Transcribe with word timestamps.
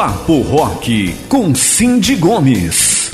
Papo 0.00 0.42
Rock 0.42 1.12
com 1.28 1.52
Cindy 1.56 2.14
Gomes. 2.14 3.10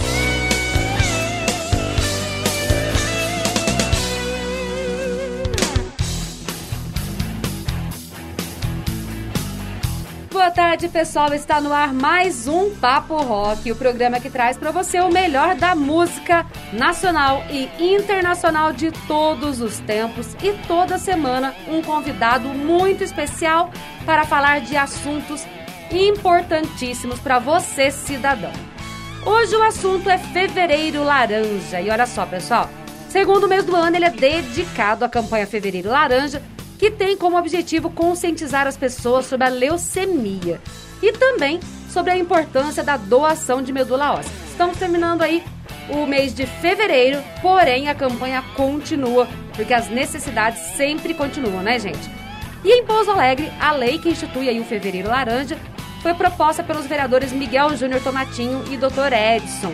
Boa 10.30 10.50
tarde, 10.50 10.88
pessoal. 10.88 11.32
Está 11.32 11.58
no 11.58 11.72
ar 11.72 11.94
mais 11.94 12.46
um 12.46 12.74
Papo 12.74 13.16
Rock, 13.16 13.72
o 13.72 13.76
programa 13.76 14.20
que 14.20 14.28
traz 14.28 14.58
para 14.58 14.70
você 14.70 15.00
o 15.00 15.10
melhor 15.10 15.54
da 15.54 15.74
música 15.74 16.44
nacional 16.70 17.42
e 17.50 17.94
internacional 17.94 18.74
de 18.74 18.92
todos 19.08 19.62
os 19.62 19.78
tempos 19.78 20.36
e 20.42 20.52
toda 20.68 20.98
semana 20.98 21.54
um 21.66 21.80
convidado 21.80 22.50
muito 22.50 23.02
especial 23.02 23.70
para 24.04 24.26
falar 24.26 24.60
de 24.60 24.76
assuntos 24.76 25.46
importantíssimos 25.94 27.20
para 27.20 27.38
você, 27.38 27.90
cidadão. 27.90 28.52
Hoje 29.24 29.54
o 29.54 29.62
assunto 29.62 30.10
é 30.10 30.18
Fevereiro 30.18 31.04
Laranja. 31.04 31.80
E 31.80 31.88
olha 31.88 32.06
só, 32.06 32.26
pessoal, 32.26 32.68
segundo 33.08 33.44
o 33.44 33.48
mês 33.48 33.64
do 33.64 33.74
ano, 33.74 33.96
ele 33.96 34.04
é 34.04 34.10
dedicado 34.10 35.04
à 35.04 35.08
campanha 35.08 35.46
Fevereiro 35.46 35.88
Laranja, 35.88 36.42
que 36.78 36.90
tem 36.90 37.16
como 37.16 37.38
objetivo 37.38 37.90
conscientizar 37.90 38.66
as 38.66 38.76
pessoas 38.76 39.26
sobre 39.26 39.46
a 39.46 39.50
leucemia 39.50 40.60
e 41.00 41.12
também 41.12 41.60
sobre 41.88 42.10
a 42.10 42.18
importância 42.18 42.82
da 42.82 42.96
doação 42.96 43.62
de 43.62 43.72
medula 43.72 44.14
óssea. 44.14 44.32
Estamos 44.50 44.76
terminando 44.76 45.22
aí 45.22 45.42
o 45.88 46.06
mês 46.06 46.34
de 46.34 46.46
fevereiro, 46.46 47.22
porém 47.40 47.88
a 47.88 47.94
campanha 47.94 48.42
continua, 48.56 49.28
porque 49.54 49.72
as 49.72 49.88
necessidades 49.88 50.60
sempre 50.76 51.14
continuam, 51.14 51.62
né, 51.62 51.78
gente? 51.78 52.10
E 52.64 52.72
em 52.72 52.84
Pouso 52.84 53.10
Alegre, 53.10 53.52
a 53.60 53.72
lei 53.72 53.98
que 53.98 54.08
institui 54.08 54.48
aí 54.48 54.58
o 54.58 54.64
Fevereiro 54.64 55.08
Laranja 55.08 55.56
foi 56.04 56.12
proposta 56.12 56.62
pelos 56.62 56.84
vereadores 56.84 57.32
Miguel 57.32 57.74
Júnior 57.78 58.02
Tomatinho 58.02 58.62
e 58.70 58.76
Dr. 58.76 59.10
Edson. 59.10 59.72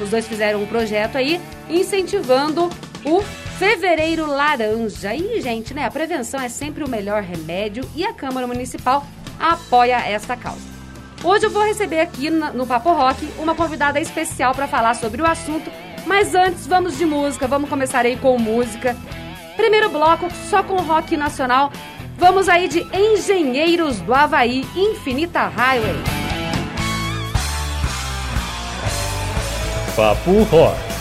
Os 0.00 0.10
dois 0.10 0.26
fizeram 0.26 0.60
um 0.60 0.66
projeto 0.66 1.16
aí 1.16 1.40
incentivando 1.70 2.68
o 3.04 3.22
Fevereiro 3.60 4.26
Laranja. 4.26 5.14
E, 5.14 5.40
gente, 5.40 5.72
né, 5.72 5.84
a 5.84 5.90
prevenção 5.90 6.40
é 6.40 6.48
sempre 6.48 6.82
o 6.82 6.90
melhor 6.90 7.22
remédio 7.22 7.88
e 7.94 8.04
a 8.04 8.12
Câmara 8.12 8.44
Municipal 8.44 9.06
apoia 9.38 10.00
esta 10.00 10.36
causa. 10.36 10.66
Hoje 11.22 11.46
eu 11.46 11.50
vou 11.50 11.62
receber 11.62 12.00
aqui 12.00 12.28
no 12.28 12.66
Papo 12.66 12.90
Rock 12.92 13.24
uma 13.38 13.54
convidada 13.54 14.00
especial 14.00 14.56
para 14.56 14.66
falar 14.66 14.94
sobre 14.94 15.22
o 15.22 15.26
assunto, 15.26 15.70
mas 16.06 16.34
antes 16.34 16.66
vamos 16.66 16.98
de 16.98 17.06
música, 17.06 17.46
vamos 17.46 17.70
começar 17.70 18.04
aí 18.04 18.16
com 18.16 18.36
música. 18.36 18.96
Primeiro 19.56 19.90
bloco 19.90 20.28
só 20.50 20.60
com 20.60 20.74
rock 20.82 21.16
nacional 21.16 21.70
Vamos 22.18 22.48
aí 22.48 22.66
de 22.66 22.84
Engenheiros 22.92 24.00
do 24.00 24.12
Havaí, 24.12 24.66
Infinita 24.74 25.46
Highway. 25.46 25.94
Papo 29.94 30.42
Rock. 30.50 30.97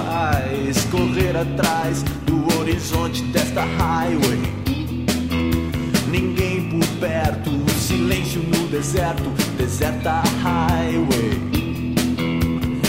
faz 0.00 0.84
correr 0.90 1.36
atrás 1.36 2.02
do 2.26 2.58
horizonte 2.58 3.22
desta 3.24 3.62
highway. 3.62 4.40
Ninguém 6.10 6.68
por 6.70 6.86
perto, 6.98 7.50
silêncio 7.78 8.42
no 8.42 8.68
deserto, 8.68 9.30
deserta 9.56 10.22
highway. 10.42 11.50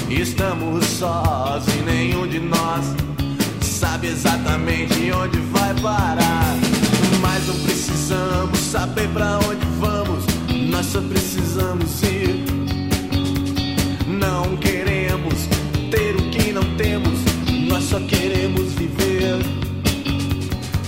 Estamos 0.10 0.86
sós 0.86 1.66
e 1.68 1.82
nenhum 1.84 2.28
de 2.28 2.40
nós 2.40 2.96
sabe 3.62 4.08
exatamente 4.08 5.12
onde 5.12 5.40
vai 5.52 5.74
parar. 5.82 6.56
Mas 7.22 7.48
não 7.48 7.56
precisamos 7.64 8.58
saber 8.60 9.08
para 9.10 9.40
onde 9.40 9.66
vamos, 9.80 10.26
nós 10.70 10.86
só 10.88 11.02
precisamos 11.02 12.02
ir. 12.04 12.46
Não 14.08 14.56
queremos 14.58 15.61
ter 15.92 16.16
o 16.16 16.30
que 16.30 16.54
não 16.54 16.64
temos, 16.78 17.20
nós 17.68 17.84
só 17.84 18.00
queremos 18.00 18.74
viver. 18.74 19.38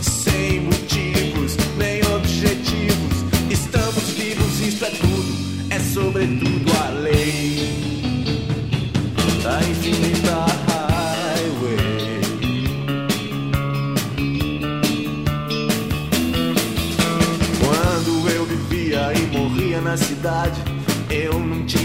Sem 0.02 0.62
motivos, 0.62 1.58
nem 1.78 2.02
objetivos, 2.16 3.25
estamos 3.50 4.03
vivos, 4.12 4.59
isso 4.62 4.86
é 4.86 4.90
tudo, 4.90 5.34
é 5.69 5.80
sobretudo 5.80 6.72
a 6.86 6.90
lei 7.02 7.69
da 9.44 9.59
infinita 9.59 10.46
highway. 10.69 12.22
Quando 17.59 18.30
eu 18.30 18.46
vivia 18.46 19.12
e 19.13 19.38
morria 19.38 19.81
na 19.81 19.97
cidade 19.97 20.62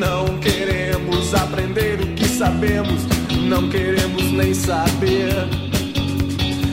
não 0.00 0.38
queremos 0.38 1.34
aprender 1.34 2.00
o 2.00 2.06
que 2.14 2.26
sabemos, 2.26 3.02
não 3.46 3.68
queremos 3.68 4.32
nem 4.32 4.54
saber. 4.54 5.30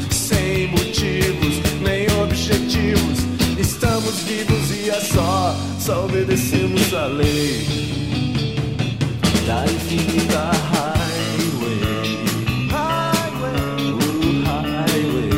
Sem 0.10 0.70
motivos, 0.70 1.60
nem 1.82 2.08
objetivos, 2.24 3.20
estamos 3.60 4.20
vivos 4.22 4.72
e 4.72 4.90
é 4.90 5.02
só, 5.02 5.54
só 5.78 6.06
obedecemos 6.06 6.94
a 6.94 7.08
lei 7.08 7.68
da 9.46 9.66
infinita 9.66 10.50
highway. 10.72 11.82
highway. 12.72 13.92
O 13.92 14.44
highway. 14.46 15.30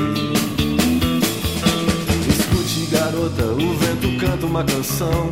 Escute, 2.30 2.86
garota, 2.92 3.46
o 3.46 3.74
vento 3.80 4.16
canta 4.20 4.46
uma 4.46 4.64
canção 4.64 5.32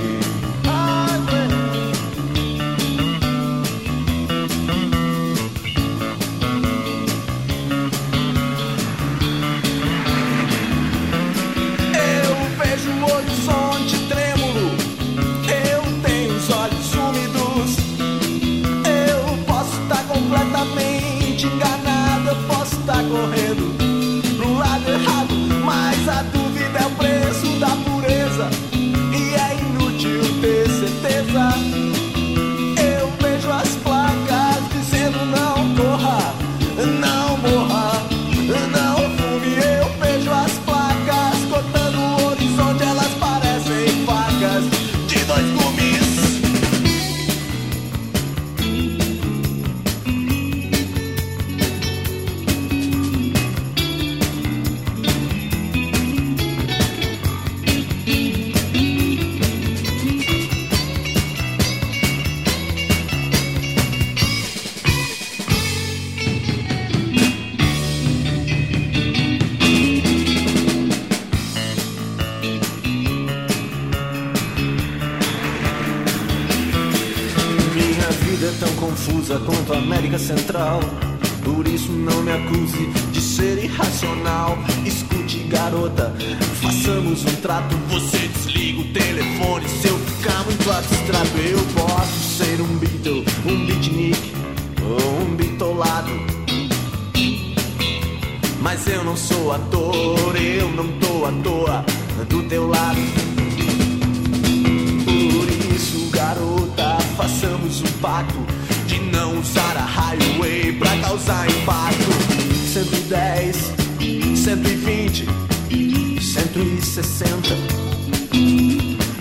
horizonte 13.21 13.97
trêmulo. 14.07 14.71
Eu 15.47 15.81
tenho 16.01 16.35
os 16.35 16.49
olhos 16.49 16.93
úmidos. 16.95 17.77
Eu 18.85 19.37
posso 19.45 19.81
estar 19.81 20.03
completamente 20.07 21.47
enganado, 21.47 22.29
eu 22.29 22.35
posso 22.47 22.75
estar 22.79 23.03
correndo. 23.03 23.50
Teu 102.51 102.67
lado. 102.67 102.99
Por 105.05 105.73
isso, 105.73 106.09
garota, 106.11 106.97
façamos 107.15 107.81
um 107.81 107.91
pacto 108.01 108.39
de 108.87 108.99
não 108.99 109.39
usar 109.39 109.77
a 109.77 109.85
highway 109.85 110.73
pra 110.73 110.97
causar 110.97 111.49
impacto. 111.49 112.11
110, 112.73 113.71
120, 114.35 115.25
160. 116.21 117.55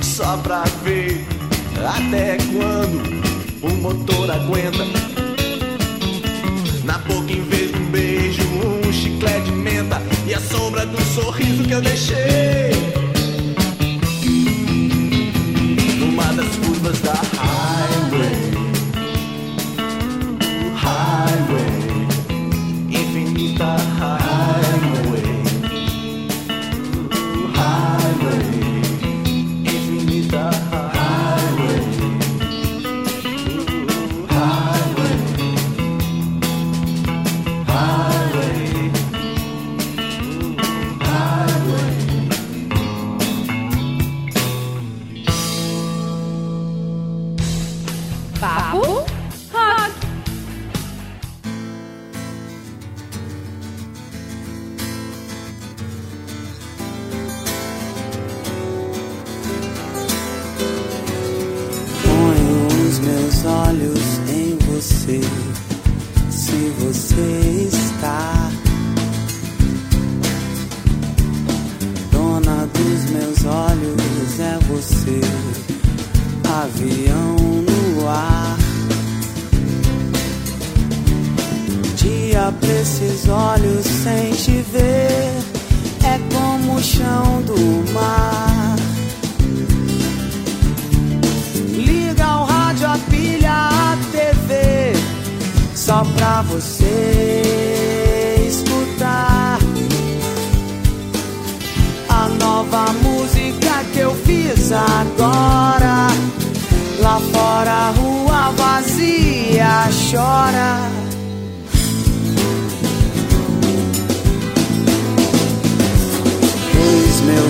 Só 0.02 0.36
pra 0.38 0.64
ver 0.82 1.24
até 1.96 2.36
quando 2.52 3.00
o 3.62 3.70
motor 3.80 4.28
aguenta. 4.28 4.84
Na 6.82 6.98
boca, 6.98 7.32
em 7.32 7.42
vez 7.42 7.70
de 7.70 7.78
um 7.78 7.90
beijo, 7.92 8.42
um 8.42 8.92
chiclete 8.92 9.44
de 9.44 9.52
menta 9.52 10.02
e 10.26 10.34
a 10.34 10.40
sombra 10.40 10.84
do 10.84 11.00
sorriso 11.14 11.62
que 11.62 11.74
eu 11.74 11.80
deixei. 11.80 12.99
Curvas 17.10 17.30
da 17.32 17.79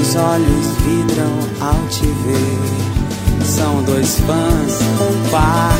meus 0.00 0.16
olhos 0.16 0.66
vidram 0.78 1.38
ao 1.60 1.86
te 1.88 2.06
ver. 2.06 2.58
São 3.44 3.82
dois 3.82 4.18
fãs, 4.20 4.80
um 4.98 5.30
par. 5.30 5.78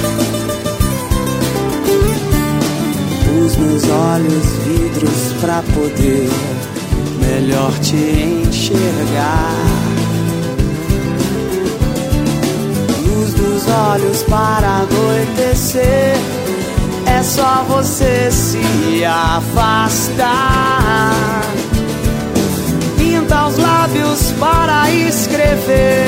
Os 3.43 3.57
meus 3.57 3.85
olhos 3.89 4.45
vidros 4.67 5.33
pra 5.41 5.63
poder 5.75 6.29
melhor 7.19 7.73
te 7.79 7.97
enxergar. 7.97 9.55
Luz 13.07 13.33
dos 13.33 13.67
olhos 13.69 14.23
para 14.25 14.83
anoitecer. 14.83 16.19
É 17.07 17.23
só 17.23 17.65
você 17.67 18.31
se 18.31 19.03
afastar. 19.03 20.71
Os 23.51 23.59
lábios 23.59 24.33
para 24.39 24.89
escrever 24.93 26.07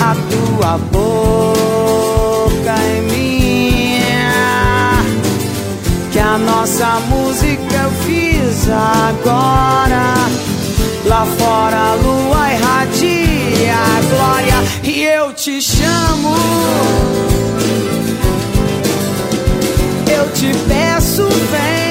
a 0.00 0.16
tua 0.30 0.78
boca 0.90 2.74
em 2.92 3.02
minha. 3.02 4.32
Que 6.10 6.18
a 6.18 6.36
nossa 6.38 6.98
música 7.08 7.76
eu 7.84 7.90
fiz 8.04 8.68
agora. 8.68 10.14
Lá 11.06 11.24
fora 11.38 11.76
a 11.76 11.94
lua 11.94 12.52
irradia 12.52 13.74
a 13.76 14.00
glória 14.10 14.64
e 14.82 15.04
eu 15.04 15.32
te 15.32 15.62
chamo. 15.62 16.34
Eu 20.12 20.28
te 20.32 20.52
peço, 20.66 21.28
vem. 21.28 21.89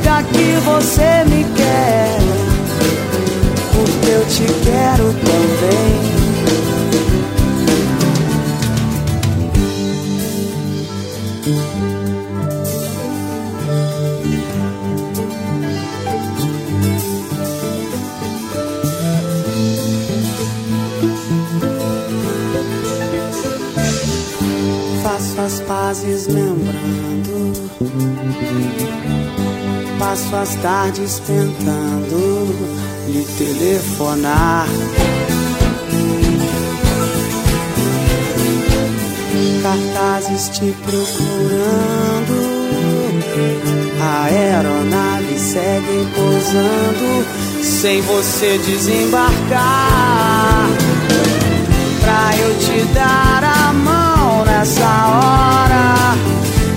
Diga 0.00 0.22
que 0.22 0.56
você 0.64 1.24
me 1.28 1.44
quer, 1.54 2.18
porque 3.74 4.10
eu 4.10 4.24
te 4.26 4.46
quero 4.64 5.12
também. 5.12 6.00
Faço 25.02 25.40
as 25.42 25.60
pazes 25.60 26.26
lembrando 26.26 27.00
Passo 30.00 30.34
as 30.34 30.54
tardes 30.62 31.18
tentando 31.26 32.56
lhe 33.06 33.22
telefonar. 33.36 34.66
Cartazes 39.62 40.48
te 40.48 40.74
procurando. 40.86 42.34
A 44.00 44.24
aeronave 44.24 45.38
segue 45.38 46.08
pousando 46.14 47.26
sem 47.62 48.00
você 48.00 48.56
desembarcar. 48.56 49.60
Pra 52.00 52.38
eu 52.38 52.58
te 52.58 52.84
dar 52.94 53.44
a 53.44 53.72
mão 53.74 54.46
nessa 54.46 54.80
hora 54.80 55.60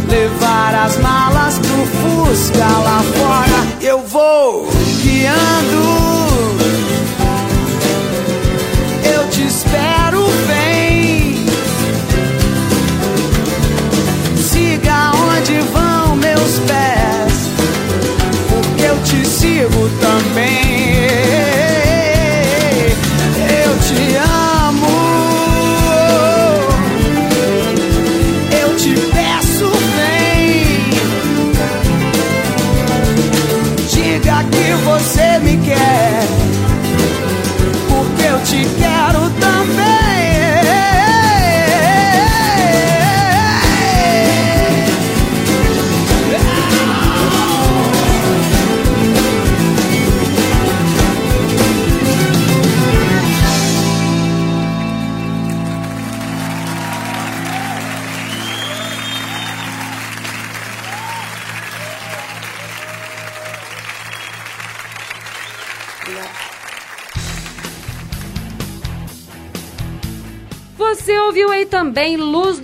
levar 0.10 0.76
as 0.76 0.98
malas 0.98 1.33
Fusca 2.02 2.68
lá 2.68 3.02
fora. 3.04 3.68
Eu 3.82 4.00
vou 4.08 4.68
guiando. 5.02 5.83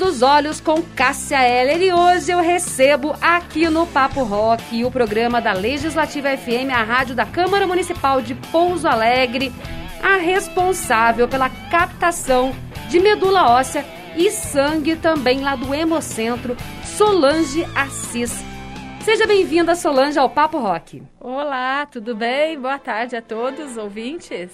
Dos 0.10 0.24
Olhos 0.24 0.60
com 0.60 0.82
Cássia 0.82 1.38
Heller 1.38 1.84
e 1.84 1.94
hoje 1.94 2.32
eu 2.32 2.40
recebo 2.40 3.16
aqui 3.22 3.70
no 3.70 3.86
Papo 3.86 4.24
Rock 4.24 4.84
o 4.84 4.90
programa 4.90 5.40
da 5.40 5.54
Legislativa 5.54 6.36
FM, 6.36 6.74
a 6.74 6.82
rádio 6.82 7.14
da 7.14 7.28
Câmara 7.28 7.68
Municipal 7.68 8.20
de 8.20 8.34
Pouso 8.34 8.88
Alegre, 8.88 9.54
a 10.02 10.16
responsável 10.16 11.28
pela 11.28 11.48
captação 11.70 12.56
de 12.90 13.00
medula 13.00 13.52
óssea 13.52 13.86
e 14.18 14.32
sangue 14.32 14.96
também 14.96 15.42
lá 15.42 15.56
do 15.56 15.76
Hemocentro, 15.76 16.58
Solange 16.84 17.64
Assis. 17.76 18.34
Seja 19.02 19.28
bem-vinda, 19.28 19.76
Solange, 19.76 20.18
ao 20.18 20.28
Papo 20.28 20.58
Rock. 20.58 21.04
Olá, 21.20 21.86
tudo 21.86 22.16
bem? 22.16 22.60
Boa 22.60 22.80
tarde 22.80 23.16
a 23.16 23.22
todos, 23.22 23.78
ouvintes. 23.78 24.50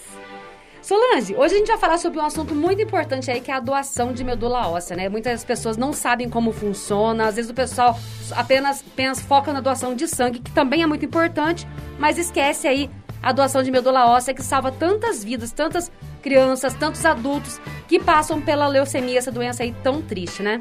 Solange, 0.86 1.36
hoje 1.36 1.56
a 1.56 1.58
gente 1.58 1.68
vai 1.68 1.80
falar 1.80 1.98
sobre 1.98 2.20
um 2.20 2.24
assunto 2.24 2.54
muito 2.54 2.80
importante 2.80 3.32
aí, 3.32 3.42
que 3.42 3.50
é 3.50 3.56
a 3.56 3.60
doação 3.60 4.14
de 4.14 4.24
medula 4.24 4.68
óssea, 4.68 4.96
né? 4.96 5.10
Muitas 5.10 5.44
pessoas 5.44 5.78
não 5.78 5.92
sabem 5.92 6.30
como 6.30 6.52
funciona, 6.52 7.26
às 7.26 7.38
vezes 7.38 7.50
o 7.50 7.56
pessoal 7.56 7.98
apenas 8.36 8.84
pensa, 8.96 9.20
foca 9.24 9.52
na 9.52 9.62
doação 9.62 9.96
de 9.96 10.08
sangue, 10.08 10.38
que 10.38 10.52
também 10.52 10.84
é 10.84 10.86
muito 10.86 11.04
importante, 11.04 11.68
mas 11.98 12.20
esquece 12.20 12.68
aí 12.68 12.88
a 13.20 13.32
doação 13.32 13.64
de 13.64 13.72
medula 13.72 14.06
óssea, 14.06 14.32
que 14.32 14.44
salva 14.44 14.72
tantas 14.72 15.24
vidas, 15.24 15.52
tantas 15.52 15.92
crianças, 16.22 16.76
tantos 16.76 17.04
adultos 17.04 17.60
que 17.88 18.00
passam 18.00 18.40
pela 18.40 18.68
leucemia, 18.68 19.18
essa 19.18 19.32
doença 19.32 19.64
aí 19.64 19.74
tão 19.82 20.04
triste, 20.04 20.44
né? 20.44 20.60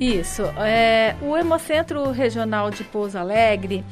Isso. 0.00 0.44
É, 0.56 1.14
o 1.20 1.36
Hemocentro 1.36 2.10
Regional 2.10 2.70
de 2.70 2.84
Pouso 2.84 3.18
Alegre, 3.18 3.84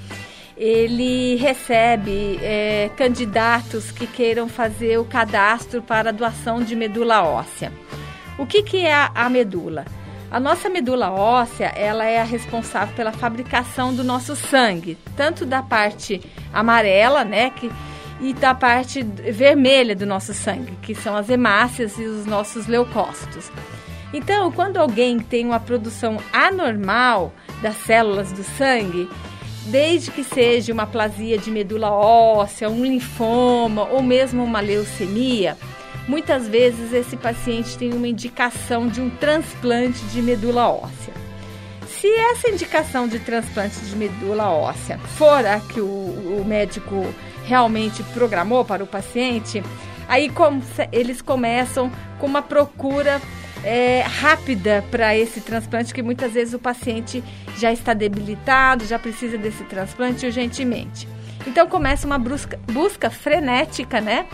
ele 0.57 1.37
recebe 1.37 2.39
é, 2.43 2.91
candidatos 2.97 3.91
que 3.91 4.07
queiram 4.07 4.49
fazer 4.49 4.99
o 4.99 5.05
cadastro 5.05 5.83
para 5.83 6.13
doação 6.13 6.63
de 6.63 6.77
medula 6.77 7.23
óssea. 7.23 7.73
O 8.39 8.47
que, 8.47 8.63
que 8.63 8.79
é 8.79 8.95
a, 8.95 9.11
a 9.15 9.29
medula? 9.29 9.85
A 10.31 10.41
nossa 10.41 10.69
medula 10.69 11.13
óssea, 11.13 11.67
ela 11.77 12.05
é 12.05 12.21
a 12.21 12.25
responsável 12.25 12.95
pela 12.97 13.13
fabricação 13.13 13.95
do 13.95 14.03
nosso 14.03 14.35
sangue, 14.35 14.99
tanto 15.17 15.47
da 15.47 15.63
parte 15.63 16.21
amarela, 16.53 17.25
né, 17.25 17.51
que, 17.51 17.71
e 18.21 18.33
da 18.33 18.55
parte 18.55 19.03
vermelha 19.03 19.95
do 19.95 20.07
nosso 20.07 20.35
sangue, 20.35 20.77
que 20.83 20.95
são 20.95 21.17
as 21.17 21.31
hemácias 21.31 21.99
e 21.99 22.03
os 22.03 22.27
nossos 22.27 22.67
leucócitos. 22.67 23.51
Então, 24.13 24.51
quando 24.51 24.77
alguém 24.77 25.19
tem 25.19 25.45
uma 25.45 25.61
produção 25.61 26.19
anormal 26.33 27.33
das 27.61 27.77
células 27.77 28.33
do 28.33 28.45
sangue, 28.45 29.09
desde 29.67 30.11
que 30.11 30.23
seja 30.23 30.73
uma 30.73 30.87
plasia 30.87 31.39
de 31.39 31.51
medula 31.51 31.91
óssea, 31.91 32.69
um 32.69 32.85
linfoma 32.85 33.85
ou 33.85 34.03
mesmo 34.03 34.45
uma 34.45 34.61
leucemia, 34.61 35.57
muitas 36.07 36.47
vezes 36.47 36.93
esse 36.93 37.17
paciente 37.17 37.79
tem 37.79 37.93
uma 37.93 38.09
indicação 38.09 38.87
de 38.87 39.01
um 39.01 39.11
transplante 39.11 40.05
de 40.07 40.21
medula 40.21 40.69
óssea. 40.69 41.15
Se 41.89 42.09
essa 42.09 42.51
indicação 42.51 43.09
de 43.09 43.19
transplante 43.19 43.81
de 43.81 43.97
medula 43.97 44.51
óssea 44.51 44.99
for 44.99 45.47
a 45.47 45.59
que 45.61 45.81
o, 45.81 45.85
o 45.87 46.45
médico 46.47 47.07
realmente 47.45 48.03
programou 48.03 48.65
para 48.65 48.85
o 48.85 48.87
paciente, 48.87 49.63
aí 50.07 50.31
eles 50.93 51.23
começam 51.23 51.91
com 52.19 52.27
uma 52.27 52.43
procura 52.43 53.21
é, 53.65 54.03
rápida 54.03 54.85
para 54.91 55.17
esse 55.17 55.41
transplante, 55.41 55.93
que 55.93 56.03
muitas 56.03 56.33
vezes 56.33 56.53
o 56.55 56.59
paciente 56.59 57.25
já 57.57 57.73
está 57.73 57.95
debilitado, 57.95 58.85
já 58.85 58.99
precisa 58.99 59.39
desse 59.39 59.65
transplante 59.65 60.27
urgentemente. 60.27 61.09
Então 61.47 61.67
começa 61.67 62.07
uma 62.07 62.19
busca, 62.19 62.59
busca 62.71 63.11
frenética, 63.11 64.01
né? 64.01 64.27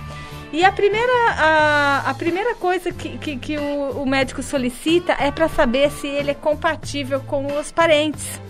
E 0.52 0.64
a 0.64 0.72
primeira, 0.72 1.12
a, 1.30 2.10
a 2.10 2.14
primeira 2.14 2.56
coisa 2.56 2.90
que, 2.90 3.16
que, 3.18 3.37
que 3.37 3.56
o, 3.56 4.02
o 4.02 4.06
médico 4.06 4.42
solicita 4.42 5.12
é 5.12 5.30
para 5.30 5.49
saber 5.49 5.90
se 5.92 6.08
ele 6.08 6.32
é 6.32 6.34
compatível 6.34 7.20
com 7.20 7.46
os 7.58 7.70
parentes, 7.70 8.40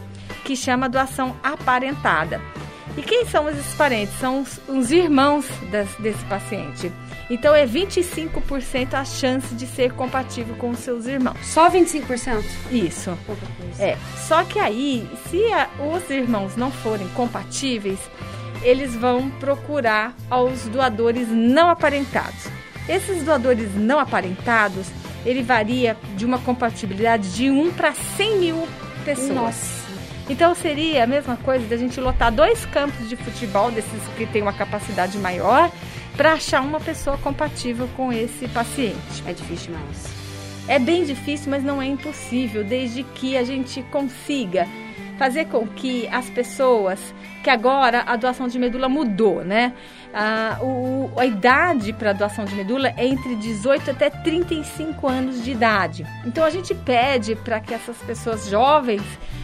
que 0.44 0.56
chama 0.56 0.88
doação 0.88 1.36
aparentada. 1.42 2.40
E 2.96 3.02
quem 3.02 3.26
são 3.26 3.48
esses 3.48 3.74
parentes? 3.74 4.14
São 4.18 4.40
os, 4.40 4.58
os 4.66 4.90
irmãos 4.90 5.46
das, 5.70 5.88
desse 5.96 6.24
paciente. 6.24 6.90
Então 7.30 7.54
é 7.54 7.64
25% 7.64 8.94
a 8.94 9.04
chance 9.04 9.54
de 9.54 9.64
ser 9.66 9.92
compatível 9.92 10.56
com 10.56 10.70
os 10.70 10.80
seus 10.80 11.06
irmãos. 11.06 11.38
Só 11.46 11.70
25%? 11.70 12.44
Isso. 12.72 13.16
É. 13.78 13.96
Só 14.16 14.42
que 14.42 14.58
aí, 14.58 15.08
se 15.30 15.40
a, 15.52 15.68
os 15.94 16.10
irmãos 16.10 16.56
não 16.56 16.72
forem 16.72 17.08
compatíveis, 17.10 18.00
eles 18.62 18.96
vão 18.96 19.30
procurar 19.30 20.14
aos 20.28 20.64
doadores 20.64 21.28
não 21.28 21.70
aparentados. 21.70 22.48
Esses 22.88 23.22
doadores 23.22 23.74
não 23.76 24.00
aparentados, 24.00 24.88
ele 25.24 25.42
varia 25.42 25.96
de 26.16 26.26
uma 26.26 26.40
compatibilidade 26.40 27.32
de 27.32 27.48
1 27.48 27.72
para 27.72 27.92
100 28.16 28.38
mil 28.38 28.68
pessoas. 29.04 29.30
Nossa. 29.30 29.80
Então 30.28 30.54
seria 30.54 31.04
a 31.04 31.06
mesma 31.06 31.36
coisa 31.36 31.66
da 31.66 31.76
gente 31.76 32.00
lotar 32.00 32.32
dois 32.32 32.64
campos 32.66 33.08
de 33.08 33.16
futebol, 33.16 33.70
desses 33.70 34.00
que 34.16 34.26
tem 34.26 34.40
uma 34.40 34.52
capacidade 34.52 35.18
maior, 35.18 35.70
para 36.16 36.32
achar 36.32 36.62
uma 36.62 36.80
pessoa 36.80 37.16
compatível 37.18 37.88
com 37.96 38.12
esse 38.12 38.48
paciente. 38.48 39.22
É 39.26 39.32
difícil 39.32 39.72
demais. 39.72 40.20
É 40.68 40.78
bem 40.78 41.04
difícil, 41.04 41.50
mas 41.50 41.64
não 41.64 41.80
é 41.80 41.86
impossível, 41.86 42.62
desde 42.62 43.02
que 43.02 43.36
a 43.36 43.42
gente 43.42 43.82
consiga 43.84 44.68
fazer 45.18 45.46
com 45.46 45.66
que 45.66 46.08
as 46.08 46.30
pessoas, 46.30 46.98
que 47.44 47.50
agora 47.50 48.02
a 48.06 48.16
doação 48.16 48.48
de 48.48 48.58
medula 48.58 48.88
mudou, 48.88 49.44
né? 49.44 49.74
A, 50.14 50.58
o, 50.62 51.10
a 51.16 51.26
idade 51.26 51.92
para 51.92 52.14
doação 52.14 52.46
de 52.46 52.54
medula 52.54 52.88
é 52.96 53.06
entre 53.06 53.36
18 53.36 53.90
até 53.90 54.08
35 54.08 55.06
anos 55.06 55.44
de 55.44 55.50
idade. 55.50 56.06
Então 56.24 56.42
a 56.42 56.48
gente 56.48 56.74
pede 56.74 57.36
para 57.36 57.60
que 57.60 57.74
essas 57.74 57.98
pessoas 57.98 58.48
jovens 58.48 59.02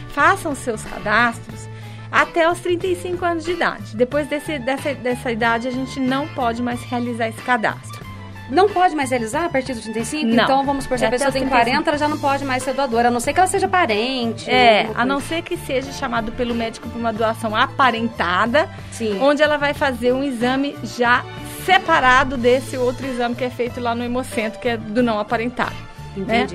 façam 0.09 0.55
seus 0.55 0.83
cadastros 0.83 1.69
até 2.11 2.49
os 2.49 2.59
35 2.59 3.23
anos 3.25 3.43
de 3.45 3.51
idade. 3.51 3.95
Depois 3.95 4.27
desse, 4.27 4.59
dessa, 4.59 4.93
dessa 4.95 5.31
idade, 5.31 5.67
a 5.67 5.71
gente 5.71 5.99
não 5.99 6.27
pode 6.27 6.61
mais 6.61 6.81
realizar 6.83 7.27
esse 7.27 7.41
cadastro. 7.41 8.05
Não 8.49 8.69
pode 8.69 8.95
mais 8.95 9.09
realizar 9.09 9.43
a 9.43 9.49
partir 9.49 9.73
dos 9.73 9.83
35? 9.83 10.25
Não. 10.33 10.43
Então, 10.45 10.65
vamos 10.65 10.85
supor, 10.85 10.97
se 10.97 11.03
a 11.03 11.09
É 11.09 11.11
pessoa 11.11 11.31
tem 11.33 11.41
35. 11.41 11.65
40, 11.83 11.89
ela 11.89 11.97
já 11.97 12.07
não 12.07 12.17
pode 12.17 12.45
mais 12.45 12.63
ser 12.63 12.73
doadora, 12.73 13.09
a 13.09 13.11
não 13.11 13.19
ser 13.19 13.33
que 13.33 13.39
ela 13.39 13.47
seja 13.47 13.67
parente. 13.67 14.49
É, 14.49 14.89
a 14.95 15.05
não 15.05 15.19
ser 15.19 15.41
que 15.41 15.57
seja 15.57 15.91
chamado 15.91 16.31
pelo 16.31 16.55
médico 16.55 16.87
para 16.87 16.97
uma 16.97 17.11
doação 17.11 17.53
aparentada, 17.53 18.69
Sim. 18.91 19.19
onde 19.21 19.43
ela 19.43 19.57
vai 19.57 19.73
fazer 19.73 20.13
um 20.13 20.23
exame 20.23 20.75
já 20.81 21.25
separado 21.65 22.37
desse 22.37 22.77
outro 22.77 23.05
exame 23.05 23.35
que 23.35 23.43
é 23.43 23.49
feito 23.49 23.81
lá 23.81 23.93
no 23.93 24.03
hemocentro, 24.03 24.59
que 24.61 24.69
é 24.69 24.77
do 24.77 25.03
não 25.03 25.19
aparentado. 25.19 25.75
né? 26.15 26.47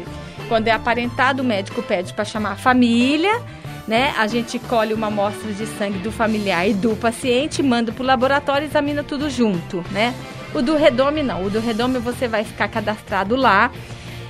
Quando 0.48 0.68
é 0.68 0.72
aparentado, 0.72 1.42
o 1.42 1.44
médico 1.44 1.82
pede 1.82 2.12
para 2.12 2.24
chamar 2.24 2.52
a 2.52 2.56
família, 2.56 3.42
né? 3.86 4.14
A 4.18 4.26
gente 4.26 4.58
colhe 4.58 4.94
uma 4.94 5.08
amostra 5.08 5.52
de 5.52 5.66
sangue 5.66 5.98
do 5.98 6.12
familiar 6.12 6.68
e 6.68 6.74
do 6.74 6.96
paciente, 6.96 7.62
manda 7.62 7.92
para 7.92 8.02
o 8.02 8.06
laboratório 8.06 8.66
e 8.66 8.68
examina 8.68 9.02
tudo 9.02 9.28
junto, 9.28 9.84
né? 9.90 10.14
O 10.54 10.60
do 10.60 10.76
redome 10.76 11.22
não. 11.22 11.44
O 11.44 11.50
do 11.50 11.60
redome 11.60 11.98
você 11.98 12.28
vai 12.28 12.44
ficar 12.44 12.68
cadastrado 12.68 13.34
lá 13.34 13.70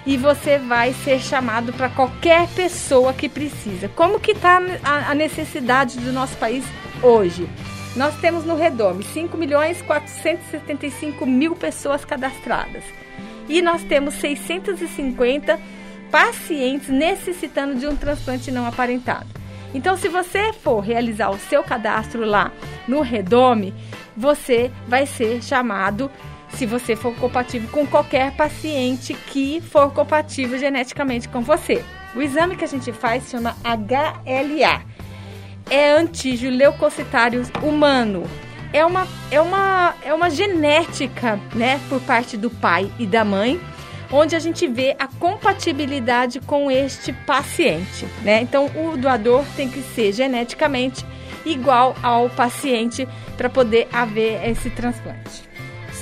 e 0.07 0.16
você 0.16 0.59
vai 0.59 0.92
ser 0.92 1.21
chamado 1.21 1.73
para 1.73 1.88
qualquer 1.88 2.49
pessoa 2.49 3.12
que 3.12 3.28
precisa. 3.28 3.88
Como 3.88 4.21
que 4.21 4.33
está 4.33 4.61
a, 4.83 5.11
a 5.11 5.14
necessidade 5.14 5.99
do 5.99 6.12
nosso 6.12 6.37
país 6.37 6.64
hoje? 7.02 7.49
Nós 7.95 8.14
temos 8.21 8.45
no 8.45 8.57
Redome 8.57 9.04
5 9.04 9.37
milhões 9.37 9.83
475 9.83 11.26
mil 11.26 11.54
pessoas 11.54 12.04
cadastradas. 12.04 12.83
E 13.49 13.61
nós 13.61 13.83
temos 13.83 14.14
650 14.14 15.59
pacientes 16.12 16.90
necessitando 16.90 17.75
de 17.75 17.87
um 17.87 17.97
transplante 17.97 18.52
não 18.52 18.66
aparentado. 18.66 19.26
Então, 19.75 19.97
se 19.97 20.09
você 20.09 20.52
for 20.52 20.81
realizar 20.81 21.31
o 21.31 21.38
seu 21.38 21.64
cadastro 21.64 22.26
lá 22.26 22.52
no 22.87 23.00
Redome, 23.00 23.75
você 24.14 24.71
vai 24.87 25.07
ser 25.07 25.42
chamado 25.42 26.11
se 26.50 26.66
você 26.66 26.95
for 26.95 27.14
compatível 27.16 27.71
com 27.71 27.87
qualquer 27.87 28.33
paciente 28.33 29.14
que 29.14 29.62
for 29.62 29.90
compatível 29.90 30.59
geneticamente 30.59 31.26
com 31.26 31.40
você. 31.40 31.83
O 32.14 32.21
exame 32.21 32.57
que 32.57 32.64
a 32.64 32.69
gente 32.69 32.92
faz 32.92 33.31
chama 33.31 33.57
HLA. 33.64 34.83
É 35.71 35.92
antígeno 35.92 36.54
leucocitário 36.54 37.42
humano. 37.62 38.25
É 38.71 38.85
uma, 38.85 39.07
é 39.31 39.40
uma, 39.40 39.95
é 40.02 40.12
uma 40.12 40.28
genética, 40.28 41.40
né, 41.54 41.81
por 41.88 42.00
parte 42.02 42.37
do 42.37 42.50
pai 42.50 42.90
e 42.99 43.07
da 43.07 43.25
mãe, 43.25 43.59
onde 44.12 44.37
a 44.37 44.38
gente 44.38 44.69
vê 44.69 44.95
a 44.99 45.09
compatibilidade 45.09 46.38
com 46.40 46.71
este 46.71 47.12
paciente, 47.12 48.07
né? 48.23 48.42
Então, 48.42 48.66
o 48.66 48.97
doador 48.97 49.45
tem 49.57 49.69
que 49.69 49.81
ser 49.81 50.12
geneticamente 50.12 51.04
igual 51.45 51.97
ao 52.02 52.28
paciente 52.28 53.09
para 53.37 53.49
poder 53.49 53.88
haver 53.92 54.47
esse 54.49 54.71
transplante. 54.71 55.51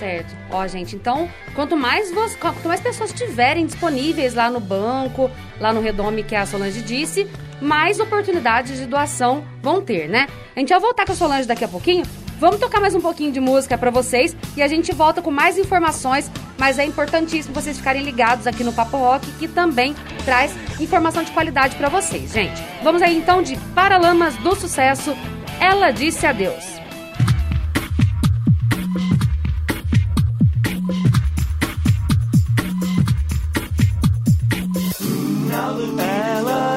Certo. 0.01 0.35
Ó, 0.51 0.67
gente, 0.67 0.97
então, 0.97 1.29
quanto 1.55 1.77
mais, 1.77 2.11
você, 2.11 2.35
quanto 2.39 2.67
mais 2.67 2.81
pessoas 2.81 3.13
tiverem 3.13 3.67
disponíveis 3.67 4.33
lá 4.33 4.51
no 4.51 4.59
banco, 4.59 5.31
lá 5.61 5.75
no 5.75 5.83
Redome, 5.83 6.25
que 6.25 6.35
a 6.35 6.47
Solange 6.47 6.81
disse, 6.81 7.29
mais 7.61 8.01
oportunidades 8.01 8.79
de 8.79 8.87
doação 8.87 9.45
vão 9.63 9.83
ter, 9.83 10.09
né? 10.09 10.27
A 10.57 10.59
gente 10.59 10.71
vai 10.71 10.81
voltar 10.81 11.05
com 11.05 11.13
a 11.13 11.15
Solange 11.15 11.47
daqui 11.47 11.65
a 11.65 11.69
pouquinho, 11.69 12.05
Vamos 12.39 12.59
tocar 12.59 12.81
mais 12.81 12.95
um 12.95 13.03
pouquinho 13.03 13.31
de 13.31 13.39
música 13.39 13.77
para 13.77 13.91
vocês 13.91 14.35
e 14.57 14.63
a 14.63 14.67
gente 14.67 14.93
volta 14.93 15.21
com 15.21 15.31
mais 15.31 15.59
informações, 15.59 16.31
mas 16.59 16.79
é 16.79 16.87
importantíssimo 16.87 17.55
vocês 17.55 17.77
ficarem 17.77 18.03
ligados 18.03 18.47
aqui 18.47 18.65
no 18.65 18.73
Papo 18.73 18.97
Rock, 18.97 19.31
que 19.33 19.47
também 19.47 19.95
traz 20.25 20.51
informação 20.81 21.23
de 21.23 21.33
qualidade 21.33 21.77
para 21.77 21.91
vocês, 21.91 22.33
gente. 22.33 22.63
Vamos 22.83 23.03
aí 23.03 23.15
então 23.15 23.43
de 23.43 23.59
Paralamas 23.75 24.39
do 24.39 24.55
Sucesso, 24.57 25.15
Ela 25.61 25.91
Disse 25.91 26.27
Adeus. 26.27 26.80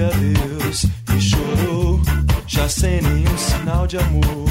e 0.00 1.20
chorou, 1.20 2.00
já 2.46 2.66
sem 2.66 3.02
nenhum 3.02 3.36
sinal 3.36 3.86
de 3.86 3.98
amor 3.98 4.41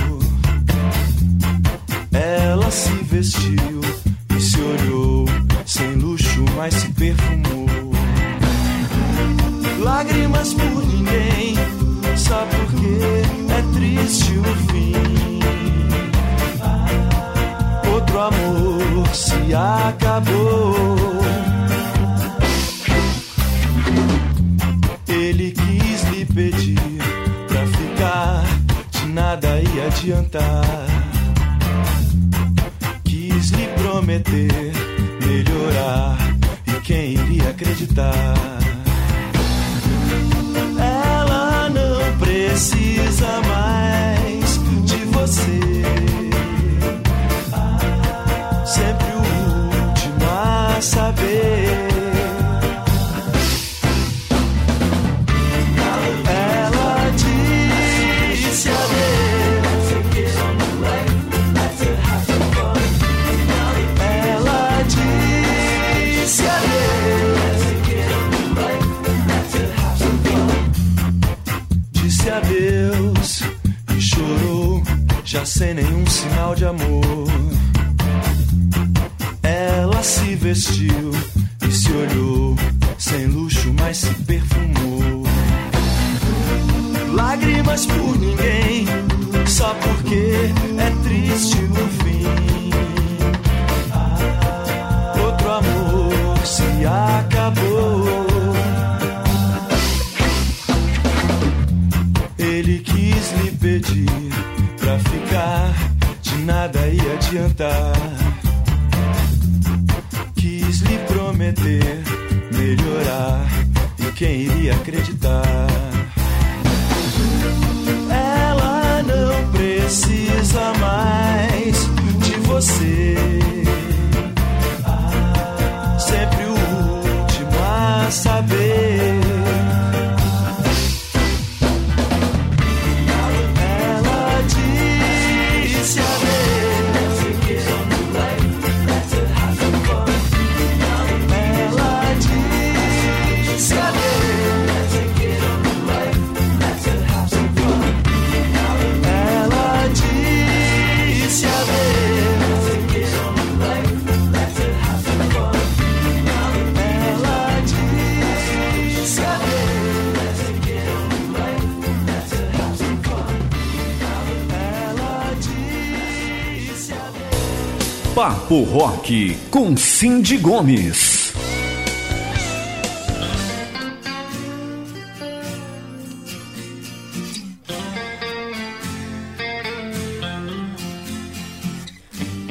Papo 168.52 168.64
Rock 168.64 169.38
com 169.50 169.78
Cindy 169.78 170.36
Gomes. 170.36 171.32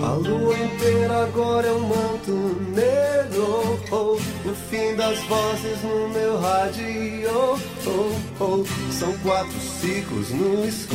A 0.03 0.13
lua 0.15 0.59
inteira 0.59 1.23
agora 1.25 1.67
é 1.67 1.73
um 1.73 1.81
manto 1.81 2.33
negro. 2.75 3.79
Oh, 3.91 4.15
o 4.15 4.55
fim 4.71 4.97
das 4.97 5.19
vozes 5.25 5.83
no 5.83 6.09
meu 6.09 6.41
rádio. 6.41 7.61
Oh, 7.87 8.43
oh, 8.43 8.65
são 8.91 9.13
quatro 9.19 9.61
ciclos 9.61 10.31
no 10.31 10.67
escuro 10.67 10.90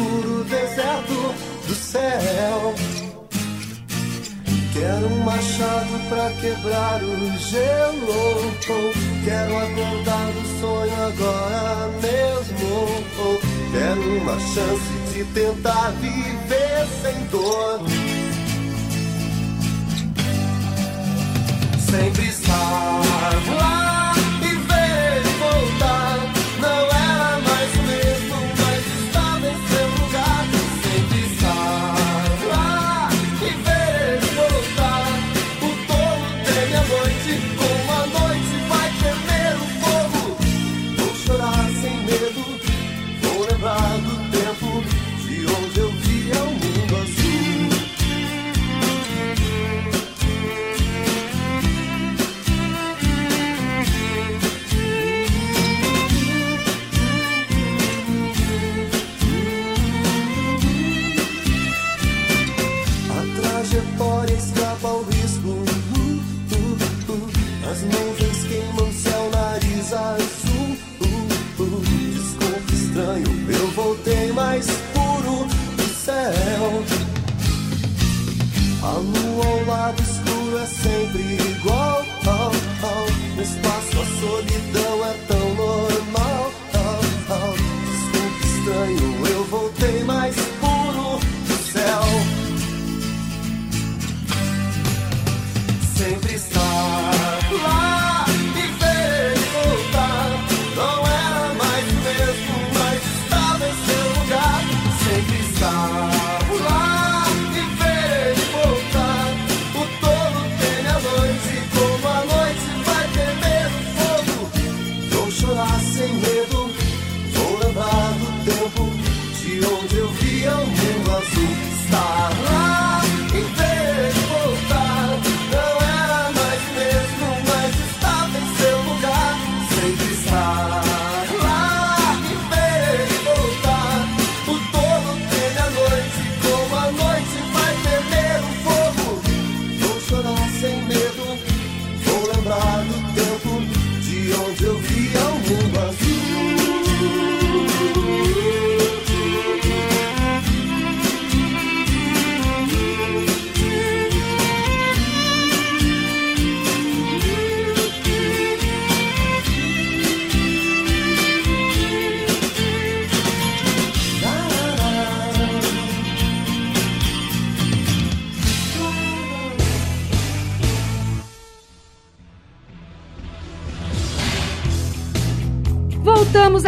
chance 14.55 15.13
de 15.13 15.25
tentar 15.33 15.91
viver 15.99 16.44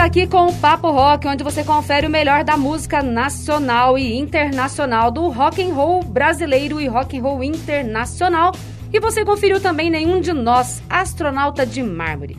aqui 0.08 0.26
com 0.26 0.48
o 0.48 0.54
Papo 0.54 0.90
Rock, 0.90 1.28
onde 1.28 1.44
você 1.44 1.66
confere 1.66 2.08
o 2.08 2.10
melhor 2.10 2.42
da 2.42 2.56
música 2.56 3.04
nacional 3.04 3.98
e 3.98 4.16
internacional 4.18 5.12
do 5.12 5.28
rock 5.28 5.62
and 5.62 5.74
roll 5.74 6.02
brasileiro 6.02 6.80
e 6.80 6.88
rock 6.88 7.18
and 7.18 7.22
roll 7.22 7.44
internacional. 7.44 8.54
E 8.94 9.02
você 9.02 9.26
conferiu 9.26 9.60
também 9.60 9.90
nenhum 9.90 10.22
de 10.22 10.32
nós, 10.32 10.82
astronauta 10.90 11.66
de 11.66 11.84
mármore. 11.84 12.38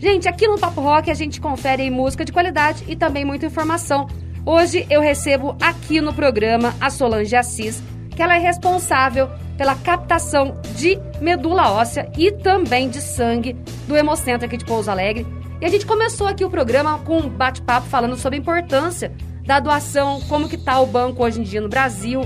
Gente, 0.00 0.28
aqui 0.28 0.48
no 0.48 0.58
Papo 0.58 0.80
Rock 0.80 1.08
a 1.08 1.14
gente 1.14 1.40
confere 1.40 1.88
música 1.90 2.24
de 2.24 2.32
qualidade 2.32 2.82
e 2.88 2.96
também 2.96 3.24
muita 3.24 3.46
informação. 3.46 4.08
Hoje 4.44 4.84
eu 4.90 5.00
recebo 5.00 5.56
aqui 5.62 6.00
no 6.00 6.12
programa 6.12 6.74
a 6.80 6.90
Solange 6.90 7.36
Assis, 7.36 7.80
que 8.16 8.20
ela 8.20 8.34
é 8.34 8.40
responsável 8.40 9.30
pela 9.56 9.76
captação 9.76 10.60
de 10.74 10.98
medula 11.20 11.70
óssea 11.70 12.10
e 12.18 12.32
também 12.32 12.88
de 12.88 13.00
sangue 13.00 13.52
do 13.86 13.96
Hemocentro 13.96 14.46
aqui 14.46 14.56
de 14.56 14.64
Pouso 14.64 14.90
Alegre. 14.90 15.35
E 15.60 15.64
a 15.64 15.68
gente 15.68 15.86
começou 15.86 16.26
aqui 16.26 16.44
o 16.44 16.50
programa 16.50 16.98
com 16.98 17.18
um 17.18 17.28
bate-papo 17.28 17.86
falando 17.86 18.16
sobre 18.16 18.38
a 18.38 18.40
importância 18.40 19.12
da 19.46 19.58
doação, 19.58 20.20
como 20.28 20.48
que 20.48 20.58
tá 20.58 20.78
o 20.80 20.86
banco 20.86 21.24
hoje 21.24 21.40
em 21.40 21.42
dia 21.42 21.60
no 21.60 21.68
Brasil, 21.68 22.22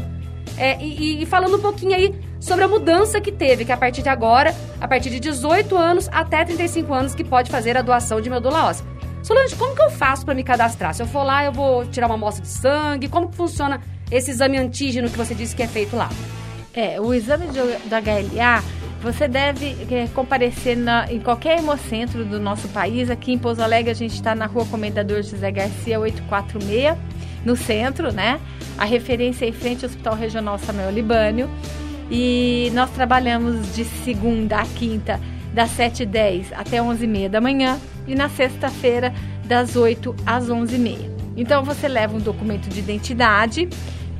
é, 0.56 0.82
e, 0.82 1.22
e 1.22 1.26
falando 1.26 1.56
um 1.56 1.60
pouquinho 1.60 1.94
aí 1.94 2.14
sobre 2.40 2.64
a 2.64 2.68
mudança 2.68 3.20
que 3.20 3.30
teve, 3.30 3.64
que 3.64 3.70
a 3.70 3.76
partir 3.76 4.02
de 4.02 4.08
agora, 4.08 4.54
a 4.80 4.88
partir 4.88 5.10
de 5.10 5.20
18 5.20 5.76
anos 5.76 6.08
até 6.10 6.44
35 6.44 6.92
anos, 6.92 7.14
que 7.14 7.22
pode 7.22 7.50
fazer 7.50 7.76
a 7.76 7.82
doação 7.82 8.20
de 8.20 8.28
medula 8.28 8.66
óssea. 8.66 8.84
Solange, 9.22 9.54
como 9.54 9.76
que 9.76 9.82
eu 9.82 9.90
faço 9.90 10.24
para 10.24 10.34
me 10.34 10.42
cadastrar? 10.42 10.94
Se 10.94 11.02
eu 11.02 11.06
for 11.06 11.22
lá, 11.22 11.44
eu 11.44 11.52
vou 11.52 11.86
tirar 11.86 12.06
uma 12.06 12.14
amostra 12.14 12.42
de 12.42 12.48
sangue, 12.48 13.08
como 13.08 13.28
que 13.28 13.36
funciona 13.36 13.80
esse 14.10 14.30
exame 14.30 14.56
antígeno 14.56 15.08
que 15.08 15.16
você 15.16 15.34
disse 15.34 15.54
que 15.54 15.62
é 15.62 15.68
feito 15.68 15.94
lá? 15.94 16.08
É, 16.72 17.00
o 17.00 17.12
exame 17.12 17.46
de, 17.48 17.60
do 17.60 17.94
HLA, 17.94 18.62
você 19.02 19.26
deve 19.26 19.76
é, 19.90 20.06
comparecer 20.14 20.76
na, 20.76 21.10
em 21.10 21.20
qualquer 21.20 21.58
hemocentro 21.58 22.24
do 22.24 22.38
nosso 22.38 22.68
país. 22.68 23.10
Aqui 23.10 23.32
em 23.32 23.38
Pouso 23.38 23.62
Alegre, 23.62 23.90
a 23.90 23.94
gente 23.94 24.14
está 24.14 24.34
na 24.34 24.46
rua 24.46 24.66
Comendador 24.66 25.22
José 25.22 25.50
Garcia, 25.50 25.98
846, 25.98 26.96
no 27.44 27.56
centro, 27.56 28.12
né? 28.12 28.38
A 28.76 28.84
referência 28.84 29.46
é 29.46 29.48
em 29.48 29.52
frente 29.52 29.84
ao 29.84 29.90
Hospital 29.90 30.14
Regional 30.14 30.58
Samuel 30.58 30.90
Libânio. 30.90 31.50
E 32.10 32.70
nós 32.74 32.90
trabalhamos 32.90 33.74
de 33.74 33.84
segunda 33.84 34.58
a 34.58 34.66
quinta, 34.66 35.18
das 35.54 35.70
7h10 35.76 36.46
até 36.54 36.78
11h30 36.78 37.28
da 37.28 37.40
manhã. 37.40 37.78
E 38.06 38.14
na 38.14 38.28
sexta-feira, 38.28 39.14
das 39.44 39.76
8 39.76 40.14
às 40.26 40.48
11h30. 40.48 41.10
Então, 41.36 41.64
você 41.64 41.88
leva 41.88 42.14
um 42.16 42.20
documento 42.20 42.68
de 42.68 42.80
identidade 42.80 43.68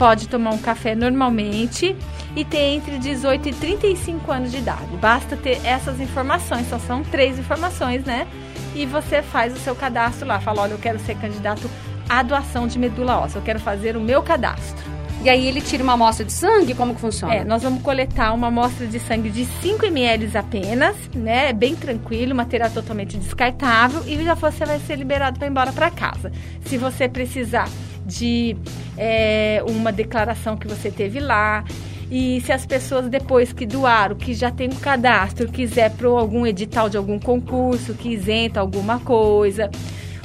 pode 0.01 0.29
tomar 0.29 0.53
um 0.53 0.59
café 0.59 0.95
normalmente 0.95 1.95
e 2.35 2.43
ter 2.43 2.73
entre 2.73 2.97
18 2.97 3.51
e 3.51 3.53
35 3.53 4.33
anos 4.33 4.51
de 4.51 4.57
idade. 4.57 4.97
Basta 4.97 5.37
ter 5.37 5.61
essas 5.63 6.01
informações, 6.01 6.71
só 6.71 6.79
são 6.79 7.03
três 7.03 7.39
informações, 7.39 8.03
né? 8.05 8.27
E 8.75 8.87
você 8.87 9.21
faz 9.21 9.53
o 9.53 9.59
seu 9.59 9.77
cadastro 9.77 10.27
lá, 10.27 10.41
fala, 10.41 10.63
olha, 10.63 10.73
eu 10.73 10.79
quero 10.79 10.99
ser 11.01 11.17
candidato 11.17 11.71
à 12.09 12.23
doação 12.23 12.67
de 12.67 12.79
medula 12.79 13.19
óssea, 13.19 13.41
eu 13.41 13.43
quero 13.43 13.61
fazer 13.61 13.95
o 13.95 14.01
meu 14.01 14.23
cadastro. 14.23 14.91
E 15.23 15.29
aí 15.29 15.47
ele 15.47 15.61
tira 15.61 15.83
uma 15.83 15.93
amostra 15.93 16.25
de 16.25 16.33
sangue? 16.33 16.73
Como 16.73 16.95
que 16.95 17.01
funciona? 17.03 17.35
É, 17.35 17.45
nós 17.45 17.63
vamos 17.63 17.83
coletar 17.83 18.33
uma 18.33 18.47
amostra 18.47 18.87
de 18.87 18.99
sangue 18.99 19.29
de 19.29 19.45
5 19.45 19.85
ml 19.85 20.35
apenas, 20.35 20.97
né? 21.15 21.51
É 21.51 21.53
bem 21.53 21.77
tranquilo, 21.77 22.35
material 22.35 22.71
totalmente 22.71 23.19
descartável 23.19 24.03
e 24.07 24.17
já 24.25 24.33
você 24.33 24.65
vai 24.65 24.79
ser 24.79 24.97
liberado 24.97 25.39
para 25.39 25.47
ir 25.47 25.51
embora 25.51 25.73
para 25.75 25.91
casa. 25.91 26.33
Se 26.65 26.79
você 26.79 27.07
precisar 27.07 27.69
de 28.11 28.57
é, 28.99 29.63
uma 29.67 29.93
declaração 29.93 30.57
que 30.57 30.67
você 30.67 30.91
teve 30.91 31.21
lá. 31.21 31.65
E 32.11 32.41
se 32.41 32.53
as 32.53 32.67
pessoas 32.67 33.09
depois 33.09 33.53
que 33.53 33.65
doaram, 33.65 34.17
que 34.17 34.35
já 34.35 34.51
tem 34.51 34.69
um 34.69 34.77
cadastro, 34.77 35.49
quiser 35.49 35.91
para 35.93 36.09
algum 36.09 36.45
edital 36.45 36.89
de 36.89 36.97
algum 36.97 37.21
concurso 37.21 37.95
que 37.95 38.09
isenta 38.09 38.59
alguma 38.59 38.99
coisa, 38.99 39.71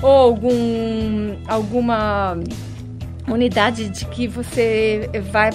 ou 0.02 0.10
algum, 0.10 1.36
alguma 1.48 2.38
unidade 3.28 3.90
de 3.90 4.06
que 4.06 4.28
você 4.28 5.08
vai. 5.32 5.52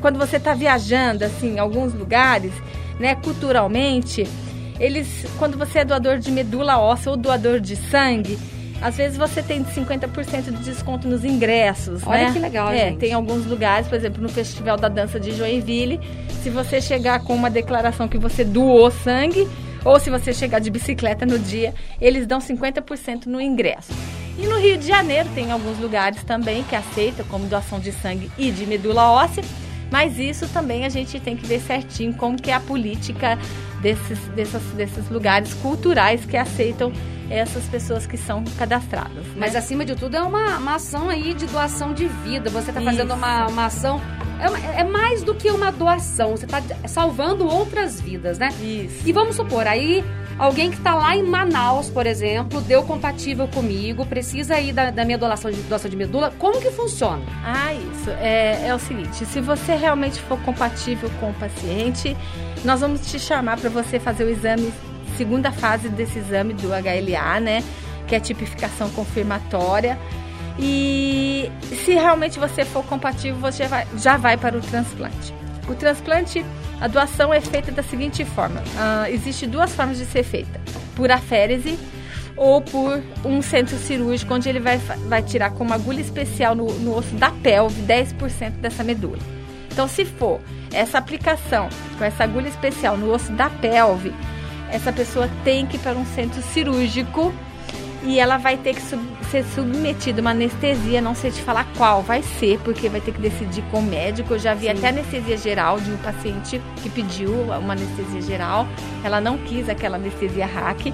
Quando 0.00 0.18
você 0.18 0.38
está 0.38 0.54
viajando, 0.54 1.24
assim, 1.24 1.54
em 1.54 1.58
alguns 1.60 1.94
lugares, 1.94 2.52
né, 2.98 3.14
culturalmente, 3.14 4.26
eles, 4.80 5.24
quando 5.38 5.56
você 5.56 5.80
é 5.80 5.84
doador 5.84 6.18
de 6.18 6.32
medula 6.32 6.78
óssea 6.78 7.12
ou 7.12 7.16
doador 7.16 7.60
de 7.60 7.76
sangue, 7.76 8.36
às 8.80 8.96
vezes 8.96 9.16
você 9.16 9.42
tem 9.42 9.64
50% 9.64 10.50
de 10.50 10.64
desconto 10.64 11.08
nos 11.08 11.24
ingressos, 11.24 12.02
Olha 12.06 12.26
né? 12.26 12.32
que 12.32 12.38
legal, 12.38 12.70
é, 12.70 12.88
gente. 12.88 12.98
Tem 12.98 13.12
alguns 13.12 13.46
lugares, 13.46 13.88
por 13.88 13.96
exemplo, 13.96 14.22
no 14.22 14.28
Festival 14.28 14.76
da 14.76 14.88
Dança 14.88 15.18
de 15.18 15.32
Joinville, 15.32 16.00
se 16.42 16.50
você 16.50 16.80
chegar 16.80 17.20
com 17.20 17.34
uma 17.34 17.48
declaração 17.48 18.06
que 18.06 18.18
você 18.18 18.44
doou 18.44 18.90
sangue, 18.90 19.48
ou 19.84 20.00
se 20.00 20.10
você 20.10 20.32
chegar 20.32 20.60
de 20.60 20.70
bicicleta 20.70 21.26
no 21.26 21.38
dia, 21.38 21.74
eles 22.00 22.26
dão 22.26 22.38
50% 22.38 23.26
no 23.26 23.40
ingresso. 23.40 23.92
E 24.38 24.46
no 24.46 24.58
Rio 24.58 24.76
de 24.76 24.86
Janeiro 24.86 25.28
tem 25.34 25.52
alguns 25.52 25.78
lugares 25.78 26.22
também 26.24 26.64
que 26.64 26.74
aceitam 26.74 27.24
como 27.26 27.46
doação 27.46 27.78
de 27.78 27.92
sangue 27.92 28.30
e 28.36 28.50
de 28.50 28.66
medula 28.66 29.10
óssea, 29.10 29.44
mas 29.90 30.18
isso 30.18 30.48
também 30.48 30.84
a 30.84 30.88
gente 30.88 31.20
tem 31.20 31.36
que 31.36 31.46
ver 31.46 31.60
certinho 31.60 32.14
como 32.14 32.40
que 32.40 32.50
é 32.50 32.54
a 32.54 32.60
política 32.60 33.38
desses, 33.80 34.18
dessas, 34.34 34.62
desses 34.74 35.08
lugares 35.08 35.54
culturais 35.54 36.24
que 36.24 36.36
aceitam 36.36 36.92
essas 37.30 37.64
pessoas 37.64 38.06
que 38.06 38.16
são 38.16 38.44
cadastradas. 38.58 39.24
né? 39.28 39.34
Mas 39.36 39.56
acima 39.56 39.84
de 39.84 39.94
tudo 39.94 40.16
é 40.16 40.22
uma, 40.22 40.58
uma 40.58 40.74
ação 40.76 41.08
aí 41.08 41.34
de 41.34 41.46
doação 41.46 41.92
de 41.92 42.06
vida. 42.06 42.50
Você 42.50 42.70
está 42.70 42.80
fazendo 42.80 43.14
uma, 43.14 43.46
uma 43.46 43.66
ação. 43.66 44.00
É, 44.40 44.48
uma- 44.48 44.58
é 44.58 44.84
mais 44.84 45.22
do 45.22 45.34
que 45.34 45.50
uma 45.50 45.70
doação. 45.70 46.32
Você 46.32 46.44
está 46.44 46.60
salvando 46.86 47.46
outras 47.46 48.00
vidas, 48.00 48.38
né? 48.38 48.48
Isso. 48.60 49.06
E 49.08 49.12
vamos 49.12 49.36
supor, 49.36 49.66
aí 49.66 50.04
alguém 50.38 50.70
que 50.70 50.76
está 50.76 50.94
lá 50.94 51.16
em 51.16 51.22
Manaus, 51.22 51.88
por 51.88 52.06
exemplo, 52.06 52.60
deu 52.60 52.82
compatível 52.82 53.46
comigo, 53.48 54.04
precisa 54.04 54.54
aí 54.56 54.72
da, 54.72 54.90
da 54.90 55.04
minha 55.04 55.16
doação 55.16 55.50
de, 55.50 55.60
doação 55.62 55.88
de 55.90 55.96
medula. 55.96 56.32
Como 56.38 56.60
que 56.60 56.70
funciona? 56.72 57.22
Ah, 57.44 57.72
isso. 57.72 58.10
É, 58.20 58.66
é 58.66 58.74
o 58.74 58.78
seguinte: 58.78 59.24
se 59.24 59.40
você 59.40 59.74
realmente 59.76 60.20
for 60.22 60.38
compatível 60.40 61.08
com 61.20 61.30
o 61.30 61.34
paciente, 61.34 62.16
nós 62.64 62.80
vamos 62.80 63.00
te 63.10 63.18
chamar 63.18 63.56
para 63.58 63.70
você 63.70 63.98
fazer 64.00 64.24
o 64.24 64.28
exame 64.30 64.72
segunda 65.16 65.50
fase 65.52 65.88
desse 65.88 66.18
exame 66.18 66.54
do 66.54 66.68
HLA, 66.68 67.40
né? 67.40 67.64
Que 68.06 68.14
é 68.14 68.18
a 68.18 68.20
tipificação 68.20 68.90
confirmatória. 68.90 69.98
E 70.58 71.50
se 71.84 71.92
realmente 71.92 72.38
você 72.38 72.64
for 72.64 72.84
compatível, 72.84 73.40
você 73.40 73.66
vai, 73.66 73.86
já 73.96 74.16
vai 74.16 74.36
para 74.36 74.56
o 74.56 74.60
transplante. 74.60 75.34
O 75.68 75.74
transplante, 75.74 76.44
a 76.80 76.86
doação 76.86 77.32
é 77.32 77.40
feita 77.40 77.72
da 77.72 77.82
seguinte 77.82 78.24
forma: 78.24 78.60
uh, 78.60 79.06
existe 79.08 79.46
duas 79.46 79.74
formas 79.74 79.98
de 79.98 80.04
ser 80.04 80.22
feita: 80.22 80.60
por 80.94 81.10
aférese 81.10 81.78
ou 82.36 82.60
por 82.60 83.02
um 83.24 83.40
centro 83.40 83.76
cirúrgico, 83.76 84.34
onde 84.34 84.48
ele 84.48 84.60
vai, 84.60 84.78
vai 84.78 85.22
tirar 85.22 85.50
com 85.50 85.64
uma 85.64 85.76
agulha 85.76 86.00
especial 86.00 86.54
no, 86.54 86.66
no 86.80 86.96
osso 86.96 87.14
da 87.14 87.30
pelve 87.30 87.80
10% 87.82 88.52
dessa 88.60 88.82
medula. 88.82 89.18
Então, 89.70 89.88
se 89.88 90.04
for 90.04 90.40
essa 90.72 90.98
aplicação 90.98 91.68
com 91.98 92.04
essa 92.04 92.24
agulha 92.24 92.48
especial 92.48 92.96
no 92.96 93.12
osso 93.12 93.32
da 93.32 93.50
pelve, 93.50 94.12
essa 94.74 94.92
pessoa 94.92 95.30
tem 95.44 95.66
que 95.66 95.76
ir 95.76 95.78
para 95.78 95.96
um 95.96 96.04
centro 96.04 96.42
cirúrgico 96.42 97.32
e 98.02 98.18
ela 98.18 98.36
vai 98.36 98.56
ter 98.56 98.74
que 98.74 98.82
sub 98.82 99.02
ser 99.30 99.44
submetida 99.44 100.20
a 100.20 100.22
uma 100.22 100.30
anestesia, 100.30 101.00
não 101.00 101.14
sei 101.14 101.30
te 101.30 101.40
falar 101.40 101.66
qual 101.76 102.02
vai 102.02 102.22
ser, 102.22 102.60
porque 102.60 102.88
vai 102.88 103.00
ter 103.00 103.12
que 103.12 103.20
decidir 103.20 103.62
com 103.70 103.78
o 103.78 103.82
médico. 103.82 104.34
Eu 104.34 104.38
já 104.38 104.52
vi 104.52 104.66
Sim. 104.66 104.72
até 104.72 104.88
anestesia 104.88 105.36
geral 105.36 105.80
de 105.80 105.90
um 105.90 105.96
paciente 105.96 106.60
que 106.82 106.90
pediu 106.90 107.32
uma 107.32 107.72
anestesia 107.72 108.20
geral, 108.20 108.66
ela 109.02 109.20
não 109.20 109.38
quis 109.38 109.68
aquela 109.68 109.96
anestesia 109.96 110.46
hack. 110.46 110.92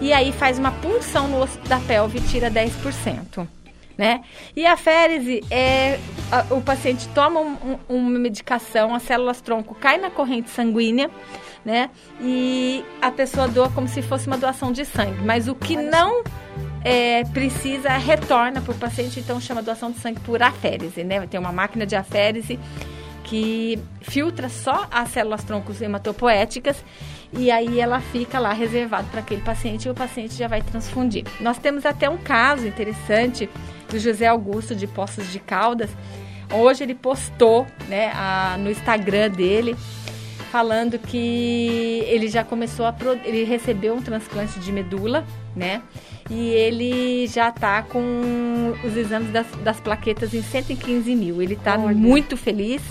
E 0.00 0.12
aí 0.12 0.30
faz 0.32 0.58
uma 0.58 0.70
punção 0.70 1.28
no 1.28 1.42
osso 1.42 1.58
da 1.68 1.78
pelve 1.80 2.18
e 2.18 2.20
tira 2.22 2.50
10%. 2.50 3.46
Né? 3.98 4.22
E 4.54 4.64
a 4.64 4.76
férese 4.76 5.42
é 5.50 5.98
a, 6.30 6.54
o 6.54 6.60
paciente 6.60 7.08
toma 7.08 7.40
um, 7.40 7.56
um, 7.88 7.96
uma 7.96 8.18
medicação, 8.18 8.94
as 8.94 9.02
células 9.02 9.40
tronco 9.40 9.74
caem 9.74 10.00
na 10.00 10.08
corrente 10.08 10.50
sanguínea, 10.50 11.10
né? 11.64 11.90
E 12.20 12.84
a 13.00 13.10
pessoa 13.10 13.48
doa 13.48 13.70
como 13.70 13.88
se 13.88 14.02
fosse 14.02 14.26
uma 14.26 14.38
doação 14.38 14.72
de 14.72 14.84
sangue. 14.84 15.22
Mas 15.24 15.48
o 15.48 15.54
que 15.54 15.76
não 15.76 16.22
é, 16.84 17.24
precisa 17.24 17.90
retorna 17.90 18.60
para 18.60 18.72
o 18.72 18.76
paciente, 18.76 19.20
então 19.20 19.40
chama 19.40 19.62
doação 19.62 19.90
de 19.90 19.98
sangue 19.98 20.20
por 20.20 20.42
aférese, 20.42 21.04
né? 21.04 21.26
Tem 21.26 21.38
uma 21.38 21.52
máquina 21.52 21.86
de 21.86 21.96
aférese 21.96 22.58
que 23.24 23.78
filtra 24.00 24.48
só 24.48 24.86
as 24.90 25.10
células 25.10 25.44
troncos 25.44 25.82
hematopoéticas 25.82 26.82
e 27.30 27.50
aí 27.50 27.78
ela 27.78 28.00
fica 28.00 28.38
lá 28.38 28.54
reservada 28.54 29.06
para 29.10 29.20
aquele 29.20 29.42
paciente 29.42 29.86
e 29.86 29.90
o 29.90 29.94
paciente 29.94 30.34
já 30.34 30.48
vai 30.48 30.62
transfundir. 30.62 31.24
Nós 31.38 31.58
temos 31.58 31.84
até 31.84 32.08
um 32.08 32.16
caso 32.16 32.66
interessante 32.66 33.48
do 33.90 33.98
José 33.98 34.26
Augusto 34.26 34.74
de 34.74 34.86
Poços 34.86 35.30
de 35.30 35.38
Caldas. 35.38 35.90
Hoje 36.50 36.84
ele 36.84 36.94
postou 36.94 37.66
né, 37.86 38.10
a, 38.14 38.56
no 38.58 38.70
Instagram 38.70 39.28
dele 39.30 39.76
falando 40.50 40.98
que 40.98 42.02
ele 42.06 42.28
já 42.28 42.42
começou 42.42 42.86
a 42.86 42.94
ele 43.24 43.44
recebeu 43.44 43.94
um 43.94 44.02
transplante 44.02 44.58
de 44.58 44.72
medula, 44.72 45.24
né? 45.54 45.82
E 46.30 46.48
ele 46.50 47.26
já 47.26 47.48
está 47.48 47.82
com 47.82 48.74
os 48.84 48.96
exames 48.96 49.30
das, 49.30 49.46
das, 49.62 49.80
plaquetas 49.80 50.34
em 50.34 50.42
115 50.42 51.14
mil. 51.14 51.40
Ele 51.40 51.54
está 51.54 51.78
muito 51.78 52.36
feliz 52.36 52.82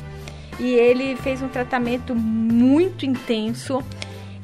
e 0.59 0.71
ele 0.73 1.15
fez 1.17 1.41
um 1.41 1.47
tratamento 1.47 2.15
muito 2.15 3.05
intenso. 3.05 3.83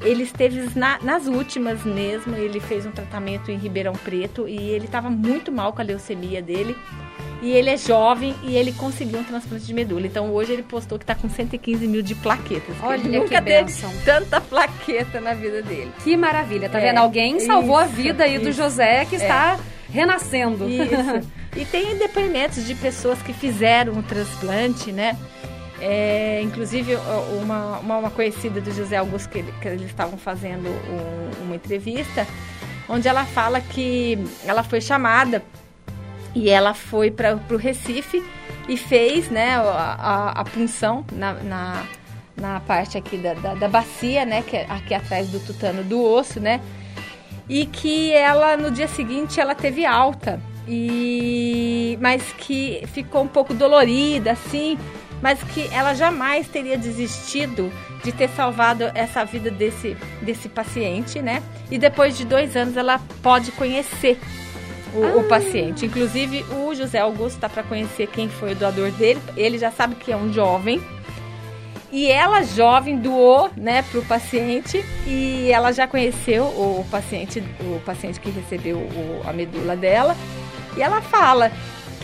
Ele 0.04 0.22
esteve 0.22 0.68
na, 0.78 0.98
nas 1.02 1.26
últimas 1.26 1.82
mesmo, 1.84 2.36
ele 2.36 2.60
fez 2.60 2.84
um 2.84 2.90
tratamento 2.90 3.50
em 3.50 3.56
Ribeirão 3.56 3.94
Preto 3.94 4.46
e 4.46 4.56
ele 4.56 4.84
estava 4.84 5.08
muito 5.08 5.50
mal 5.50 5.72
com 5.72 5.80
a 5.80 5.84
leucemia 5.84 6.42
dele. 6.42 6.76
E 7.42 7.50
ele 7.50 7.68
é 7.68 7.76
jovem 7.76 8.34
e 8.42 8.56
ele 8.56 8.72
conseguiu 8.72 9.18
um 9.18 9.24
transplante 9.24 9.66
de 9.66 9.74
medula. 9.74 10.06
Então 10.06 10.32
hoje 10.32 10.52
ele 10.52 10.62
postou 10.62 10.98
que 10.98 11.04
está 11.04 11.14
com 11.14 11.28
115 11.28 11.86
mil 11.86 12.00
de 12.00 12.14
plaquetas. 12.14 12.74
Olha 12.82 13.00
ele 13.00 13.18
nunca 13.18 13.42
teve 13.42 13.72
tanta 14.04 14.40
plaqueta 14.40 15.20
na 15.20 15.34
vida 15.34 15.60
dele. 15.62 15.90
Que 16.02 16.16
maravilha, 16.16 16.68
tá 16.68 16.78
é, 16.78 16.88
vendo? 16.88 16.98
Alguém 16.98 17.40
salvou 17.40 17.76
isso, 17.80 17.84
a 17.84 17.86
vida 17.86 18.24
aí 18.24 18.36
isso, 18.36 18.44
do 18.44 18.52
José 18.52 19.04
que 19.04 19.16
é. 19.16 19.18
está 19.18 19.58
renascendo. 19.90 20.68
Isso. 20.68 21.30
e 21.56 21.64
tem 21.64 21.96
depoimentos 21.96 22.66
de 22.66 22.74
pessoas 22.74 23.20
que 23.22 23.32
fizeram 23.32 23.98
o 23.98 24.02
transplante, 24.02 24.90
né? 24.90 25.16
É, 25.86 26.40
inclusive, 26.40 26.96
uma, 27.42 27.78
uma, 27.80 28.10
conhecida 28.10 28.58
do 28.58 28.72
José 28.72 28.96
Augusto, 28.96 29.28
que, 29.28 29.42
que 29.42 29.68
eles 29.68 29.84
estavam 29.84 30.16
fazendo 30.16 30.66
um, 30.66 31.44
uma 31.44 31.56
entrevista, 31.56 32.26
onde 32.88 33.06
ela 33.06 33.26
fala 33.26 33.60
que 33.60 34.18
ela 34.46 34.62
foi 34.62 34.80
chamada 34.80 35.44
e 36.34 36.48
ela 36.48 36.72
foi 36.72 37.10
para 37.10 37.38
o 37.50 37.56
Recife 37.58 38.24
e 38.66 38.78
fez 38.78 39.28
né, 39.28 39.56
a, 39.56 39.60
a, 39.60 40.30
a 40.40 40.44
punção 40.46 41.04
na, 41.12 41.34
na, 41.34 41.86
na, 42.34 42.60
parte 42.60 42.96
aqui 42.96 43.18
da, 43.18 43.34
da, 43.34 43.54
da, 43.54 43.68
bacia, 43.68 44.24
né, 44.24 44.40
que 44.40 44.56
é 44.56 44.66
aqui 44.66 44.94
atrás 44.94 45.28
do 45.28 45.38
tutano 45.38 45.84
do 45.84 46.02
osso, 46.02 46.40
né? 46.40 46.62
E 47.46 47.66
que 47.66 48.10
ela, 48.10 48.56
no 48.56 48.70
dia 48.70 48.88
seguinte, 48.88 49.38
ela 49.38 49.54
teve 49.54 49.84
alta. 49.84 50.40
E, 50.66 51.98
mas 52.00 52.22
que 52.38 52.82
ficou 52.86 53.22
um 53.22 53.28
pouco 53.28 53.52
dolorida, 53.52 54.32
assim, 54.32 54.78
mas 55.24 55.42
que 55.42 55.66
ela 55.72 55.94
jamais 55.94 56.46
teria 56.48 56.76
desistido 56.76 57.72
de 58.04 58.12
ter 58.12 58.28
salvado 58.28 58.84
essa 58.94 59.24
vida 59.24 59.50
desse, 59.50 59.96
desse 60.20 60.50
paciente, 60.50 61.22
né? 61.22 61.42
E 61.70 61.78
depois 61.78 62.14
de 62.14 62.26
dois 62.26 62.54
anos 62.54 62.76
ela 62.76 63.00
pode 63.22 63.50
conhecer 63.52 64.20
o, 64.92 65.02
ah. 65.02 65.20
o 65.20 65.24
paciente. 65.24 65.86
Inclusive, 65.86 66.44
o 66.52 66.74
José 66.74 66.98
Augusto 66.98 67.36
está 67.36 67.48
para 67.48 67.62
conhecer 67.62 68.06
quem 68.08 68.28
foi 68.28 68.52
o 68.52 68.54
doador 68.54 68.90
dele. 68.90 69.18
Ele 69.34 69.56
já 69.56 69.70
sabe 69.70 69.94
que 69.94 70.12
é 70.12 70.16
um 70.16 70.30
jovem. 70.30 70.78
E 71.90 72.10
ela, 72.10 72.42
jovem, 72.42 72.98
doou 72.98 73.48
né, 73.56 73.80
para 73.80 74.00
o 74.00 74.04
paciente 74.04 74.84
e 75.06 75.48
ela 75.50 75.72
já 75.72 75.86
conheceu 75.86 76.44
o 76.44 76.84
paciente, 76.90 77.42
o 77.60 77.80
paciente 77.80 78.20
que 78.20 78.28
recebeu 78.28 78.76
o, 78.76 79.22
a 79.26 79.32
medula 79.32 79.74
dela. 79.74 80.14
E 80.76 80.82
ela 80.82 81.00
fala 81.00 81.50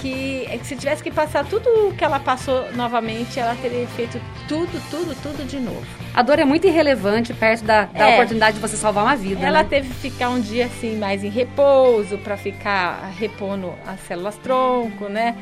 que 0.00 0.48
se 0.64 0.76
tivesse 0.76 1.02
que 1.02 1.10
passar 1.10 1.44
tudo 1.44 1.88
o 1.88 1.94
que 1.94 2.02
ela 2.02 2.18
passou 2.18 2.72
novamente, 2.72 3.38
ela 3.38 3.54
teria 3.54 3.86
feito 3.88 4.20
tudo, 4.48 4.80
tudo, 4.90 5.14
tudo 5.22 5.46
de 5.46 5.58
novo. 5.58 5.86
A 6.14 6.22
dor 6.22 6.38
é 6.38 6.44
muito 6.44 6.66
irrelevante 6.66 7.32
perto 7.32 7.64
da, 7.64 7.84
da 7.84 8.10
é. 8.10 8.14
oportunidade 8.14 8.56
de 8.56 8.60
você 8.60 8.76
salvar 8.76 9.04
uma 9.04 9.16
vida. 9.16 9.44
Ela 9.44 9.62
né? 9.62 9.68
teve 9.68 9.88
que 9.88 10.10
ficar 10.10 10.30
um 10.30 10.40
dia 10.40 10.66
assim 10.66 10.96
mais 10.96 11.22
em 11.22 11.28
repouso 11.28 12.18
para 12.18 12.36
ficar 12.36 13.12
repondo 13.18 13.74
as 13.86 14.00
células 14.00 14.36
tronco, 14.38 15.08
né? 15.08 15.36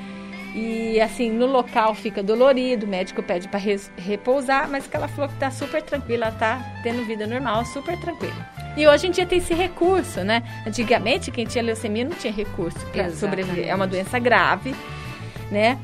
E 0.55 1.01
assim, 1.01 1.31
no 1.31 1.47
local 1.47 1.94
fica 1.94 2.23
dolorido, 2.23 2.87
o 2.87 2.88
médico 2.88 3.23
pede 3.23 3.49
para 3.49 3.61
repousar, 3.97 4.68
mas 4.68 4.87
que 4.87 4.97
ela 4.97 5.07
falou 5.07 5.29
que 5.29 5.37
tá 5.37 5.51
super 5.51 5.83
tranquila, 5.83 6.33
tá 6.33 6.61
tendo 6.83 7.05
vida 7.05 7.27
normal, 7.27 7.64
super 7.66 7.99
tranquila. 8.01 8.58
E 8.76 8.87
hoje 8.87 9.09
em 9.09 9.11
dia 9.11 9.26
tem 9.26 9.38
esse 9.38 9.54
recurso, 9.54 10.20
né? 10.22 10.42
Antigamente, 10.66 11.31
quem 11.31 11.44
tinha 11.44 11.64
leucemia 11.64 12.04
não 12.04 12.16
tinha 12.16 12.33
recurso 12.33 12.78
para 12.92 13.11
sobreviver. 13.11 13.68
É 13.68 13.74
uma 13.74 13.87
doença 13.87 14.18
grave, 14.18 14.74
né? 15.50 15.78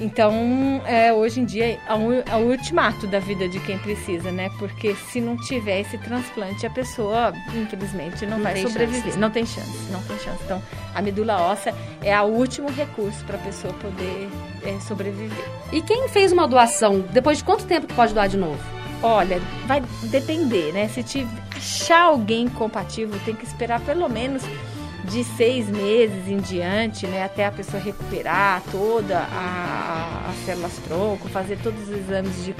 Então, 0.00 0.80
é, 0.86 1.12
hoje 1.12 1.40
em 1.40 1.44
dia, 1.44 1.78
é 1.86 1.94
o, 1.94 2.12
é 2.12 2.36
o 2.36 2.48
ultimato 2.48 3.06
da 3.06 3.18
vida 3.18 3.46
de 3.46 3.60
quem 3.60 3.76
precisa, 3.78 4.32
né? 4.32 4.48
Porque 4.58 4.94
se 4.94 5.20
não 5.20 5.36
tiver 5.36 5.80
esse 5.80 5.98
transplante, 5.98 6.64
a 6.64 6.70
pessoa, 6.70 7.34
infelizmente, 7.54 8.24
não, 8.24 8.38
não 8.38 8.44
vai 8.44 8.56
sobreviver. 8.56 9.02
Chance. 9.02 9.18
Não 9.18 9.30
tem 9.30 9.44
chance, 9.44 9.92
não 9.92 10.02
tem 10.02 10.18
chance. 10.18 10.38
Então, 10.42 10.62
a 10.94 11.02
medula 11.02 11.42
óssea 11.42 11.74
é 12.02 12.18
o 12.18 12.24
último 12.24 12.70
recurso 12.70 13.22
para 13.26 13.36
a 13.36 13.40
pessoa 13.40 13.74
poder 13.74 14.30
é, 14.64 14.80
sobreviver. 14.80 15.44
E 15.70 15.82
quem 15.82 16.08
fez 16.08 16.32
uma 16.32 16.48
doação, 16.48 17.00
depois 17.12 17.38
de 17.38 17.44
quanto 17.44 17.66
tempo 17.66 17.86
que 17.86 17.94
pode 17.94 18.14
doar 18.14 18.26
de 18.26 18.38
novo? 18.38 18.79
Olha, 19.02 19.40
vai 19.66 19.82
depender, 20.04 20.72
né? 20.72 20.88
Se 20.88 21.02
te 21.02 21.26
achar 21.56 22.02
alguém 22.02 22.48
compatível, 22.48 23.18
tem 23.24 23.34
que 23.34 23.44
esperar 23.44 23.80
pelo 23.80 24.08
menos 24.08 24.42
de 25.04 25.24
seis 25.24 25.68
meses 25.68 26.28
em 26.28 26.38
diante, 26.38 27.06
né? 27.06 27.24
Até 27.24 27.46
a 27.46 27.52
pessoa 27.52 27.82
recuperar 27.82 28.62
toda 28.70 29.18
a, 29.18 30.26
a, 30.26 30.30
as 30.30 30.36
células 30.44 30.76
tronco, 30.86 31.28
fazer 31.28 31.58
todos 31.62 31.88
os 31.88 31.96
exames 31.96 32.44
de. 32.44 32.54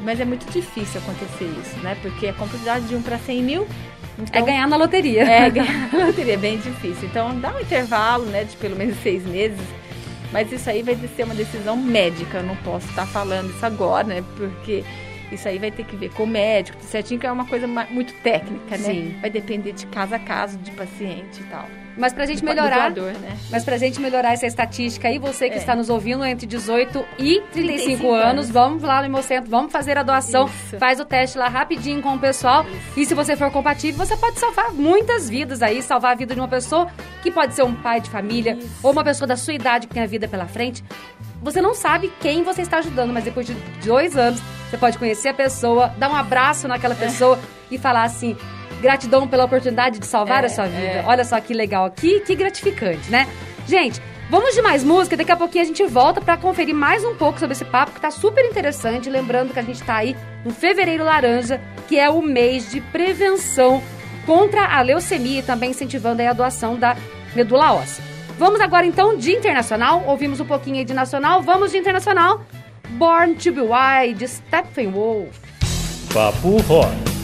Mas 0.00 0.20
é 0.20 0.24
muito 0.24 0.50
difícil 0.50 1.00
acontecer 1.00 1.44
isso, 1.60 1.76
né? 1.82 1.96
Porque 2.00 2.28
a 2.28 2.32
complexidade 2.32 2.86
de 2.86 2.94
1 2.94 3.02
para 3.02 3.18
100 3.18 3.42
mil. 3.42 3.66
Então, 4.18 4.42
é 4.42 4.44
ganhar 4.44 4.68
na 4.68 4.76
loteria. 4.76 5.24
É 5.24 5.48
ganhar 5.50 5.92
na 5.92 6.06
loteria, 6.06 6.34
é 6.34 6.36
bem 6.36 6.58
difícil. 6.58 7.08
Então 7.08 7.38
dá 7.40 7.54
um 7.54 7.60
intervalo, 7.60 8.26
né? 8.26 8.44
De 8.44 8.56
pelo 8.56 8.76
menos 8.76 8.96
seis 9.02 9.24
meses. 9.26 9.60
Mas 10.32 10.52
isso 10.52 10.70
aí 10.70 10.82
vai 10.82 10.96
ser 11.16 11.24
uma 11.24 11.34
decisão 11.34 11.76
médica. 11.76 12.38
Eu 12.38 12.44
não 12.44 12.56
posso 12.56 12.88
estar 12.88 13.06
falando 13.06 13.50
isso 13.50 13.66
agora, 13.66 14.06
né? 14.06 14.24
Porque 14.36 14.84
isso 15.32 15.48
aí 15.48 15.58
vai 15.58 15.70
ter 15.70 15.84
que 15.84 15.96
ver 15.96 16.10
com 16.10 16.24
o 16.24 16.26
médico, 16.26 16.78
certinho, 16.82 17.20
que 17.20 17.26
é 17.26 17.32
uma 17.32 17.46
coisa 17.46 17.66
muito 17.66 18.12
técnica, 18.22 18.76
né? 18.76 18.78
Sim. 18.78 19.16
Vai 19.20 19.30
depender 19.30 19.72
de 19.72 19.86
caso 19.86 20.14
a 20.14 20.18
caso, 20.18 20.58
de 20.58 20.70
paciente 20.72 21.40
e 21.40 21.44
tal. 21.44 21.66
Mas 21.96 22.12
pra 22.12 22.24
gente 22.24 22.44
melhorar. 22.44 22.90
Doador, 22.90 23.12
né? 23.20 23.36
Mas 23.50 23.64
pra 23.64 23.76
gente 23.76 24.00
melhorar 24.00 24.32
essa 24.32 24.46
estatística 24.46 25.08
aí, 25.08 25.18
você 25.18 25.48
que 25.48 25.56
é. 25.56 25.58
está 25.58 25.74
nos 25.76 25.90
ouvindo 25.90 26.24
entre 26.24 26.46
18 26.46 27.04
e 27.18 27.40
35, 27.52 27.52
35 27.52 28.12
anos, 28.12 28.24
anos, 28.24 28.50
vamos 28.50 28.82
lá 28.82 29.00
no 29.00 29.06
Hemocentro, 29.06 29.50
vamos 29.50 29.72
fazer 29.72 29.98
a 29.98 30.02
doação, 30.02 30.46
Isso. 30.46 30.78
faz 30.78 30.98
o 30.98 31.04
teste 31.04 31.36
lá 31.36 31.48
rapidinho 31.48 32.00
com 32.00 32.14
o 32.14 32.18
pessoal. 32.18 32.64
Isso. 32.64 33.00
E 33.00 33.06
se 33.06 33.14
você 33.14 33.36
for 33.36 33.50
compatível, 33.50 34.04
você 34.04 34.16
pode 34.16 34.38
salvar 34.38 34.72
muitas 34.72 35.28
vidas 35.28 35.62
aí, 35.62 35.82
salvar 35.82 36.12
a 36.12 36.14
vida 36.14 36.34
de 36.34 36.40
uma 36.40 36.48
pessoa 36.48 36.88
que 37.22 37.30
pode 37.30 37.54
ser 37.54 37.64
um 37.64 37.74
pai 37.74 38.00
de 38.00 38.08
família 38.08 38.54
Isso. 38.54 38.68
ou 38.82 38.92
uma 38.92 39.04
pessoa 39.04 39.26
da 39.26 39.36
sua 39.36 39.54
idade 39.54 39.86
que 39.86 39.94
tem 39.94 40.02
a 40.02 40.06
vida 40.06 40.26
pela 40.26 40.46
frente. 40.46 40.82
Você 41.42 41.60
não 41.62 41.74
sabe 41.74 42.12
quem 42.20 42.42
você 42.42 42.62
está 42.62 42.78
ajudando, 42.78 43.12
mas 43.12 43.24
depois 43.24 43.46
de 43.46 43.54
dois 43.84 44.16
anos, 44.16 44.40
você 44.68 44.76
pode 44.76 44.98
conhecer 44.98 45.28
a 45.28 45.34
pessoa, 45.34 45.88
dar 45.98 46.10
um 46.10 46.14
abraço 46.14 46.68
naquela 46.68 46.94
pessoa 46.94 47.38
e 47.70 47.78
falar 47.78 48.04
assim: 48.04 48.36
Gratidão 48.80 49.26
pela 49.26 49.44
oportunidade 49.44 49.98
de 49.98 50.06
salvar 50.06 50.42
É, 50.44 50.46
a 50.46 50.50
sua 50.50 50.66
vida. 50.66 50.78
é. 50.78 51.04
Olha 51.06 51.24
só 51.24 51.40
que 51.40 51.52
legal 51.54 51.84
aqui, 51.86 52.20
que 52.20 52.34
gratificante, 52.34 53.10
né? 53.10 53.26
Gente, 53.66 54.00
vamos 54.28 54.54
de 54.54 54.62
mais 54.62 54.82
música. 54.84 55.16
Daqui 55.16 55.32
a 55.32 55.36
pouquinho 55.36 55.64
a 55.64 55.66
gente 55.66 55.84
volta 55.86 56.20
pra 56.20 56.36
conferir 56.36 56.74
mais 56.74 57.04
um 57.04 57.14
pouco 57.14 57.38
sobre 57.38 57.52
esse 57.52 57.64
papo 57.64 57.92
que 57.92 58.00
tá 58.00 58.10
super 58.10 58.44
interessante. 58.44 59.08
Lembrando 59.10 59.52
que 59.52 59.58
a 59.58 59.62
gente 59.62 59.82
tá 59.82 59.96
aí 59.96 60.14
no 60.44 60.50
Fevereiro 60.52 61.04
Laranja, 61.04 61.60
que 61.88 61.98
é 61.98 62.08
o 62.10 62.20
mês 62.22 62.70
de 62.70 62.80
prevenção 62.80 63.82
contra 64.26 64.66
a 64.66 64.80
leucemia 64.82 65.40
e 65.40 65.42
também 65.42 65.70
incentivando 65.70 66.20
aí 66.20 66.28
a 66.28 66.32
doação 66.32 66.76
da 66.76 66.96
medula 67.34 67.72
óssea. 67.72 68.04
Vamos 68.40 68.58
agora 68.58 68.86
então 68.86 69.18
de 69.18 69.32
internacional. 69.32 70.02
Ouvimos 70.06 70.40
um 70.40 70.46
pouquinho 70.46 70.78
aí 70.78 70.84
de 70.86 70.94
nacional. 70.94 71.42
Vamos 71.42 71.72
de 71.72 71.76
internacional. 71.76 72.40
Born 72.92 73.34
to 73.34 73.52
be 73.52 73.60
Wild, 73.60 74.26
Steppenwolf. 74.26 75.38
Papo 76.10 76.56
Rock. 76.62 77.19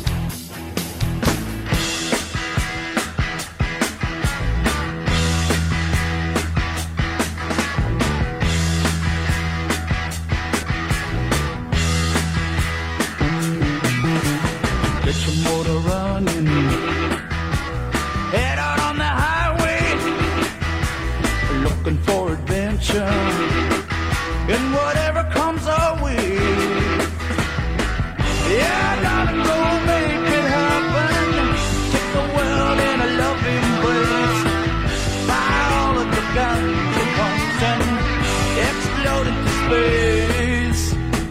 Space. 39.66 40.84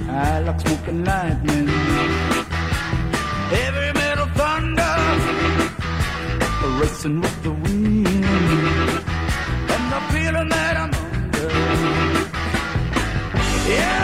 I 0.10 0.40
like 0.46 0.60
smoking 0.62 1.04
lightning. 1.10 1.68
Heavy 3.54 3.88
metal 4.00 4.30
thunder, 4.40 4.96
racing 6.80 7.18
with 7.22 7.38
the 7.44 7.52
wind, 7.64 8.08
and 9.74 9.86
the 9.94 10.00
feeling 10.12 10.50
that 10.56 10.76
I'm 10.84 10.92
under. 11.06 11.50
Yeah, 13.74 13.95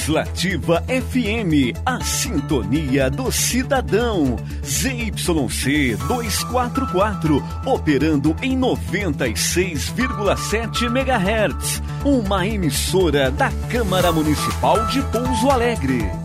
Legislativa 0.00 0.82
FM, 0.88 1.76
a 1.84 2.02
sintonia 2.02 3.10
do 3.10 3.30
cidadão. 3.30 4.34
ZYC 4.64 5.94
244, 6.08 7.44
operando 7.66 8.34
em 8.40 8.58
96,7 8.58 10.86
MHz. 10.86 11.82
Uma 12.02 12.46
emissora 12.46 13.30
da 13.30 13.52
Câmara 13.70 14.10
Municipal 14.10 14.86
de 14.86 15.02
Pouso 15.02 15.50
Alegre. 15.50 16.19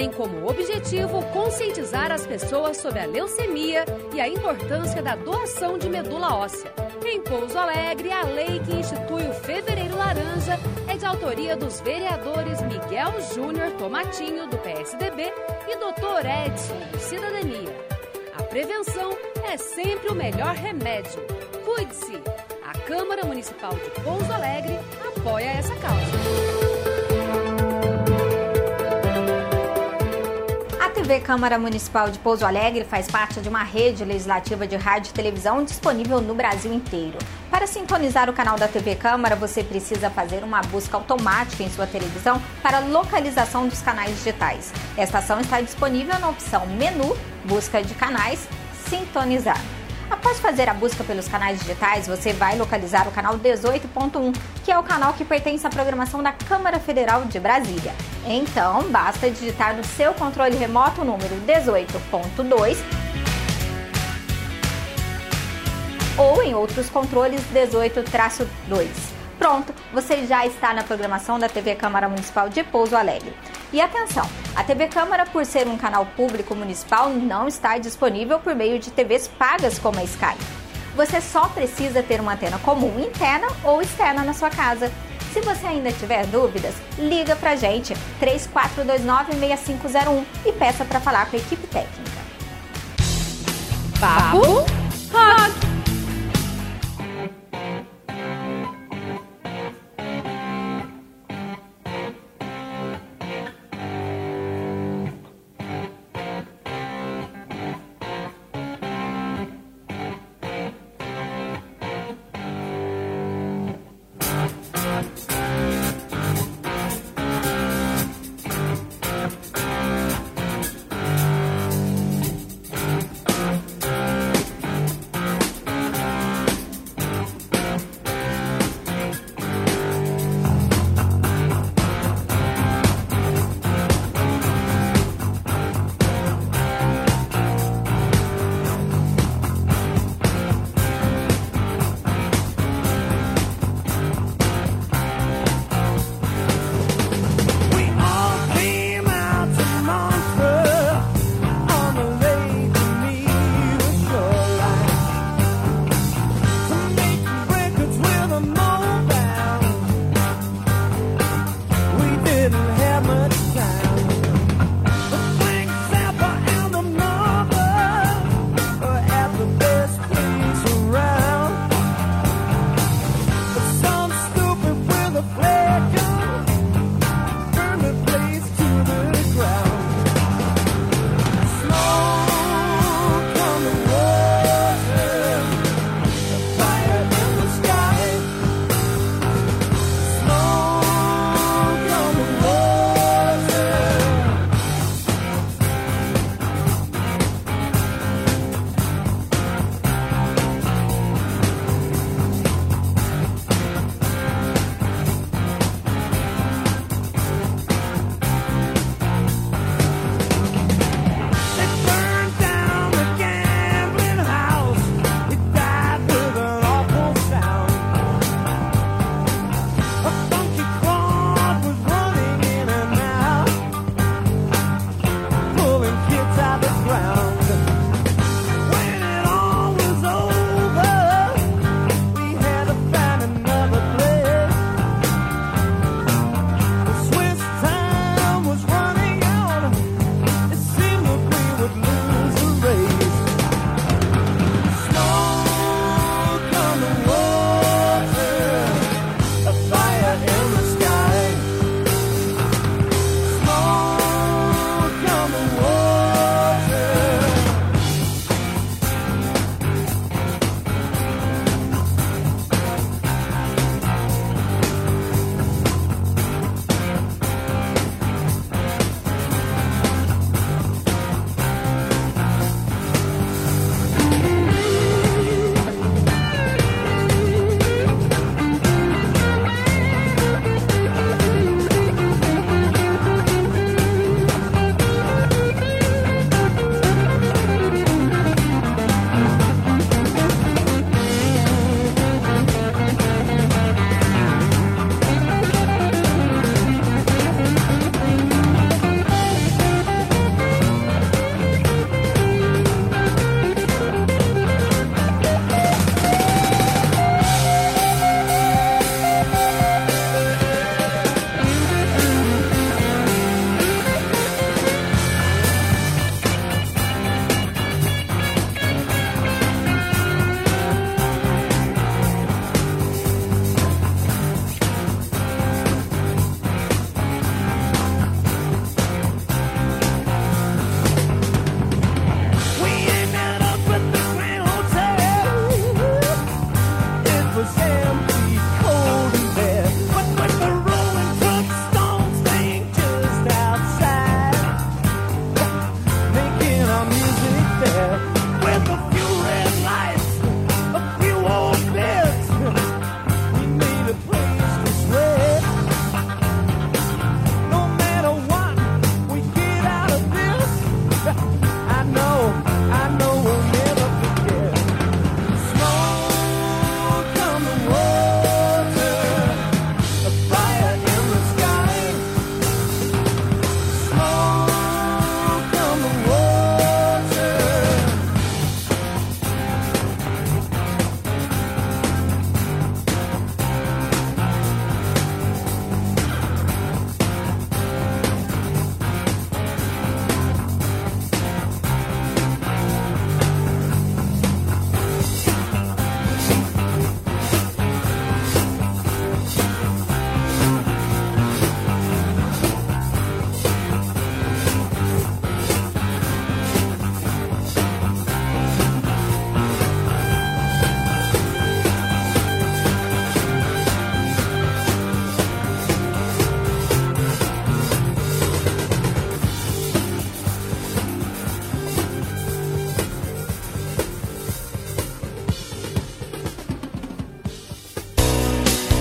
Tem 0.00 0.10
como 0.10 0.48
objetivo 0.48 1.22
conscientizar 1.26 2.10
as 2.10 2.26
pessoas 2.26 2.78
sobre 2.78 3.00
a 3.00 3.04
leucemia 3.04 3.84
e 4.14 4.18
a 4.18 4.26
importância 4.26 5.02
da 5.02 5.14
doação 5.14 5.76
de 5.76 5.90
medula 5.90 6.36
óssea. 6.36 6.72
Em 7.04 7.20
Pouso 7.20 7.58
Alegre, 7.58 8.10
a 8.10 8.22
lei 8.22 8.60
que 8.60 8.76
institui 8.76 9.28
o 9.28 9.34
Fevereiro 9.34 9.94
Laranja 9.94 10.58
é 10.88 10.96
de 10.96 11.04
autoria 11.04 11.54
dos 11.54 11.82
vereadores 11.82 12.62
Miguel 12.62 13.12
Júnior 13.34 13.72
Tomatinho, 13.72 14.48
do 14.48 14.56
PSDB, 14.56 15.34
e 15.68 15.76
Dr. 15.76 16.26
Edson, 16.46 16.80
do 16.92 16.98
Cidadania. 16.98 17.76
A 18.38 18.42
prevenção 18.44 19.10
é 19.52 19.58
sempre 19.58 20.08
o 20.08 20.14
melhor 20.14 20.54
remédio. 20.54 21.20
Cuide-se! 21.62 22.18
A 22.64 22.72
Câmara 22.86 23.26
Municipal 23.26 23.74
de 23.74 23.90
Pouso 24.00 24.32
Alegre 24.32 24.78
apoia 25.14 25.50
essa 25.50 25.74
causa. 25.76 26.69
TV 31.10 31.22
Câmara 31.22 31.58
Municipal 31.58 32.08
de 32.08 32.20
Pouso 32.20 32.46
Alegre 32.46 32.84
faz 32.84 33.08
parte 33.08 33.40
de 33.40 33.48
uma 33.48 33.64
rede 33.64 34.04
legislativa 34.04 34.64
de 34.64 34.76
rádio 34.76 35.10
e 35.10 35.12
televisão 35.12 35.64
disponível 35.64 36.20
no 36.20 36.36
Brasil 36.36 36.72
inteiro. 36.72 37.18
Para 37.50 37.66
sintonizar 37.66 38.30
o 38.30 38.32
canal 38.32 38.56
da 38.56 38.68
TV 38.68 38.94
Câmara, 38.94 39.34
você 39.34 39.64
precisa 39.64 40.08
fazer 40.08 40.44
uma 40.44 40.60
busca 40.60 40.96
automática 40.96 41.64
em 41.64 41.70
sua 41.70 41.88
televisão 41.88 42.40
para 42.62 42.78
localização 42.78 43.66
dos 43.66 43.82
canais 43.82 44.18
digitais. 44.18 44.72
Esta 44.96 45.18
ação 45.18 45.40
está 45.40 45.60
disponível 45.60 46.16
na 46.20 46.28
opção 46.28 46.64
Menu, 46.68 47.16
Busca 47.44 47.82
de 47.82 47.94
Canais, 47.94 48.46
Sintonizar. 48.88 49.60
Após 50.10 50.40
fazer 50.40 50.68
a 50.68 50.74
busca 50.74 51.04
pelos 51.04 51.28
canais 51.28 51.60
digitais, 51.60 52.06
você 52.08 52.32
vai 52.32 52.58
localizar 52.58 53.06
o 53.06 53.12
canal 53.12 53.38
18.1, 53.38 54.36
que 54.64 54.72
é 54.72 54.78
o 54.78 54.82
canal 54.82 55.12
que 55.12 55.24
pertence 55.24 55.64
à 55.66 55.70
programação 55.70 56.20
da 56.22 56.32
Câmara 56.32 56.80
Federal 56.80 57.24
de 57.24 57.38
Brasília. 57.38 57.94
Então, 58.26 58.90
basta 58.90 59.30
digitar 59.30 59.76
no 59.76 59.84
seu 59.84 60.12
controle 60.12 60.56
remoto 60.56 61.02
o 61.02 61.04
número 61.04 61.36
18.2 61.46 62.76
ou 66.18 66.42
em 66.42 66.54
outros 66.54 66.90
controles 66.90 67.40
18-2. 67.54 68.88
Pronto, 69.38 69.72
você 69.92 70.26
já 70.26 70.44
está 70.44 70.74
na 70.74 70.82
programação 70.82 71.38
da 71.38 71.48
TV 71.48 71.74
Câmara 71.74 72.08
Municipal 72.08 72.50
de 72.50 72.62
Pouso 72.62 72.94
Alegre. 72.94 73.32
E 73.72 73.80
atenção, 73.80 74.28
a 74.54 74.64
TV 74.64 74.88
Câmara, 74.88 75.26
por 75.26 75.46
ser 75.46 75.68
um 75.68 75.76
canal 75.76 76.04
público 76.04 76.54
municipal, 76.54 77.10
não 77.10 77.46
está 77.46 77.78
disponível 77.78 78.40
por 78.40 78.54
meio 78.54 78.78
de 78.78 78.90
TVs 78.90 79.28
pagas 79.28 79.78
como 79.78 79.98
a 79.98 80.04
Sky. 80.04 80.36
Você 80.96 81.20
só 81.20 81.46
precisa 81.48 82.02
ter 82.02 82.20
uma 82.20 82.34
antena 82.34 82.58
comum 82.58 82.98
interna 83.00 83.46
ou 83.62 83.80
externa 83.80 84.24
na 84.24 84.34
sua 84.34 84.50
casa. 84.50 84.90
Se 85.32 85.40
você 85.40 85.66
ainda 85.66 85.92
tiver 85.92 86.26
dúvidas, 86.26 86.74
liga 86.98 87.36
pra 87.36 87.54
gente 87.54 87.94
3429-6501 88.20 90.24
e 90.44 90.52
peça 90.52 90.84
para 90.84 91.00
falar 91.00 91.30
com 91.30 91.36
a 91.36 91.38
equipe 91.38 91.66
técnica. 91.68 92.10
Papo 94.00 94.66
Rock. 95.12 95.69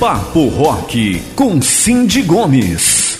Papo 0.09 0.47
Rock 0.47 1.21
com 1.35 1.61
Cindy 1.61 2.23
Gomes. 2.23 3.15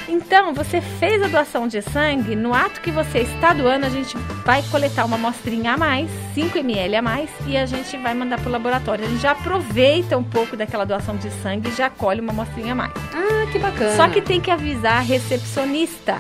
Então, 0.08 0.54
você 0.54 0.80
fez 0.80 1.22
a 1.22 1.28
doação 1.28 1.68
de 1.68 1.82
sangue, 1.82 2.36
no 2.36 2.54
ato 2.54 2.80
que 2.82 2.92
você 2.92 3.20
está 3.20 3.52
doando, 3.54 3.86
a 3.86 3.90
gente 3.90 4.18
vai 4.46 4.64
coletar 4.64 5.04
uma 5.06 5.18
amostrinha 5.18 5.74
a 5.74 5.78
mais, 5.78 6.10
5 6.34 6.58
ml 6.58 6.96
a 6.96 7.02
mais, 7.02 7.30
e 7.46 7.58
a 7.58 7.66
gente 7.66 7.98
vai 7.98 8.14
mandar 8.14 8.40
para 8.40 8.48
o 8.48 8.52
laboratório. 8.52 9.06
A 9.06 9.08
gente 9.10 9.22
já 9.22 9.32
aproveita 9.32 10.18
um 10.18 10.24
pouco 10.24 10.56
daquela 10.56 10.86
doação 10.86 11.18
de 11.18 11.30
sangue 11.42 11.70
e 11.70 11.76
já 11.76 11.90
colhe 11.90 12.22
uma 12.22 12.32
amostrinha 12.32 12.72
a 12.72 12.76
mais. 12.76 12.94
Ah, 13.14 13.52
que 13.52 13.60
bacana. 13.60 13.96
Só 13.96 14.08
que 14.08 14.22
tem 14.22 14.40
que 14.40 14.50
avisar 14.50 15.00
a 15.00 15.02
recepcionista. 15.02 16.18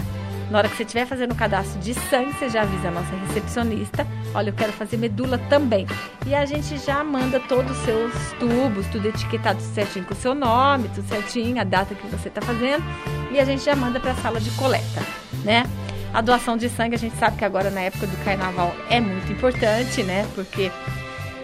Na 0.49 0.59
hora 0.59 0.69
que 0.69 0.77
você 0.77 0.83
estiver 0.83 1.05
fazendo 1.05 1.33
o 1.33 1.35
cadastro 1.35 1.79
de 1.81 1.93
sangue, 1.93 2.31
você 2.33 2.49
já 2.49 2.61
avisa 2.61 2.87
a 2.87 2.91
nossa 2.91 3.13
recepcionista. 3.27 4.07
Olha, 4.33 4.49
eu 4.49 4.53
quero 4.53 4.71
fazer 4.71 4.95
medula 4.95 5.37
também. 5.49 5.85
E 6.25 6.33
a 6.33 6.45
gente 6.45 6.77
já 6.77 7.03
manda 7.03 7.39
todos 7.39 7.71
os 7.71 7.83
seus 7.83 8.13
tubos, 8.39 8.87
tudo 8.87 9.07
etiquetado 9.07 9.61
certinho 9.61 10.05
com 10.05 10.13
o 10.13 10.17
seu 10.17 10.33
nome, 10.33 10.89
tudo 10.95 11.07
certinho, 11.09 11.59
a 11.59 11.65
data 11.65 11.93
que 11.93 12.07
você 12.07 12.29
está 12.29 12.41
fazendo. 12.41 12.83
E 13.29 13.39
a 13.39 13.45
gente 13.45 13.63
já 13.63 13.75
manda 13.75 13.99
para 13.99 14.11
a 14.11 14.15
sala 14.15 14.39
de 14.39 14.49
coleta, 14.51 15.01
né? 15.43 15.65
A 16.13 16.21
doação 16.21 16.55
de 16.55 16.69
sangue, 16.69 16.95
a 16.95 16.99
gente 16.99 17.17
sabe 17.17 17.37
que 17.37 17.43
agora 17.43 17.69
na 17.69 17.81
época 17.81 18.07
do 18.07 18.23
carnaval 18.23 18.73
é 18.89 19.01
muito 19.01 19.29
importante, 19.29 20.01
né? 20.01 20.25
Porque 20.33 20.71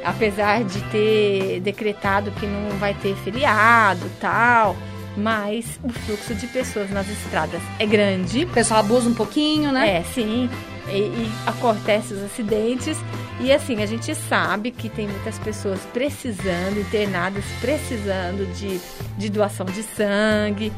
apesar 0.06 0.64
de 0.64 0.82
ter 0.84 1.60
decretado 1.60 2.32
que 2.32 2.46
não 2.46 2.78
vai 2.78 2.94
ter 2.94 3.16
feriado 3.18 4.10
tal 4.22 4.78
mas 5.16 5.80
o 5.84 5.90
fluxo 5.90 6.34
de 6.36 6.48
pessoas 6.48 6.90
nas 6.90 7.08
estradas 7.10 7.62
é 7.80 7.86
grande. 7.86 8.46
O 8.46 8.50
pessoal 8.50 8.80
abusa 8.80 9.10
um 9.10 9.14
pouquinho, 9.14 9.72
né? 9.72 9.98
É, 9.98 10.04
sim. 10.04 10.50
E, 10.88 10.98
e 10.98 11.32
acontece 11.46 12.14
os 12.14 12.24
acidentes. 12.24 12.98
E 13.40 13.52
assim, 13.52 13.82
a 13.82 13.86
gente 13.86 14.14
sabe 14.16 14.72
que 14.72 14.90
tem 14.90 15.08
muitas 15.08 15.38
pessoas 15.40 15.80
precisando, 15.94 16.80
internadas, 16.80 17.44
precisando 17.60 18.52
de, 18.54 18.80
de 19.18 19.30
doação 19.30 19.66
de 19.66 19.84
sangue, 19.84 20.72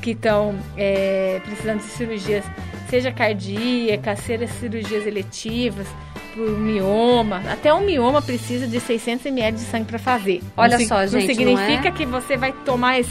que 0.00 0.12
estão 0.12 0.58
é, 0.76 1.40
precisando 1.44 1.78
de 1.78 1.84
cirurgias, 1.84 2.44
seja 2.88 3.12
cardíacas, 3.12 4.20
seja 4.20 4.46
cirurgias 4.46 5.06
eletivas 5.06 5.86
por 6.34 6.58
mioma. 6.58 7.42
Até 7.50 7.72
um 7.72 7.84
mioma 7.84 8.22
precisa 8.22 8.66
de 8.66 8.80
600 8.80 9.26
ml 9.26 9.56
de 9.56 9.62
sangue 9.62 9.86
para 9.86 9.98
fazer. 9.98 10.42
Olha 10.56 10.78
não, 10.78 10.86
só, 10.86 11.06
gente. 11.06 11.26
Não 11.26 11.34
significa 11.34 11.82
não 11.82 11.88
é? 11.88 11.92
que 11.92 12.06
você 12.06 12.36
vai 12.36 12.52
tomar, 12.52 12.98
é, 12.98 13.04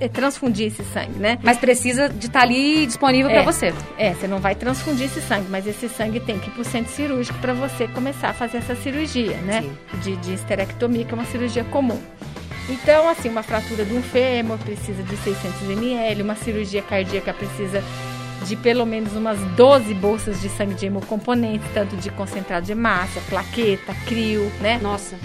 é, 0.00 0.08
transfundir 0.08 0.68
esse 0.68 0.84
sangue, 0.84 1.18
né? 1.18 1.38
Mas 1.42 1.58
precisa 1.58 2.08
de 2.08 2.26
estar 2.26 2.40
tá 2.40 2.46
ali 2.46 2.86
disponível 2.86 3.30
é, 3.30 3.34
para 3.34 3.42
você. 3.42 3.74
É, 3.98 4.14
você 4.14 4.26
não 4.26 4.38
vai 4.38 4.54
transfundir 4.54 5.06
esse 5.06 5.20
sangue, 5.20 5.46
mas 5.50 5.66
esse 5.66 5.88
sangue 5.88 6.20
tem 6.20 6.38
que 6.38 6.48
ir 6.48 6.52
para 6.52 6.62
o 6.62 6.64
centro 6.64 6.92
cirúrgico 6.92 7.38
para 7.38 7.52
você 7.52 7.88
começar 7.88 8.30
a 8.30 8.32
fazer 8.32 8.58
essa 8.58 8.74
cirurgia, 8.76 9.36
né? 9.38 9.64
De, 10.02 10.16
de 10.16 10.34
esterectomia, 10.34 11.04
que 11.04 11.12
é 11.12 11.14
uma 11.14 11.26
cirurgia 11.26 11.64
comum. 11.64 12.00
Então, 12.68 13.08
assim, 13.08 13.28
uma 13.28 13.42
fratura 13.42 13.84
de 13.84 13.94
um 13.94 14.02
fêmur 14.02 14.58
precisa 14.58 15.02
de 15.02 15.16
600 15.16 15.70
ml, 15.70 16.22
uma 16.22 16.34
cirurgia 16.34 16.82
cardíaca 16.82 17.32
precisa 17.32 17.82
de 18.46 18.56
pelo 18.56 18.86
menos 18.86 19.12
umas 19.14 19.38
12 19.56 19.92
bolsas 19.94 20.40
de 20.40 20.48
sangue 20.48 20.74
de 20.74 20.86
hemocomponentes, 20.86 21.68
tanto 21.74 21.96
de 21.96 22.10
concentrado 22.10 22.64
de 22.64 22.72
hemácia, 22.72 23.20
plaqueta, 23.28 23.94
crio, 24.06 24.50
né? 24.60 24.78
Nossa. 24.80 25.16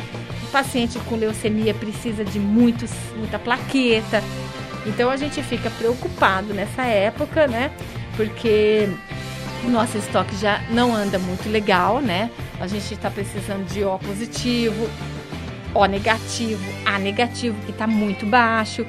O 0.43 0.47
paciente 0.51 0.99
com 1.07 1.15
leucemia 1.15 1.73
precisa 1.73 2.25
de 2.25 2.39
muitos, 2.39 2.91
muita 3.15 3.37
plaqueta. 3.37 4.21
Então 4.85 5.09
a 5.09 5.17
gente 5.17 5.41
fica 5.43 5.69
preocupado 5.69 6.53
nessa 6.53 6.83
época, 6.83 7.47
né? 7.47 7.71
Porque 8.17 8.89
o 9.63 9.69
nosso 9.69 9.97
estoque 9.97 10.35
já 10.35 10.61
não 10.71 10.93
anda 10.93 11.19
muito 11.19 11.47
legal, 11.49 12.01
né? 12.01 12.31
A 12.59 12.67
gente 12.67 12.93
está 12.93 13.09
precisando 13.09 13.65
de 13.71 13.83
O 13.83 13.99
positivo, 13.99 14.89
O 15.73 15.85
negativo, 15.85 16.63
A 16.85 16.97
negativo, 16.97 17.55
que 17.65 17.71
está 17.71 17.85
muito 17.85 18.25
baixo. 18.25 18.85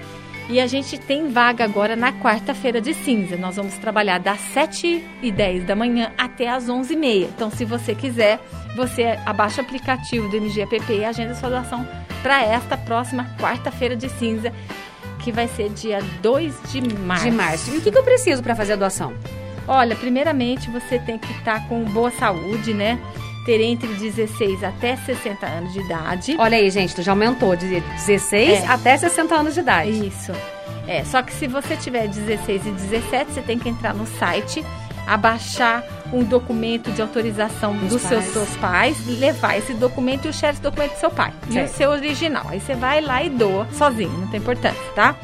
E 0.52 0.60
a 0.60 0.66
gente 0.66 0.98
tem 0.98 1.30
vaga 1.30 1.64
agora 1.64 1.96
na 1.96 2.12
quarta-feira 2.12 2.78
de 2.78 2.92
cinza. 2.92 3.38
Nós 3.38 3.56
vamos 3.56 3.72
trabalhar 3.78 4.18
das 4.18 4.38
7 4.38 5.02
e 5.22 5.32
10 5.32 5.64
da 5.64 5.74
manhã 5.74 6.12
até 6.18 6.46
as 6.46 6.68
11 6.68 6.92
e 6.92 6.96
meia. 6.96 7.24
Então, 7.24 7.50
se 7.50 7.64
você 7.64 7.94
quiser, 7.94 8.38
você 8.76 9.18
abaixa 9.24 9.62
o 9.62 9.64
aplicativo 9.64 10.28
do 10.28 10.38
MGAPP 10.38 10.92
e 10.92 11.06
agenda 11.06 11.34
sua 11.34 11.48
doação 11.48 11.88
para 12.22 12.42
esta 12.42 12.76
próxima 12.76 13.34
quarta-feira 13.40 13.96
de 13.96 14.10
cinza, 14.10 14.52
que 15.20 15.32
vai 15.32 15.48
ser 15.48 15.70
dia 15.70 16.00
2 16.20 16.54
de 16.70 16.82
março. 16.98 17.24
De 17.24 17.30
março. 17.30 17.74
E 17.74 17.78
o 17.78 17.80
que, 17.80 17.90
que 17.90 17.96
eu 17.96 18.04
preciso 18.04 18.42
para 18.42 18.54
fazer 18.54 18.74
a 18.74 18.76
doação? 18.76 19.14
Olha, 19.66 19.96
primeiramente 19.96 20.70
você 20.70 20.98
tem 20.98 21.16
que 21.16 21.32
estar 21.32 21.60
tá 21.60 21.66
com 21.66 21.82
boa 21.84 22.10
saúde, 22.10 22.74
né? 22.74 23.00
Ter 23.44 23.60
entre 23.60 23.88
16 23.88 24.62
até 24.62 24.96
60 24.96 25.46
anos 25.46 25.72
de 25.72 25.80
idade. 25.80 26.36
Olha 26.38 26.56
aí, 26.56 26.70
gente, 26.70 27.00
já 27.02 27.12
aumentou 27.12 27.56
de 27.56 27.80
16 27.80 28.50
é. 28.50 28.66
até 28.66 28.96
60 28.96 29.34
anos 29.34 29.54
de 29.54 29.60
idade. 29.60 30.06
Isso. 30.06 30.32
É, 30.86 31.04
só 31.04 31.22
que 31.22 31.32
se 31.32 31.46
você 31.46 31.76
tiver 31.76 32.08
16 32.08 32.66
e 32.66 32.70
17, 32.70 33.32
você 33.32 33.42
tem 33.42 33.58
que 33.58 33.68
entrar 33.68 33.94
no 33.94 34.06
site, 34.06 34.64
abaixar 35.06 35.84
um 36.12 36.22
documento 36.22 36.90
de 36.92 37.00
autorização 37.00 37.76
dos, 37.76 37.90
dos 37.90 38.02
seus, 38.02 38.24
seus 38.26 38.56
pais, 38.56 39.06
levar 39.06 39.56
esse 39.56 39.72
documento 39.74 40.26
e 40.26 40.28
o 40.28 40.32
chefe 40.32 40.60
do 40.60 40.70
documento 40.70 40.92
do 40.92 40.98
seu 40.98 41.10
pai. 41.10 41.32
Certo. 41.50 41.56
E 41.56 41.72
o 41.72 41.76
seu 41.76 41.90
original. 41.90 42.46
Aí 42.48 42.60
você 42.60 42.74
vai 42.74 43.00
lá 43.00 43.22
e 43.22 43.30
doa 43.30 43.66
sozinho, 43.72 44.10
não 44.10 44.28
tem 44.28 44.40
importância, 44.40 44.82
tá? 44.94 45.16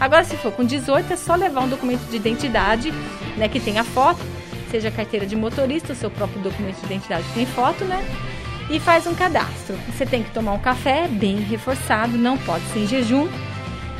Agora, 0.00 0.24
se 0.24 0.36
for 0.36 0.50
com 0.50 0.64
18, 0.64 1.12
é 1.12 1.16
só 1.16 1.36
levar 1.36 1.62
um 1.62 1.68
documento 1.68 2.00
de 2.10 2.16
identidade, 2.16 2.92
né, 3.36 3.48
que 3.48 3.60
tenha 3.60 3.84
foto 3.84 4.20
seja 4.72 4.90
carteira 4.90 5.26
de 5.26 5.36
motorista, 5.36 5.94
seu 5.94 6.10
próprio 6.10 6.40
documento 6.40 6.80
de 6.80 6.86
identidade 6.86 7.24
tem 7.34 7.44
foto, 7.44 7.84
né? 7.84 8.02
E 8.70 8.80
faz 8.80 9.06
um 9.06 9.14
cadastro. 9.14 9.76
Você 9.88 10.06
tem 10.06 10.22
que 10.22 10.30
tomar 10.30 10.52
um 10.52 10.58
café 10.58 11.06
bem 11.06 11.36
reforçado, 11.36 12.16
não 12.16 12.38
pode 12.38 12.64
ser 12.72 12.80
em 12.80 12.86
jejum. 12.86 13.28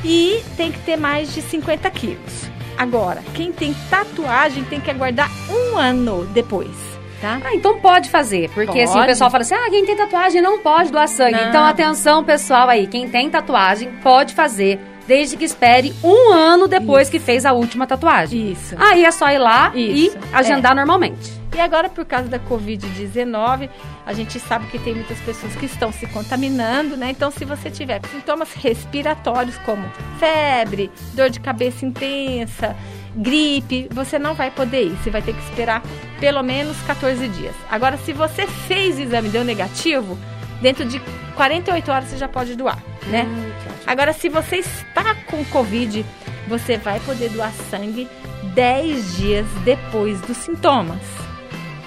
E 0.03 0.43
tem 0.57 0.73
que 0.73 0.79
ter 0.81 0.97
mais 0.97 1.35
de 1.35 1.43
50 1.43 1.91
quilos. 1.91 2.51
Agora, 2.77 3.23
quem 3.35 3.53
tem 3.53 3.75
tatuagem 3.91 4.65
tem 4.65 4.81
que 4.81 4.91
aguardar 4.91 5.31
um 5.49 5.77
ano 5.77 6.25
depois. 6.33 6.75
Tá? 7.21 7.39
Ah, 7.45 7.55
então 7.55 7.79
pode 7.79 8.09
fazer. 8.11 8.49
Porque 8.49 8.67
pode. 8.67 8.81
assim, 8.81 8.99
o 8.99 9.07
pessoal 9.07 9.31
fala 9.31 9.43
assim: 9.43 9.55
ah, 9.55 9.71
quem 9.71 9.85
tem 9.85 9.95
tatuagem 9.95 10.41
não 10.41 10.59
pode 10.59 10.91
doar 10.91 11.07
sangue. 11.07 11.37
Não. 11.37 11.49
Então, 11.51 11.65
atenção, 11.65 12.25
pessoal 12.25 12.69
aí, 12.69 12.89
quem 12.89 13.09
tem 13.09 13.31
tatuagem 13.31 13.91
pode 14.03 14.35
fazer 14.35 14.81
desde 15.07 15.37
que 15.37 15.45
espere 15.45 15.95
um 16.03 16.33
ano 16.33 16.69
depois 16.69 17.03
Isso. 17.03 17.13
que 17.13 17.19
fez 17.19 17.45
a 17.45 17.53
última 17.53 17.87
tatuagem. 17.87 18.53
Isso. 18.53 18.75
Aí 18.79 19.05
é 19.05 19.11
só 19.11 19.31
ir 19.31 19.39
lá 19.39 19.73
Isso. 19.75 20.17
e 20.17 20.35
agendar 20.35 20.73
é. 20.73 20.75
normalmente. 20.75 21.43
E 21.55 21.61
agora, 21.61 21.91
por 21.91 22.07
causa 22.07 22.29
da 22.29 22.39
Covid-19, 22.39 23.69
a 24.07 24.13
gente 24.15 24.41
sabe 24.41 24.67
que 24.69 24.79
tem 24.79 24.95
muitas 24.95 25.19
pessoas 25.21 25.55
que 25.55 25.67
estão 25.67 25.93
se 25.93 26.07
contaminando, 26.07 26.97
né? 26.97 27.11
Então, 27.11 27.31
se 27.31 27.45
você 27.45 27.71
tiver 27.71 28.01
sintomas 28.11 28.55
respiratórios 28.55 29.59
como 29.59 29.87
febre, 30.19 30.91
dor 31.13 31.29
de 31.29 31.41
cabeça 31.41 31.85
intensa, 31.85 32.75
gripe, 33.15 33.87
você 33.91 34.19
não 34.19 34.33
vai 34.33 34.51
poder 34.51 34.85
ir. 34.85 34.97
Você 35.03 35.11
vai 35.11 35.21
ter 35.21 35.35
que 35.35 35.43
esperar 35.43 35.83
pelo 36.19 36.43
menos 36.43 36.81
14 36.87 37.29
dias. 37.29 37.55
Agora, 37.71 37.99
se 37.99 38.15
você 38.15 38.47
fez 38.47 38.97
o 38.97 39.03
exame 39.03 39.29
e 39.29 39.33
deu 39.33 39.45
negativo, 39.45 40.17
dentro 40.63 40.87
de 40.87 41.03
48 41.35 41.91
horas 41.91 42.09
você 42.09 42.17
já 42.17 42.29
pode 42.29 42.57
doar, 42.57 42.79
né? 43.09 43.25
Hum, 43.25 43.53
Agora, 43.87 44.13
se 44.13 44.29
você 44.29 44.57
está 44.57 45.15
com 45.27 45.45
Covid, 45.47 46.05
você 46.49 46.77
vai 46.77 46.99
poder 47.01 47.31
doar 47.31 47.53
sangue 47.71 48.09
10 48.55 49.17
dias 49.17 49.47
depois 49.65 50.21
dos 50.23 50.37
sintomas, 50.37 51.01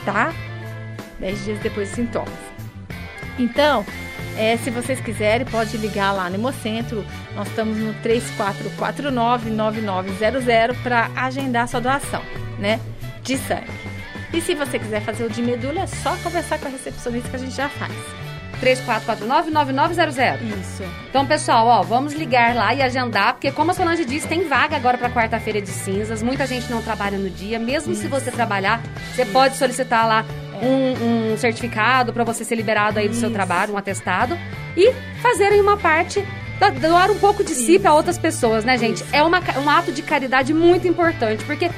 tá? 0.04 0.34
10 1.20 1.46
dias 1.46 1.60
depois 1.60 1.90
dos 1.90 1.96
sintomas. 1.96 2.34
Então, 3.40 3.86
É, 4.38 4.58
se 4.58 4.70
vocês 4.70 5.00
quiserem, 5.00 5.48
pode 5.48 5.78
ligar 5.78 6.12
lá 6.12 6.30
no 6.30 6.36
Hemocentro. 6.36 7.06
Nós 7.36 7.48
estamos 7.48 7.78
no 7.78 7.94
3449-9900 8.04 10.76
para 10.84 11.10
agendar 11.16 11.70
sua 11.70 11.80
doação, 11.80 12.22
né? 12.60 12.82
De 13.24 13.38
sangue. 13.38 13.72
E 14.34 14.42
se 14.42 14.54
você 14.54 14.78
quiser 14.78 15.00
fazer 15.02 15.24
o 15.24 15.30
de 15.30 15.42
medula, 15.42 15.84
é 15.84 15.88
só 15.88 16.18
conversar 16.18 16.60
com 16.60 16.68
a 16.68 16.70
recepcionista 16.70 17.30
que 17.30 17.36
a 17.38 17.40
gente 17.40 17.56
já 17.56 17.70
faz. 17.70 17.94
3449-9900. 18.66 20.40
Isso. 20.60 20.84
Então, 21.10 21.26
pessoal, 21.26 21.68
ó, 21.68 21.82
vamos 21.84 22.14
ligar 22.14 22.56
lá 22.56 22.74
e 22.74 22.82
agendar, 22.82 23.34
porque 23.34 23.52
como 23.52 23.72
a 23.72 23.74
Solange 23.74 24.04
disse, 24.04 24.28
tem 24.28 24.48
vaga 24.48 24.76
agora 24.76 24.98
para 24.98 25.10
quarta-feira 25.10 25.62
de 25.62 25.70
cinzas. 25.70 26.24
Muita 26.24 26.48
gente 26.48 26.70
não 26.72 26.82
trabalha 26.82 27.18
no 27.18 27.30
dia. 27.30 27.60
Mesmo 27.60 27.94
se 27.94 28.08
você 28.08 28.32
trabalhar, 28.32 28.82
você 29.14 29.26
pode 29.26 29.56
solicitar 29.58 30.08
lá 30.08 30.26
um, 30.62 31.34
um 31.34 31.38
certificado 31.38 32.12
para 32.12 32.24
você 32.24 32.44
ser 32.44 32.56
liberado 32.56 32.98
aí 32.98 33.08
do 33.08 33.16
seu 33.16 33.30
Isso. 33.30 33.36
trabalho, 33.36 33.74
um 33.74 33.78
atestado, 33.78 34.38
e 34.76 34.92
fazerem 35.22 35.62
uma 35.62 35.78
parte. 35.78 36.26
Doar 36.80 37.12
um 37.12 37.20
pouco 37.20 37.44
de 37.44 37.54
si 37.54 37.78
para 37.78 37.94
outras 37.94 38.18
pessoas, 38.18 38.64
né, 38.64 38.78
gente? 38.78 39.04
É 39.12 39.22
uma, 39.22 39.42
um 39.62 39.70
ato 39.70 39.92
de 39.92 40.02
caridade 40.02 40.54
muito 40.54 40.88
importante, 40.88 41.44
porque 41.44 41.70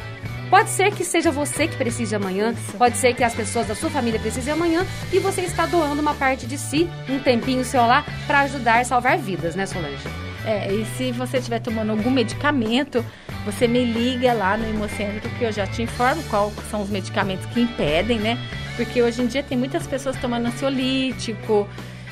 Pode 0.50 0.70
ser 0.70 0.94
que 0.94 1.04
seja 1.04 1.30
você 1.30 1.68
que 1.68 1.76
precise 1.76 2.16
amanhã, 2.16 2.56
pode 2.78 2.98
ser 2.98 3.14
que 3.14 3.24
as 3.24 3.36
pessoas 3.36 3.68
da 3.68 3.76
sua 3.76 3.90
família 3.90 4.20
precisem 4.20 4.54
amanhã 4.54 4.86
e 5.12 5.20
você 5.20 5.42
está 5.42 5.66
doando 5.66 6.02
uma 6.02 6.14
parte 6.14 6.46
de 6.48 6.58
si, 6.58 6.90
um 7.10 7.20
tempinho 7.20 7.66
seu 7.66 7.86
lá, 7.86 8.06
para 8.26 8.42
ajudar 8.42 8.80
a 8.80 8.84
salvar 8.86 9.18
vidas, 9.18 9.56
né, 9.56 9.66
Solange? 9.66 10.08
É, 10.46 10.72
e 10.72 10.86
se 10.96 11.12
você 11.12 11.40
estiver 11.40 11.60
tomando 11.60 11.90
algum 11.92 12.10
medicamento, 12.10 13.06
você 13.44 13.68
me 13.68 13.84
liga 13.84 14.32
lá 14.32 14.56
no 14.56 14.66
Hemocentro 14.66 15.30
que 15.32 15.44
eu 15.44 15.52
já 15.52 15.68
te 15.68 15.82
informo 15.82 16.24
quais 16.30 16.54
são 16.72 16.82
os 16.82 16.90
medicamentos 16.90 17.46
que 17.48 17.60
impedem, 17.60 18.18
né? 18.18 18.38
Porque 18.78 19.02
hoje 19.02 19.22
em 19.22 19.28
dia 19.28 19.44
tem 19.44 19.58
muitas 19.58 19.86
pessoas 19.86 20.16
tomando 20.16 20.48
ansiolítico, 20.48 21.68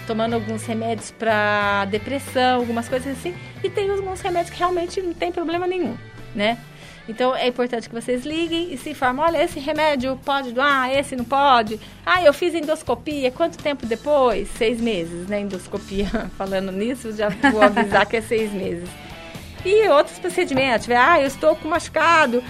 tomando 0.05 0.33
alguns 0.33 0.65
remédios 0.65 1.11
para 1.11 1.85
depressão, 1.85 2.59
algumas 2.59 2.89
coisas 2.89 3.17
assim, 3.17 3.33
e 3.63 3.69
tem 3.69 3.89
alguns 3.89 4.19
remédios 4.19 4.49
que 4.49 4.59
realmente 4.59 5.01
não 5.01 5.13
tem 5.13 5.31
problema 5.31 5.65
nenhum, 5.65 5.95
né? 6.35 6.57
Então 7.07 7.35
é 7.35 7.47
importante 7.47 7.87
que 7.87 7.93
vocês 7.93 8.25
liguem 8.25 8.73
e 8.73 8.77
se 8.77 8.89
informem, 8.89 9.23
olha, 9.23 9.43
esse 9.43 9.59
remédio 9.59 10.19
pode 10.25 10.51
doar, 10.51 10.91
esse 10.91 11.15
não 11.15 11.23
pode. 11.23 11.79
Ah, 12.05 12.23
eu 12.23 12.33
fiz 12.33 12.55
endoscopia, 12.55 13.29
quanto 13.31 13.57
tempo 13.57 13.85
depois? 13.85 14.49
Seis 14.57 14.81
meses, 14.81 15.27
né? 15.27 15.41
Endoscopia, 15.41 16.07
falando 16.37 16.71
nisso, 16.71 17.11
já 17.11 17.29
vou 17.29 17.61
avisar 17.61 18.05
que 18.05 18.17
é 18.17 18.21
seis 18.21 18.51
meses. 18.51 18.89
E 19.63 19.87
outros 19.89 20.17
procedimentos, 20.19 20.89
ah, 20.89 21.19
eu 21.19 21.27
estou 21.27 21.55
com 21.55 21.67
machucado, 21.67 22.43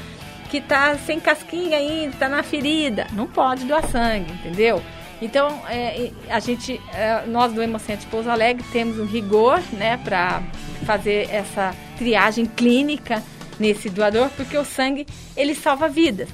que 0.49 0.62
tá 0.62 0.95
sem 0.95 1.20
casquinha 1.20 1.78
ainda, 1.78 2.16
tá 2.18 2.30
na 2.30 2.43
ferida. 2.43 3.08
Não 3.12 3.28
pode 3.28 3.66
doar 3.66 3.86
sangue, 3.88 4.32
entendeu? 4.32 4.82
Então, 5.22 5.62
é, 5.70 6.12
a 6.30 6.39
gente, 6.39 6.80
é, 6.93 7.24
nós 7.26 7.53
do 7.53 7.62
Hemocentro 7.62 8.08
Pouso 8.08 8.30
Alegre 8.30 8.66
temos 8.72 8.99
um 8.99 9.06
rigor, 9.06 9.62
né, 9.74 9.97
para 10.03 10.43
fazer 10.86 11.30
essa 11.32 11.74
triagem 11.97 12.45
clínica 12.45 13.24
nesse 13.60 13.89
doador, 13.89 14.30
porque 14.36 14.58
o 14.58 14.66
sangue, 14.66 15.06
ele 15.36 15.56
salva 15.56 15.88
vidas. 15.88 16.30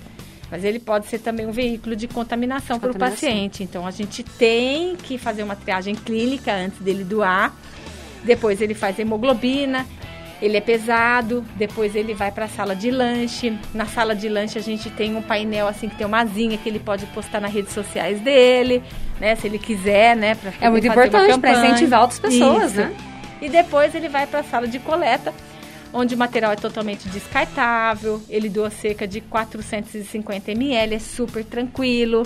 Mas 0.49 0.65
ele 0.65 0.79
pode 0.79 1.07
ser 1.07 1.19
também 1.19 1.45
um 1.45 1.51
veículo 1.51 1.95
de 1.95 2.07
contaminação 2.07 2.77
para 2.77 2.91
o 2.91 2.97
paciente. 2.97 3.63
Então, 3.63 3.87
a 3.87 3.91
gente 3.91 4.21
tem 4.21 4.97
que 4.97 5.17
fazer 5.17 5.43
uma 5.43 5.55
triagem 5.55 5.95
clínica 5.95 6.53
antes 6.53 6.79
dele 6.79 7.05
doar. 7.05 7.55
Depois 8.23 8.61
ele 8.61 8.73
faz 8.73 8.99
hemoglobina, 8.99 9.87
ele 10.41 10.57
é 10.57 10.61
pesado, 10.61 11.45
depois 11.55 11.95
ele 11.95 12.13
vai 12.13 12.31
para 12.31 12.45
a 12.45 12.47
sala 12.47 12.75
de 12.75 12.89
lanche. 12.89 13.57
Na 13.73 13.85
sala 13.85 14.15
de 14.15 14.27
lanche 14.27 14.57
a 14.57 14.61
gente 14.61 14.89
tem 14.89 15.15
um 15.15 15.21
painel 15.21 15.67
assim 15.67 15.87
que 15.87 15.95
tem 15.95 16.05
uma 16.05 16.21
asinha 16.21 16.57
que 16.57 16.67
ele 16.67 16.79
pode 16.79 17.05
postar 17.07 17.39
nas 17.39 17.53
redes 17.53 17.73
sociais 17.73 18.19
dele, 18.19 18.83
né, 19.19 19.35
se 19.35 19.47
ele 19.47 19.59
quiser, 19.59 20.15
né, 20.15 20.35
pra 20.35 20.51
É 20.59 20.69
muito 20.69 20.87
importante 20.87 21.39
para 21.39 21.51
incentivar 21.51 22.01
outras 22.01 22.19
pessoas, 22.19 22.71
Isso. 22.71 22.81
né? 22.81 22.95
E 23.39 23.49
depois 23.49 23.93
ele 23.93 24.09
vai 24.09 24.25
para 24.25 24.39
a 24.39 24.43
sala 24.43 24.67
de 24.67 24.79
coleta, 24.79 25.33
onde 25.93 26.15
o 26.15 26.17
material 26.17 26.51
é 26.51 26.55
totalmente 26.55 27.07
descartável, 27.09 28.21
ele 28.29 28.49
doa 28.49 28.69
cerca 28.69 29.07
de 29.07 29.21
450 29.21 30.51
ml, 30.51 30.95
é 30.95 30.99
super 30.99 31.43
tranquilo. 31.43 32.25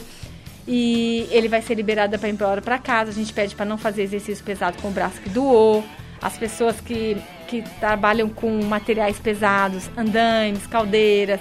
E 0.68 1.28
ele 1.30 1.48
vai 1.48 1.62
ser 1.62 1.76
liberado 1.76 2.18
para 2.18 2.28
ir 2.28 2.32
embora 2.32 2.62
para 2.62 2.78
casa. 2.80 3.12
A 3.12 3.14
gente 3.14 3.32
pede 3.32 3.56
para 3.56 3.66
não 3.66 3.78
fazer 3.78 4.02
exercício 4.04 4.44
pesado 4.44 4.82
com 4.82 4.88
o 4.88 4.92
braço 4.92 5.22
que 5.22 5.30
doou. 5.30 5.84
As 6.22 6.38
pessoas 6.38 6.80
que, 6.82 7.16
que 7.48 7.62
trabalham 7.80 8.28
com 8.30 8.50
materiais 8.64 9.20
pesados, 9.20 9.88
andaimes, 9.96 10.66
caldeiras, 10.66 11.40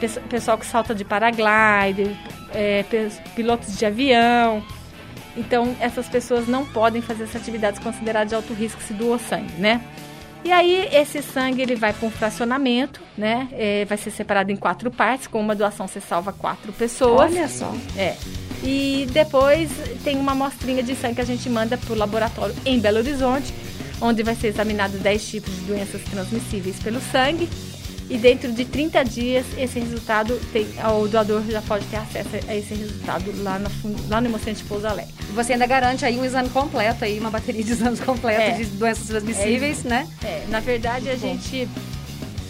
pesso- 0.00 0.20
pessoal 0.22 0.56
que 0.56 0.64
salta 0.64 0.94
de 0.94 1.04
paraglider, 1.04 2.14
é, 2.54 2.82
pilotos 3.34 3.76
de 3.76 3.84
avião. 3.84 4.64
Então, 5.36 5.76
essas 5.78 6.08
pessoas 6.08 6.48
não 6.48 6.64
podem 6.64 7.02
fazer 7.02 7.24
essas 7.24 7.42
atividades 7.42 7.78
consideradas 7.78 8.30
de 8.30 8.34
alto 8.36 8.54
risco 8.54 8.80
se 8.82 8.94
doou 8.94 9.18
sangue, 9.18 9.52
né? 9.58 9.82
E 10.46 10.52
aí, 10.52 10.88
esse 10.92 11.22
sangue 11.22 11.60
ele 11.60 11.74
vai 11.74 11.92
para 11.92 12.06
um 12.06 12.10
fracionamento, 12.10 13.02
né? 13.18 13.48
É, 13.50 13.84
vai 13.84 13.98
ser 13.98 14.12
separado 14.12 14.52
em 14.52 14.54
quatro 14.54 14.92
partes. 14.92 15.26
Com 15.26 15.40
uma 15.40 15.56
doação, 15.56 15.88
você 15.88 16.00
salva 16.00 16.32
quatro 16.32 16.72
pessoas. 16.72 17.32
Olha 17.32 17.48
só. 17.48 17.74
É. 17.96 18.14
E 18.62 19.08
depois 19.10 19.68
tem 20.04 20.16
uma 20.16 20.30
amostrinha 20.30 20.84
de 20.84 20.94
sangue 20.94 21.16
que 21.16 21.20
a 21.20 21.24
gente 21.24 21.50
manda 21.50 21.76
para 21.76 21.92
o 21.92 21.96
laboratório 21.96 22.54
em 22.64 22.78
Belo 22.78 22.98
Horizonte, 22.98 23.52
onde 24.00 24.22
vai 24.22 24.36
ser 24.36 24.46
examinado 24.46 24.96
10 24.98 25.28
tipos 25.28 25.52
de 25.52 25.62
doenças 25.62 26.00
transmissíveis 26.02 26.78
pelo 26.78 27.00
sangue. 27.00 27.48
E 28.08 28.16
dentro 28.18 28.52
de 28.52 28.64
30 28.64 29.04
dias, 29.04 29.44
esse 29.58 29.80
resultado, 29.80 30.38
tem, 30.52 30.66
o 31.02 31.08
doador 31.08 31.42
já 31.48 31.60
pode 31.62 31.84
ter 31.86 31.96
acesso 31.96 32.28
a 32.46 32.54
esse 32.54 32.72
resultado 32.74 33.32
lá, 33.42 33.58
na, 33.58 33.68
lá 34.08 34.20
no 34.20 34.28
Hemocentro 34.28 34.62
de 34.62 34.68
Pouso 34.68 34.86
Alegre. 34.86 35.12
Você 35.34 35.54
ainda 35.54 35.66
garante 35.66 36.04
aí 36.04 36.16
um 36.18 36.24
exame 36.24 36.48
completo, 36.50 37.04
aí, 37.04 37.18
uma 37.18 37.30
bateria 37.30 37.64
de 37.64 37.72
exames 37.72 37.98
completa 38.00 38.42
É. 38.42 38.50
de 38.52 38.64
doenças 38.66 39.08
transmissíveis, 39.08 39.82
né? 39.82 40.06
É, 40.22 40.44
na 40.48 40.60
verdade, 40.60 41.08
a 41.08 41.16
gente, 41.16 41.68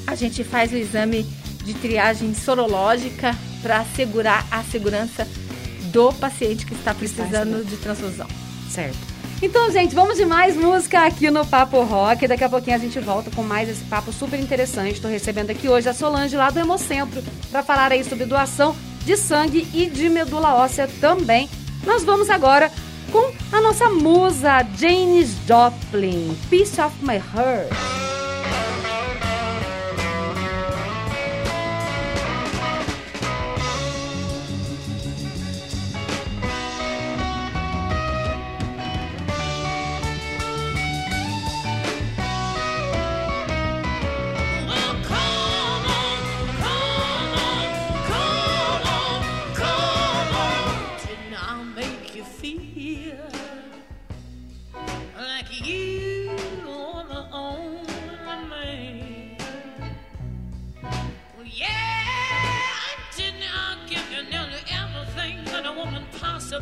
a 0.06 0.14
gente 0.14 0.44
faz 0.44 0.72
o 0.72 0.76
exame 0.76 1.24
de 1.64 1.72
triagem 1.74 2.34
sorológica 2.34 3.34
para 3.62 3.78
assegurar 3.78 4.46
a 4.50 4.62
segurança 4.62 5.26
do 5.90 6.12
paciente 6.12 6.66
que 6.66 6.74
está 6.74 6.92
precisando 6.94 7.64
de 7.64 7.76
transfusão. 7.78 8.26
Certo. 8.70 9.15
Então, 9.42 9.70
gente, 9.70 9.94
vamos 9.94 10.16
de 10.16 10.24
mais 10.24 10.56
música 10.56 11.04
aqui 11.04 11.30
no 11.30 11.44
Papo 11.46 11.82
Rock. 11.82 12.26
Daqui 12.26 12.44
a 12.44 12.48
pouquinho 12.48 12.76
a 12.76 12.78
gente 12.78 12.98
volta 12.98 13.30
com 13.30 13.42
mais 13.42 13.68
esse 13.68 13.84
papo 13.84 14.10
super 14.10 14.40
interessante. 14.40 14.94
Estou 14.94 15.10
recebendo 15.10 15.50
aqui 15.50 15.68
hoje 15.68 15.88
a 15.88 15.94
Solange 15.94 16.36
lá 16.36 16.48
do 16.48 16.58
Hemocentro 16.58 17.22
para 17.50 17.62
falar 17.62 17.92
aí 17.92 18.02
sobre 18.02 18.24
doação 18.24 18.74
de 19.04 19.16
sangue 19.16 19.68
e 19.74 19.86
de 19.86 20.08
medula 20.08 20.54
óssea 20.54 20.88
também. 21.00 21.50
Nós 21.84 22.02
vamos 22.02 22.30
agora 22.30 22.72
com 23.12 23.30
a 23.52 23.60
nossa 23.60 23.90
musa 23.90 24.66
Janis 24.76 25.36
Joplin, 25.46 26.36
Piece 26.48 26.80
of 26.80 26.94
My 27.02 27.16
Heart. 27.16 28.05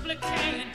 complicated. 0.04 0.73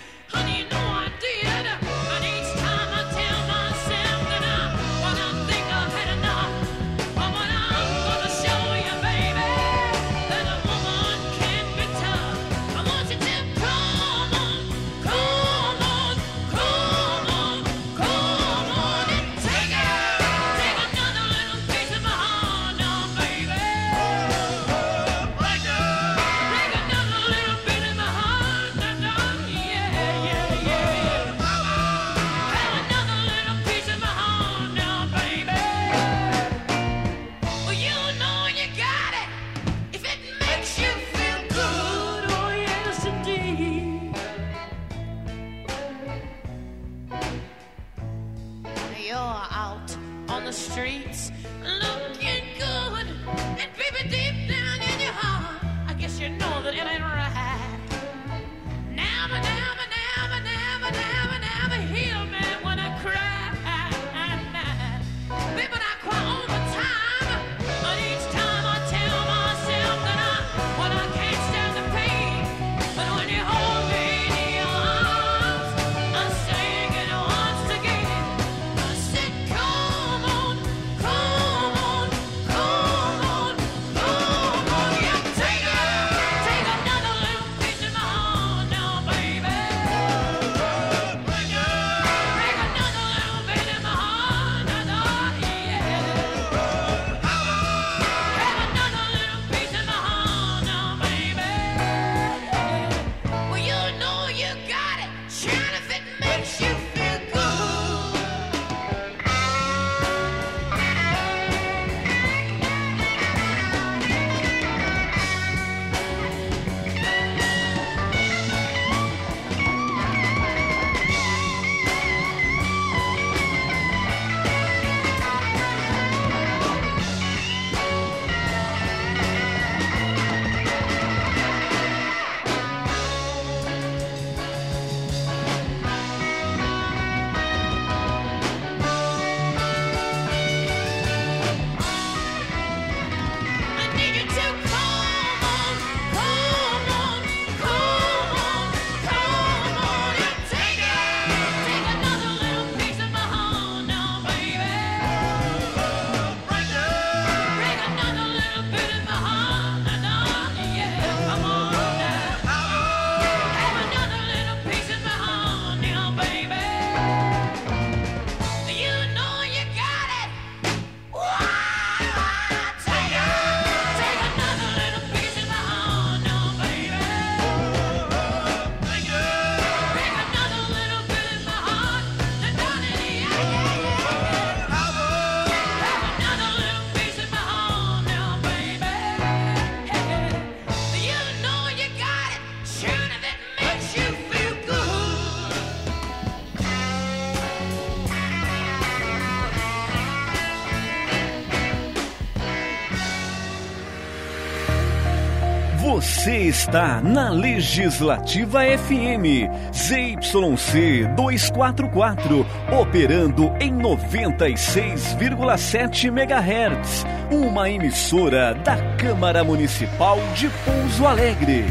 Está 206.59 207.01
na 207.01 207.29
Legislativa 207.29 208.59
FM, 208.63 209.47
ZYC 209.73 211.07
244, 211.15 212.45
operando 212.77 213.53
em 213.61 213.73
96,7 213.73 216.07
MHz. 216.07 217.05
Uma 217.31 217.69
emissora 217.69 218.53
da 218.55 218.75
Câmara 218.97 219.41
Municipal 219.41 220.19
de 220.35 220.49
Pouso 220.65 221.07
Alegre. 221.07 221.63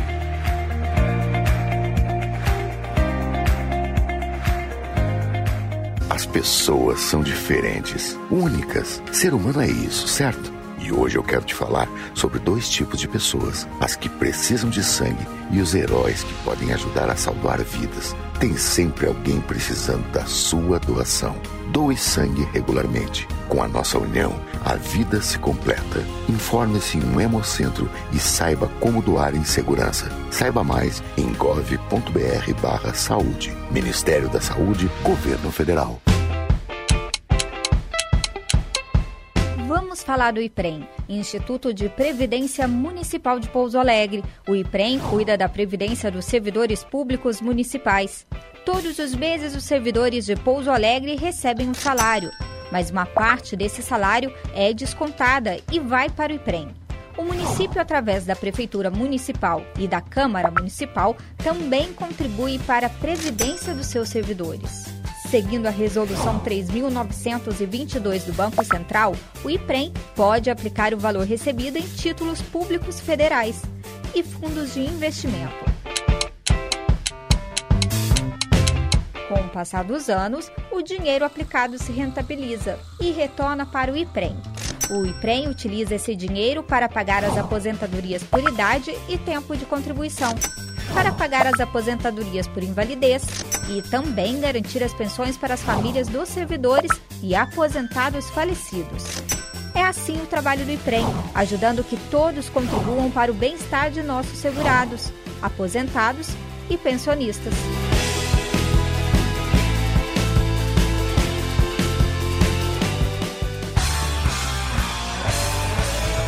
As 6.09 6.25
pessoas 6.25 7.01
são 7.01 7.23
diferentes, 7.23 8.19
únicas. 8.31 9.03
Ser 9.13 9.35
humano 9.35 9.61
é 9.61 9.69
isso, 9.69 10.09
certo? 10.09 10.58
E 10.89 10.93
hoje 10.93 11.19
eu 11.19 11.23
quero 11.23 11.45
te 11.45 11.55
falar 11.55 11.87
sobre 12.15 12.39
dois 12.39 12.67
tipos 12.67 12.99
de 12.99 13.07
pessoas: 13.07 13.69
as 13.79 13.95
que 13.95 14.09
precisam 14.09 14.71
de 14.71 14.83
sangue 14.83 15.29
e 15.51 15.61
os 15.61 15.75
heróis 15.75 16.25
que 16.25 16.33
podem 16.43 16.73
ajudar 16.73 17.11
a 17.11 17.17
salvar 17.17 17.63
vidas. 17.63 18.17
Tem 18.41 18.57
sempre 18.57 19.07
alguém 19.07 19.39
precisando 19.43 20.11
da 20.13 20.25
sua 20.25 20.79
doação. 20.79 21.37
Doe 21.71 21.95
sangue 21.95 22.49
regularmente. 22.55 23.29
Com 23.51 23.63
a 23.63 23.69
nossa 23.69 23.99
união, 23.99 24.35
a 24.65 24.77
vida 24.77 25.21
se 25.21 25.39
completa. 25.39 26.03
Informe-se 26.27 26.97
em 26.97 27.05
um 27.05 27.21
hemocentro 27.21 27.91
e 28.11 28.19
saiba 28.19 28.71
como 28.81 29.03
doar 29.03 29.35
em 29.35 29.45
segurança. 29.45 30.11
Saiba 30.31 30.65
mais 30.65 31.03
em 31.19 31.35
gov.br 31.35 32.63
barra 32.63 32.95
saúde. 32.95 33.55
Ministério 33.71 34.31
da 34.31 34.41
Saúde, 34.41 34.91
Governo 35.03 35.53
Federal. 35.53 36.01
Vamos 39.99 40.07
falar 40.07 40.31
do 40.31 40.41
IPREM, 40.41 40.89
Instituto 41.09 41.75
de 41.75 41.89
Previdência 41.89 42.69
Municipal 42.69 43.41
de 43.41 43.49
Pouso 43.49 43.77
Alegre. 43.81 44.23
O 44.47 44.55
IPREM 44.55 45.01
cuida 45.01 45.37
da 45.37 45.49
previdência 45.49 46.09
dos 46.09 46.25
servidores 46.25 46.85
públicos 46.85 47.41
municipais. 47.41 48.25
Todos 48.65 49.01
os 49.01 49.13
meses, 49.13 49.57
os 49.57 49.65
servidores 49.65 50.25
de 50.25 50.37
Pouso 50.37 50.71
Alegre 50.71 51.17
recebem 51.17 51.69
um 51.69 51.75
salário, 51.75 52.31
mas 52.71 52.93
uma 52.93 53.07
parte 53.07 53.57
desse 53.57 53.83
salário 53.83 54.33
é 54.55 54.73
descontada 54.73 55.59
e 55.73 55.81
vai 55.81 56.09
para 56.09 56.33
o 56.33 56.37
IPREM. 56.37 56.69
O 57.17 57.25
município, 57.25 57.81
através 57.81 58.25
da 58.25 58.37
Prefeitura 58.37 58.93
Municipal 58.93 59.65
e 59.77 59.89
da 59.89 60.01
Câmara 60.01 60.49
Municipal, 60.49 61.17
também 61.39 61.93
contribui 61.93 62.61
para 62.61 62.87
a 62.87 62.91
previdência 62.91 63.75
dos 63.75 63.89
seus 63.89 64.09
servidores. 64.11 64.98
Seguindo 65.31 65.67
a 65.67 65.71
Resolução 65.71 66.41
3.922 66.41 68.25
do 68.25 68.33
Banco 68.33 68.65
Central, 68.65 69.15
o 69.45 69.51
IPREM 69.51 69.93
pode 70.17 70.49
aplicar 70.49 70.95
o 70.95 70.99
valor 70.99 71.27
recebido 71.27 71.77
em 71.77 71.83
títulos 71.83 72.41
públicos 72.41 72.99
federais 72.99 73.61
e 74.15 74.23
fundos 74.23 74.73
de 74.73 74.81
investimento. 74.81 75.69
Com 79.29 79.35
o 79.35 79.49
passar 79.51 79.85
dos 79.85 80.09
anos, 80.09 80.51
o 80.73 80.81
dinheiro 80.81 81.27
aplicado 81.27 81.77
se 81.77 81.93
rentabiliza 81.93 82.79
e 82.99 83.11
retorna 83.11 83.67
para 83.67 83.93
o 83.93 83.97
IPREM. 83.99 84.35
O 84.91 85.05
IPREM 85.05 85.49
utiliza 85.49 85.97
esse 85.97 86.17
dinheiro 86.17 86.63
para 86.63 86.89
pagar 86.89 87.23
as 87.23 87.37
aposentadorias 87.37 88.23
por 88.23 88.41
idade 88.41 88.97
e 89.07 89.19
tempo 89.19 89.55
de 89.55 89.67
contribuição, 89.67 90.35
para 90.95 91.13
pagar 91.13 91.47
as 91.47 91.61
aposentadorias 91.61 92.47
por 92.47 92.63
invalidez 92.63 93.25
e 93.69 93.83
também 93.83 94.41
garantir 94.41 94.83
as 94.83 94.93
pensões 94.93 95.37
para 95.37 95.55
as 95.55 95.63
famílias 95.63 96.09
dos 96.09 96.29
servidores 96.29 96.91
e 97.23 97.35
aposentados 97.35 98.29
falecidos. 98.31 99.05
É 99.75 99.83
assim 99.83 100.21
o 100.21 100.27
trabalho 100.27 100.65
do 100.65 100.73
IPREM, 100.73 101.07
ajudando 101.35 101.85
que 101.85 101.97
todos 102.11 102.49
contribuam 102.49 103.11
para 103.11 103.31
o 103.31 103.35
bem-estar 103.35 103.91
de 103.91 104.03
nossos 104.03 104.39
segurados, 104.39 105.13
aposentados 105.41 106.29
e 106.69 106.77
pensionistas. 106.77 107.55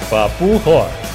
Papo 0.09 0.57
Rock. 0.59 1.10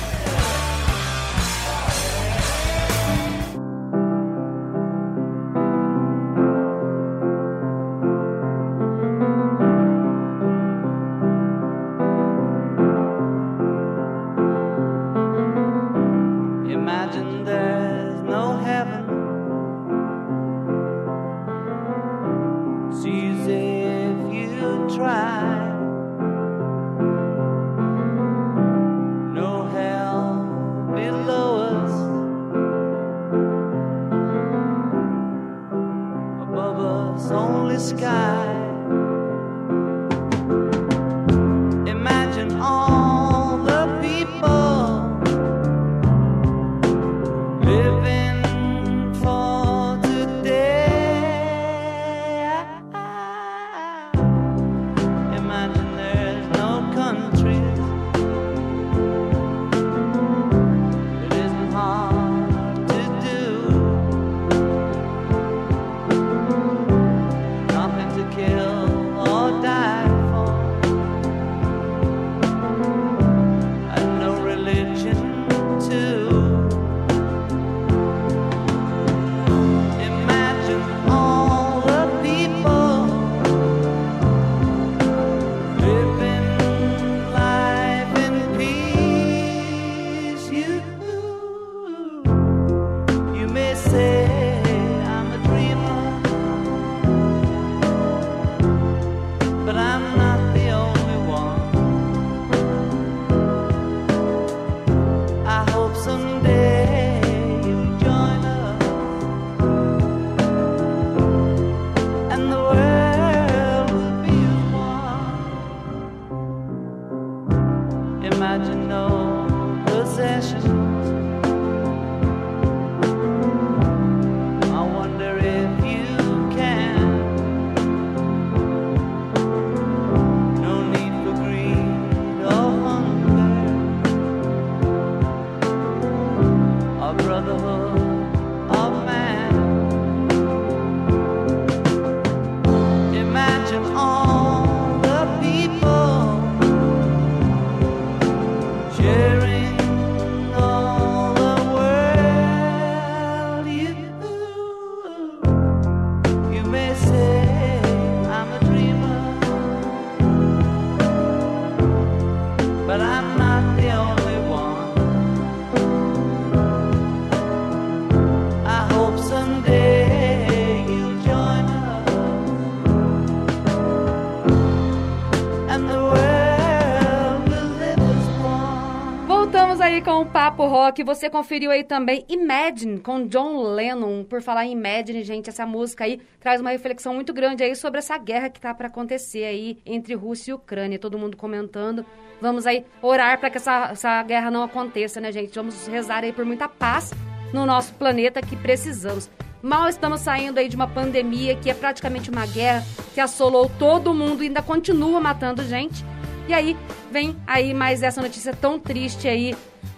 Papo 180.45 180.67
Rock. 180.67 181.03
Você 181.03 181.27
conferiu 181.27 181.71
aí 181.71 181.83
também 181.83 182.23
Imagine 182.29 182.99
com 182.99 183.25
John 183.25 183.63
Lennon. 183.63 184.23
Por 184.23 184.43
falar 184.43 184.63
em 184.67 184.73
Imagine, 184.73 185.23
gente, 185.23 185.49
essa 185.49 185.65
música 185.65 186.03
aí 186.03 186.21
traz 186.39 186.61
uma 186.61 186.69
reflexão 186.69 187.15
muito 187.15 187.33
grande 187.33 187.63
aí 187.63 187.75
sobre 187.75 187.97
essa 187.97 188.15
guerra 188.15 188.47
que 188.47 188.61
tá 188.61 188.71
para 188.71 188.85
acontecer 188.85 189.43
aí 189.43 189.79
entre 189.83 190.13
Rússia 190.13 190.51
e 190.51 190.53
Ucrânia. 190.53 190.99
Todo 190.99 191.17
mundo 191.17 191.35
comentando. 191.35 192.05
Vamos 192.39 192.67
aí 192.67 192.85
orar 193.01 193.39
para 193.39 193.49
que 193.49 193.57
essa, 193.57 193.89
essa 193.91 194.21
guerra 194.21 194.51
não 194.51 194.61
aconteça, 194.61 195.19
né, 195.19 195.31
gente? 195.31 195.55
Vamos 195.55 195.87
rezar 195.87 196.23
aí 196.23 196.31
por 196.31 196.45
muita 196.45 196.69
paz 196.69 197.11
no 197.51 197.65
nosso 197.65 197.95
planeta 197.95 198.39
que 198.39 198.55
precisamos. 198.55 199.31
Mal 199.63 199.89
estamos 199.89 200.21
saindo 200.21 200.59
aí 200.59 200.69
de 200.69 200.75
uma 200.75 200.87
pandemia 200.87 201.55
que 201.55 201.71
é 201.71 201.73
praticamente 201.73 202.29
uma 202.29 202.45
guerra 202.45 202.85
que 203.15 203.19
assolou 203.19 203.67
todo 203.79 204.13
mundo 204.13 204.43
e 204.43 204.47
ainda 204.47 204.61
continua 204.61 205.19
matando 205.19 205.63
gente. 205.63 206.05
E 206.47 206.53
aí 206.53 206.77
vem 207.11 207.35
aí 207.47 207.73
mais 207.73 208.03
essa 208.03 208.21
notícia 208.21 208.53
tão 208.53 208.79
triste 208.79 209.27
aí 209.27 209.55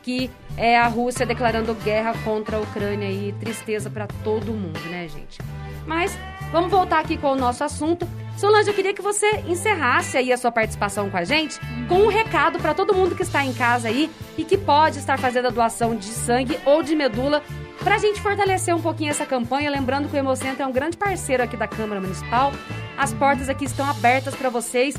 que 0.08 0.32
é 0.55 0.80
a 0.80 0.88
Rússia 0.88 1.26
declarando 1.26 1.74
guerra 1.74 2.14
contra 2.24 2.55
a 2.55 2.62
Ucrânia 2.62 3.12
e 3.12 3.34
tristeza 3.34 3.89
para 3.89 4.08
todo 4.24 4.53
mundo, 4.53 4.80
né, 4.89 5.05
gente? 5.10 5.38
Mas 5.86 6.18
vamos 6.49 6.72
voltar 6.72 6.99
aqui 6.99 7.18
com 7.18 7.34
o 7.34 7.36
nosso 7.36 7.62
assunto. 7.62 8.08
Solange, 8.38 8.70
eu 8.70 8.74
queria 8.74 8.93
que 8.93 9.01
você 9.01 9.43
encerrasse 9.45 10.18
aí 10.18 10.32
a 10.32 10.38
sua 10.38 10.49
participação 10.49 11.10
com 11.10 11.18
a 11.18 11.26
gente 11.26 11.60
com 11.89 11.95
um 11.95 12.08
recado 12.08 12.58
para 12.58 12.74
todo 12.74 12.93
mundo 12.93 13.16
que 13.16 13.24
está 13.24 13.43
em 13.43 13.53
casa 13.53 13.89
aí 13.89 14.10
e 14.38 14.45
que 14.45 14.58
pode 14.58 14.97
estar 14.97 15.20
fazendo 15.20 15.47
a 15.47 15.51
doação 15.51 15.93
de 15.93 16.05
sangue 16.05 16.58
ou 16.66 16.82
de 16.82 16.95
medula 16.95 17.43
para 17.84 17.95
a 17.95 17.97
gente 17.97 18.22
fortalecer 18.22 18.74
um 18.74 18.82
pouquinho 18.82 19.10
essa 19.10 19.26
campanha. 19.26 19.70
Lembrando 19.70 20.08
que 20.08 20.16
o 20.16 20.18
Hemocentro 20.18 20.64
é 20.64 20.66
um 20.66 20.72
grande 20.72 20.95
parceiro 20.95 21.43
aqui 21.43 21.58
da 21.58 21.68
Câmara 21.68 21.99
Municipal. 21.99 22.53
As 22.97 23.14
portas 23.14 23.49
aqui 23.49 23.66
estão 23.66 23.86
abertas 23.89 24.34
para 24.36 24.49
vocês 24.49 24.95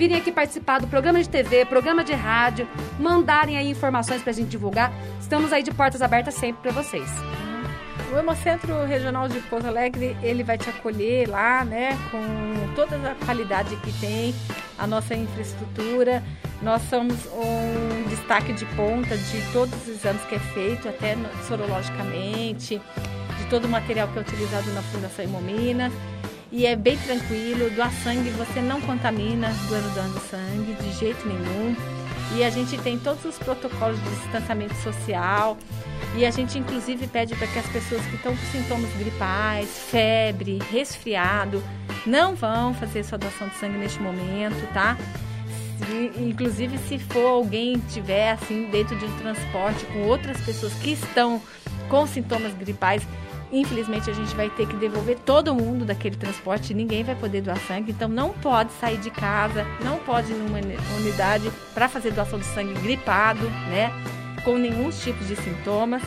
virem 0.00 0.16
aqui 0.16 0.32
participar 0.32 0.78
do 0.80 0.86
programa 0.86 1.22
de 1.22 1.28
TV, 1.28 1.66
programa 1.66 2.02
de 2.02 2.14
rádio, 2.14 2.66
mandarem 2.98 3.58
aí 3.58 3.68
informações 3.68 4.22
pra 4.22 4.32
gente 4.32 4.48
divulgar. 4.48 4.90
Estamos 5.20 5.52
aí 5.52 5.62
de 5.62 5.70
portas 5.72 6.00
abertas 6.00 6.32
sempre 6.32 6.62
para 6.62 6.72
vocês. 6.72 7.06
O 8.10 8.16
Hemocentro 8.16 8.86
Regional 8.86 9.28
de 9.28 9.38
Pouso 9.40 9.66
Alegre, 9.66 10.16
ele 10.22 10.42
vai 10.42 10.56
te 10.56 10.70
acolher 10.70 11.28
lá, 11.28 11.66
né, 11.66 11.98
com 12.10 12.74
toda 12.74 12.96
a 12.96 13.14
qualidade 13.26 13.76
que 13.76 13.92
tem, 14.00 14.34
a 14.78 14.86
nossa 14.86 15.14
infraestrutura. 15.14 16.22
Nós 16.62 16.80
somos 16.88 17.16
um 17.34 18.08
destaque 18.08 18.54
de 18.54 18.64
ponta 18.74 19.14
de 19.14 19.52
todos 19.52 19.74
os 19.82 19.88
exames 19.88 20.22
que 20.22 20.34
é 20.34 20.38
feito, 20.38 20.88
até 20.88 21.14
sorologicamente, 21.46 22.80
de 23.38 23.44
todo 23.50 23.66
o 23.66 23.68
material 23.68 24.08
que 24.08 24.18
é 24.18 24.22
utilizado 24.22 24.72
na 24.72 24.80
Fundação 24.80 25.26
Hemominas. 25.26 25.92
E 26.52 26.66
é 26.66 26.74
bem 26.74 26.96
tranquilo, 26.98 27.70
doar 27.70 27.92
sangue 28.02 28.28
você 28.30 28.60
não 28.60 28.80
contamina 28.80 29.52
doando 29.68 30.20
sangue 30.28 30.74
de 30.82 30.92
jeito 30.98 31.26
nenhum. 31.26 31.76
E 32.36 32.42
a 32.42 32.50
gente 32.50 32.76
tem 32.78 32.98
todos 32.98 33.24
os 33.24 33.38
protocolos 33.38 34.02
de 34.02 34.10
distanciamento 34.10 34.74
social. 34.76 35.56
E 36.16 36.26
a 36.26 36.30
gente 36.30 36.58
inclusive 36.58 37.06
pede 37.06 37.36
para 37.36 37.46
que 37.46 37.58
as 37.58 37.68
pessoas 37.68 38.04
que 38.06 38.16
estão 38.16 38.36
com 38.36 38.46
sintomas 38.46 38.92
gripais, 38.94 39.68
febre, 39.90 40.58
resfriado, 40.72 41.62
não 42.04 42.34
vão 42.34 42.74
fazer 42.74 43.04
sua 43.04 43.18
doação 43.18 43.48
de 43.48 43.54
sangue 43.56 43.78
neste 43.78 44.00
momento, 44.00 44.72
tá? 44.72 44.96
Inclusive 46.18 46.78
se 46.78 46.98
for 46.98 47.26
alguém 47.26 47.78
tiver 47.90 48.32
assim 48.32 48.68
dentro 48.70 48.96
de 48.98 49.04
um 49.04 49.18
transporte 49.18 49.84
com 49.86 50.02
outras 50.02 50.40
pessoas 50.40 50.72
que 50.74 50.92
estão 50.92 51.40
com 51.88 52.06
sintomas 52.06 52.52
gripais, 52.54 53.02
infelizmente 53.52 54.10
a 54.10 54.12
gente 54.12 54.34
vai 54.34 54.48
ter 54.50 54.66
que 54.66 54.76
devolver 54.76 55.18
todo 55.24 55.54
mundo 55.54 55.84
daquele 55.84 56.16
transporte, 56.16 56.72
ninguém 56.74 57.02
vai 57.04 57.14
poder 57.14 57.40
doar 57.42 57.58
sangue, 57.66 57.92
então 57.92 58.08
não 58.08 58.30
pode 58.30 58.70
sair 58.80 58.98
de 58.98 59.10
casa, 59.10 59.66
não 59.84 59.98
pode 59.98 60.32
ir 60.32 60.36
numa 60.36 60.58
uni- 60.58 60.76
unidade 60.98 61.50
para 61.74 61.88
fazer 61.88 62.12
doação 62.12 62.38
de 62.38 62.46
sangue 62.46 62.74
gripado, 62.80 63.48
né? 63.68 63.92
Com 64.44 64.56
nenhum 64.56 64.90
tipo 64.90 65.22
de 65.24 65.36
sintomas. 65.36 66.02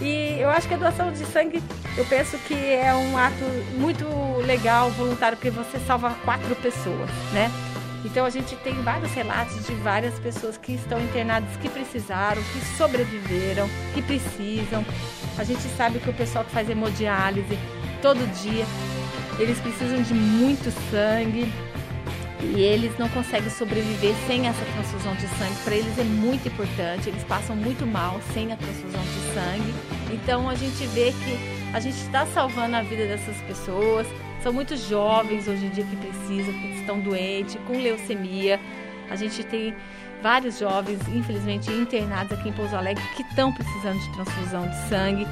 E 0.00 0.36
eu 0.40 0.50
acho 0.50 0.66
que 0.66 0.74
a 0.74 0.76
doação 0.76 1.12
de 1.12 1.24
sangue, 1.26 1.62
eu 1.96 2.04
penso 2.06 2.36
que 2.38 2.54
é 2.54 2.92
um 2.94 3.16
ato 3.16 3.44
muito 3.78 4.04
legal, 4.44 4.90
voluntário, 4.90 5.36
porque 5.36 5.50
você 5.50 5.78
salva 5.86 6.10
quatro 6.24 6.54
pessoas, 6.56 7.08
né? 7.32 7.50
Então 8.04 8.26
a 8.26 8.30
gente 8.30 8.54
tem 8.56 8.74
vários 8.82 9.12
relatos 9.12 9.66
de 9.66 9.74
várias 9.76 10.18
pessoas 10.18 10.58
que 10.58 10.74
estão 10.74 11.00
internadas, 11.00 11.56
que 11.56 11.68
precisaram, 11.68 12.42
que 12.52 12.60
sobreviveram, 12.76 13.68
que 13.94 14.02
precisam. 14.02 14.84
A 15.38 15.44
gente 15.44 15.62
sabe 15.76 15.98
que 15.98 16.10
o 16.10 16.14
pessoal 16.14 16.44
que 16.44 16.50
faz 16.50 16.68
hemodiálise 16.68 17.58
todo 18.02 18.18
dia, 18.42 18.66
eles 19.38 19.58
precisam 19.58 20.02
de 20.02 20.12
muito 20.12 20.70
sangue 20.90 21.50
e 22.42 22.60
eles 22.60 22.96
não 22.98 23.08
conseguem 23.08 23.48
sobreviver 23.48 24.14
sem 24.26 24.46
essa 24.46 24.64
transfusão 24.64 25.14
de 25.14 25.26
sangue. 25.28 25.56
Para 25.64 25.74
eles 25.74 25.98
é 25.98 26.04
muito 26.04 26.46
importante, 26.46 27.08
eles 27.08 27.24
passam 27.24 27.56
muito 27.56 27.86
mal 27.86 28.20
sem 28.34 28.52
a 28.52 28.56
transfusão 28.56 29.00
de 29.00 29.34
sangue. 29.34 29.74
Então 30.12 30.48
a 30.48 30.54
gente 30.54 30.86
vê 30.88 31.12
que 31.12 31.72
a 31.72 31.80
gente 31.80 31.96
está 31.96 32.26
salvando 32.26 32.76
a 32.76 32.82
vida 32.82 33.06
dessas 33.06 33.36
pessoas, 33.42 34.06
São 34.44 34.52
muitos 34.52 34.86
jovens 34.86 35.48
hoje 35.48 35.64
em 35.64 35.70
dia 35.70 35.84
que 35.84 35.96
precisam, 35.96 36.52
que 36.52 36.78
estão 36.78 37.00
doentes, 37.00 37.56
com 37.66 37.80
leucemia. 37.80 38.60
A 39.08 39.16
gente 39.16 39.42
tem 39.42 39.74
vários 40.22 40.58
jovens, 40.58 41.00
infelizmente, 41.08 41.72
internados 41.72 42.38
aqui 42.38 42.50
em 42.50 42.52
Pouso 42.52 42.76
Alegre 42.76 43.02
que 43.16 43.22
estão 43.22 43.50
precisando 43.50 43.98
de 43.98 44.12
transfusão 44.12 44.68
de 44.68 44.76
sangue. 44.90 45.26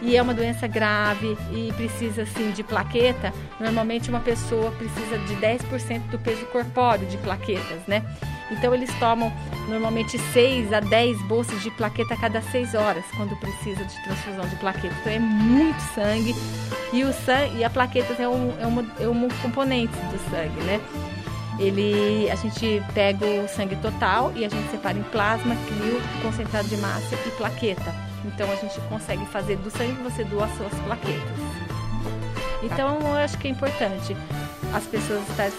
E 0.00 0.16
é 0.16 0.22
uma 0.22 0.32
doença 0.32 0.68
grave 0.68 1.36
e 1.52 1.72
precisa, 1.72 2.22
assim, 2.22 2.52
de 2.52 2.62
plaqueta. 2.62 3.34
Normalmente, 3.58 4.08
uma 4.08 4.20
pessoa 4.20 4.70
precisa 4.70 5.18
de 5.18 5.34
10% 5.34 6.10
do 6.10 6.18
peso 6.20 6.46
corpóreo 6.46 7.04
de 7.08 7.18
plaquetas, 7.18 7.84
né? 7.88 8.04
Então, 8.52 8.74
eles 8.74 8.90
tomam 8.98 9.32
normalmente 9.68 10.18
6 10.18 10.72
a 10.72 10.80
10 10.80 11.22
bolsas 11.22 11.62
de 11.62 11.70
plaqueta 11.72 12.14
a 12.14 12.16
cada 12.16 12.40
6 12.40 12.74
horas, 12.74 13.04
quando 13.16 13.36
precisa 13.36 13.84
de 13.84 14.02
transfusão 14.04 14.48
de 14.48 14.56
plaqueta. 14.56 14.94
Então, 15.00 15.12
é 15.12 15.18
muito 15.18 15.80
sangue. 15.94 16.34
E, 16.92 17.04
o 17.04 17.12
sangue, 17.12 17.56
e 17.58 17.64
a 17.64 17.70
plaqueta 17.70 18.22
é 18.22 18.28
um, 18.28 18.60
é, 18.60 18.66
uma, 18.66 18.86
é 19.00 19.08
um 19.08 19.28
componente 19.42 19.96
do 19.96 20.30
sangue, 20.30 20.60
né? 20.64 20.80
Ele, 21.58 22.30
a 22.30 22.34
gente 22.34 22.82
pega 22.94 23.26
o 23.26 23.48
sangue 23.48 23.76
total 23.76 24.32
e 24.34 24.44
a 24.44 24.48
gente 24.48 24.70
separa 24.70 24.98
em 24.98 25.02
plasma, 25.04 25.54
clio, 25.66 26.00
concentrado 26.22 26.68
de 26.68 26.76
massa 26.78 27.14
e 27.14 27.30
plaqueta. 27.32 27.94
Então 28.24 28.50
a 28.50 28.56
gente 28.56 28.80
consegue 28.88 29.24
fazer 29.26 29.56
do 29.56 29.70
sangue 29.70 29.94
que 29.96 30.02
você 30.02 30.24
doa 30.24 30.46
as 30.46 30.56
suas 30.56 30.72
plaquetas. 30.80 31.71
Então 32.62 32.98
eu 33.00 33.14
acho 33.14 33.36
que 33.38 33.48
é 33.48 33.50
importante 33.50 34.16
as 34.72 34.84
pessoas 34.84 35.28
estarem 35.28 35.52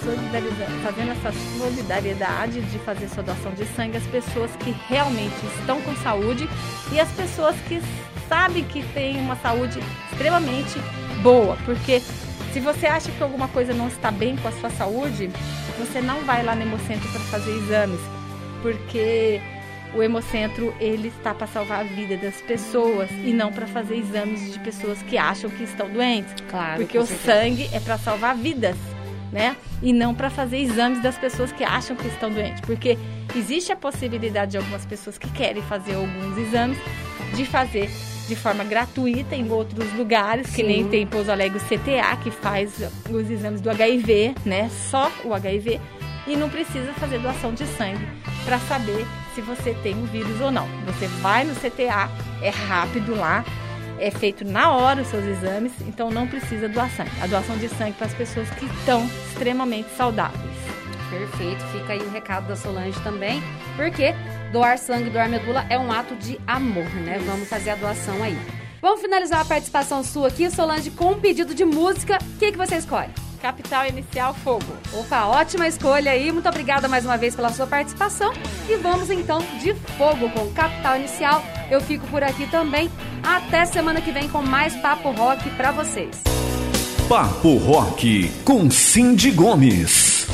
fazendo 0.81 1.11
essa 1.11 1.31
solidariedade 1.57 2.61
de 2.61 2.79
fazer 2.79 3.07
sua 3.09 3.21
doação 3.21 3.51
de 3.53 3.65
sangue, 3.75 3.97
as 3.97 4.07
pessoas 4.07 4.55
que 4.55 4.71
realmente 4.87 5.45
estão 5.59 5.81
com 5.81 5.95
saúde 5.97 6.49
e 6.91 6.99
as 6.99 7.11
pessoas 7.11 7.55
que 7.67 7.81
sabem 8.27 8.63
que 8.63 8.83
têm 8.93 9.19
uma 9.19 9.35
saúde 9.35 9.79
extremamente 10.11 10.79
boa, 11.21 11.57
porque 11.65 12.01
se 12.51 12.59
você 12.59 12.87
acha 12.87 13.11
que 13.11 13.21
alguma 13.21 13.47
coisa 13.47 13.73
não 13.73 13.87
está 13.87 14.09
bem 14.09 14.35
com 14.37 14.47
a 14.47 14.51
sua 14.53 14.69
saúde, 14.69 15.29
você 15.77 16.01
não 16.01 16.21
vai 16.21 16.43
lá 16.43 16.55
no 16.55 16.61
Hemocentro 16.63 17.07
para 17.09 17.21
fazer 17.21 17.51
exames, 17.51 17.99
porque 18.61 19.41
o 19.95 20.01
Hemocentro 20.01 20.73
ele 20.79 21.09
está 21.09 21.33
para 21.33 21.47
salvar 21.47 21.81
a 21.81 21.83
vida 21.83 22.17
das 22.17 22.41
pessoas 22.41 23.09
e 23.23 23.31
não 23.33 23.51
para 23.51 23.67
fazer 23.67 23.97
exames 23.97 24.53
de 24.53 24.59
pessoas 24.59 25.01
que 25.03 25.17
acham 25.17 25.49
que 25.49 25.63
estão 25.63 25.89
doentes. 25.89 26.33
Claro, 26.49 26.81
porque 26.81 26.97
o 26.97 27.05
certeza. 27.05 27.39
sangue 27.39 27.69
é 27.71 27.79
para 27.79 27.97
salvar 27.97 28.35
vidas, 28.35 28.75
né? 29.31 29.55
E 29.81 29.93
não 29.93 30.13
para 30.15 30.29
fazer 30.29 30.57
exames 30.57 31.01
das 31.01 31.17
pessoas 31.17 31.51
que 31.51 31.63
acham 31.63 31.95
que 31.95 32.07
estão 32.07 32.31
doentes, 32.31 32.61
porque 32.61 32.97
existe 33.35 33.71
a 33.71 33.75
possibilidade 33.75 34.51
de 34.51 34.57
algumas 34.57 34.85
pessoas 34.85 35.17
que 35.17 35.29
querem 35.31 35.61
fazer 35.63 35.95
alguns 35.95 36.37
exames 36.37 36.77
de 37.35 37.45
fazer 37.45 37.89
de 38.27 38.35
forma 38.35 38.63
gratuita 38.63 39.35
em 39.35 39.51
outros 39.51 39.91
lugares, 39.93 40.47
que 40.47 40.61
Sim. 40.61 40.63
nem 40.63 40.87
tem 40.87 41.03
em 41.03 41.07
Pouso 41.07 41.31
Alegre 41.31 41.59
CTA, 41.59 42.15
que 42.23 42.31
faz 42.31 42.73
os 43.09 43.29
exames 43.29 43.59
do 43.59 43.69
HIV, 43.69 44.35
né? 44.45 44.69
Só 44.89 45.11
o 45.25 45.33
HIV. 45.33 45.79
E 46.25 46.37
não 46.37 46.49
precisa 46.49 46.93
fazer 46.93 47.19
doação 47.19 47.53
de 47.53 47.65
sangue 47.65 48.07
para 48.45 48.57
saber 48.59 49.05
se 49.33 49.41
você 49.41 49.73
tem 49.83 49.93
o 50.01 50.05
vírus 50.05 50.39
ou 50.41 50.51
não. 50.51 50.67
Você 50.85 51.07
vai 51.21 51.43
no 51.43 51.55
CTA, 51.55 52.09
é 52.41 52.49
rápido 52.49 53.15
lá, 53.15 53.43
é 53.99 54.11
feito 54.11 54.45
na 54.45 54.71
hora 54.71 55.01
os 55.01 55.07
seus 55.07 55.23
exames, 55.25 55.71
então 55.81 56.11
não 56.11 56.27
precisa 56.27 56.67
doar 56.67 56.89
sangue. 56.91 57.11
A 57.21 57.27
doação 57.27 57.57
de 57.57 57.69
sangue 57.69 57.93
para 57.93 58.07
as 58.07 58.13
pessoas 58.13 58.49
que 58.51 58.65
estão 58.65 59.05
extremamente 59.29 59.89
saudáveis. 59.95 60.53
Perfeito, 61.09 61.63
fica 61.67 61.93
aí 61.93 61.99
o 61.99 62.09
recado 62.09 62.47
da 62.47 62.55
Solange 62.55 62.99
também, 63.01 63.41
porque 63.75 64.15
doar 64.51 64.77
sangue, 64.77 65.09
doar 65.09 65.29
medula 65.29 65.65
é 65.69 65.77
um 65.77 65.91
ato 65.91 66.15
de 66.15 66.39
amor, 66.47 66.89
né? 66.95 67.19
Vamos 67.25 67.47
fazer 67.47 67.71
a 67.71 67.75
doação 67.75 68.23
aí. 68.23 68.37
Vamos 68.81 68.99
finalizar 68.99 69.39
a 69.39 69.45
participação 69.45 70.03
sua 70.03 70.27
aqui, 70.27 70.49
Solange, 70.49 70.91
com 70.91 71.11
um 71.11 71.19
pedido 71.19 71.53
de 71.53 71.63
música. 71.63 72.17
O 72.21 72.37
que, 72.37 72.51
que 72.51 72.57
você 72.57 72.75
escolhe? 72.75 73.11
Capital 73.43 73.85
Inicial 73.87 74.33
Fogo. 74.33 74.73
Opa, 74.93 75.25
ótima 75.25 75.67
escolha 75.67 76.11
aí. 76.11 76.31
Muito 76.31 76.47
obrigada 76.47 76.87
mais 76.87 77.03
uma 77.03 77.17
vez 77.17 77.35
pela 77.35 77.51
sua 77.51 77.67
participação. 77.67 78.31
E 78.69 78.77
vamos 78.77 79.09
então 79.09 79.43
de 79.61 79.73
fogo 79.97 80.29
com 80.29 80.49
Capital 80.53 80.95
Inicial. 80.95 81.43
Eu 81.69 81.81
fico 81.81 82.07
por 82.07 82.23
aqui 82.23 82.49
também. 82.49 82.89
Até 83.21 83.65
semana 83.65 83.99
que 83.99 84.13
vem 84.13 84.29
com 84.29 84.41
mais 84.41 84.73
Papo 84.77 85.11
Rock 85.11 85.49
pra 85.57 85.73
vocês. 85.73 86.23
Papo 87.09 87.57
Rock 87.57 88.31
com 88.45 88.71
Cindy 88.71 89.31
Gomes. 89.31 90.25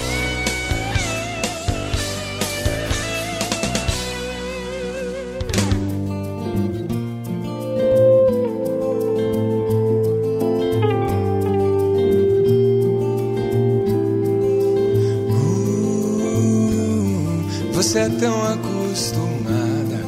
Você 17.89 18.01
é 18.01 18.07
tão 18.07 18.43
acostumada 18.43 19.99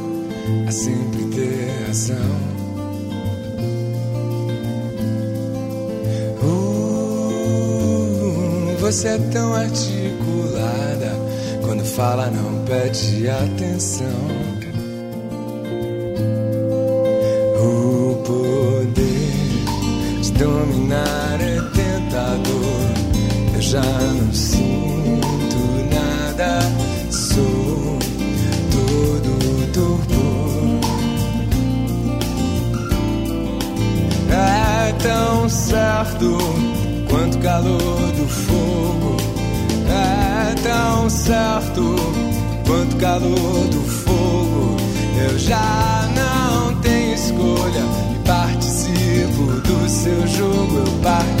a 0.68 0.70
sempre 0.70 1.24
ter 1.34 1.84
razão. 1.84 2.16
Uh, 6.40 8.76
você 8.78 9.08
é 9.08 9.18
tão 9.32 9.52
articulada 9.52 11.12
quando 11.64 11.84
fala 11.84 12.30
não 12.30 12.64
pede 12.64 13.28
atenção. 13.28 14.51
Tão 41.22 41.34
certo 41.34 41.96
quanto 42.66 42.96
calor 42.96 43.68
do 43.68 43.80
fogo. 43.82 44.76
Eu 45.24 45.38
já 45.38 46.08
não 46.14 46.80
tenho 46.80 47.14
escolha 47.14 47.84
e 48.14 48.26
participo 48.26 49.42
do 49.60 49.88
seu 49.88 50.26
jogo. 50.26 50.78
Eu 50.78 51.02
participo. 51.02 51.31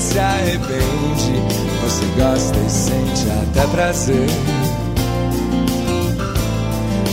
Se 0.00 0.18
arrepende, 0.18 1.42
você 1.82 2.04
gosta 2.16 2.58
e 2.58 2.70
sente 2.70 3.30
até 3.30 3.66
prazer. 3.68 4.26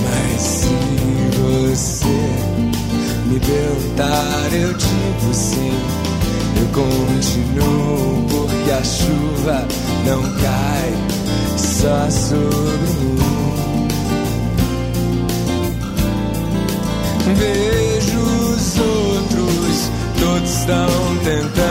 Mas 0.04 0.42
se 0.42 0.68
você 1.38 2.06
me 3.28 3.40
perguntar, 3.40 4.54
eu 4.54 4.74
digo 4.74 5.34
sim. 5.34 5.74
Eu 6.60 6.68
continuo 6.68 8.28
porque 8.30 8.72
a 8.72 8.84
chuva 8.84 9.68
não 10.06 10.22
cai 10.42 10.94
só 11.58 12.10
sobre 12.10 12.94
mim. 13.00 13.88
Vejo 17.36 18.20
os 18.20 18.78
outros, 18.80 19.92
todos 20.20 20.50
estão 20.50 21.18
tentando 21.24 21.71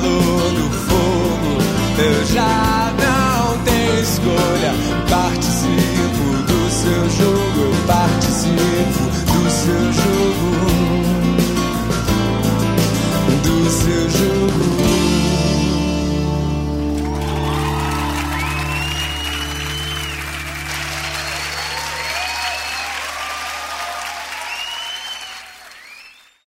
calor 0.00 0.52
do 0.52 0.70
fogo. 0.70 1.58
Eu 1.98 2.24
já 2.26 2.87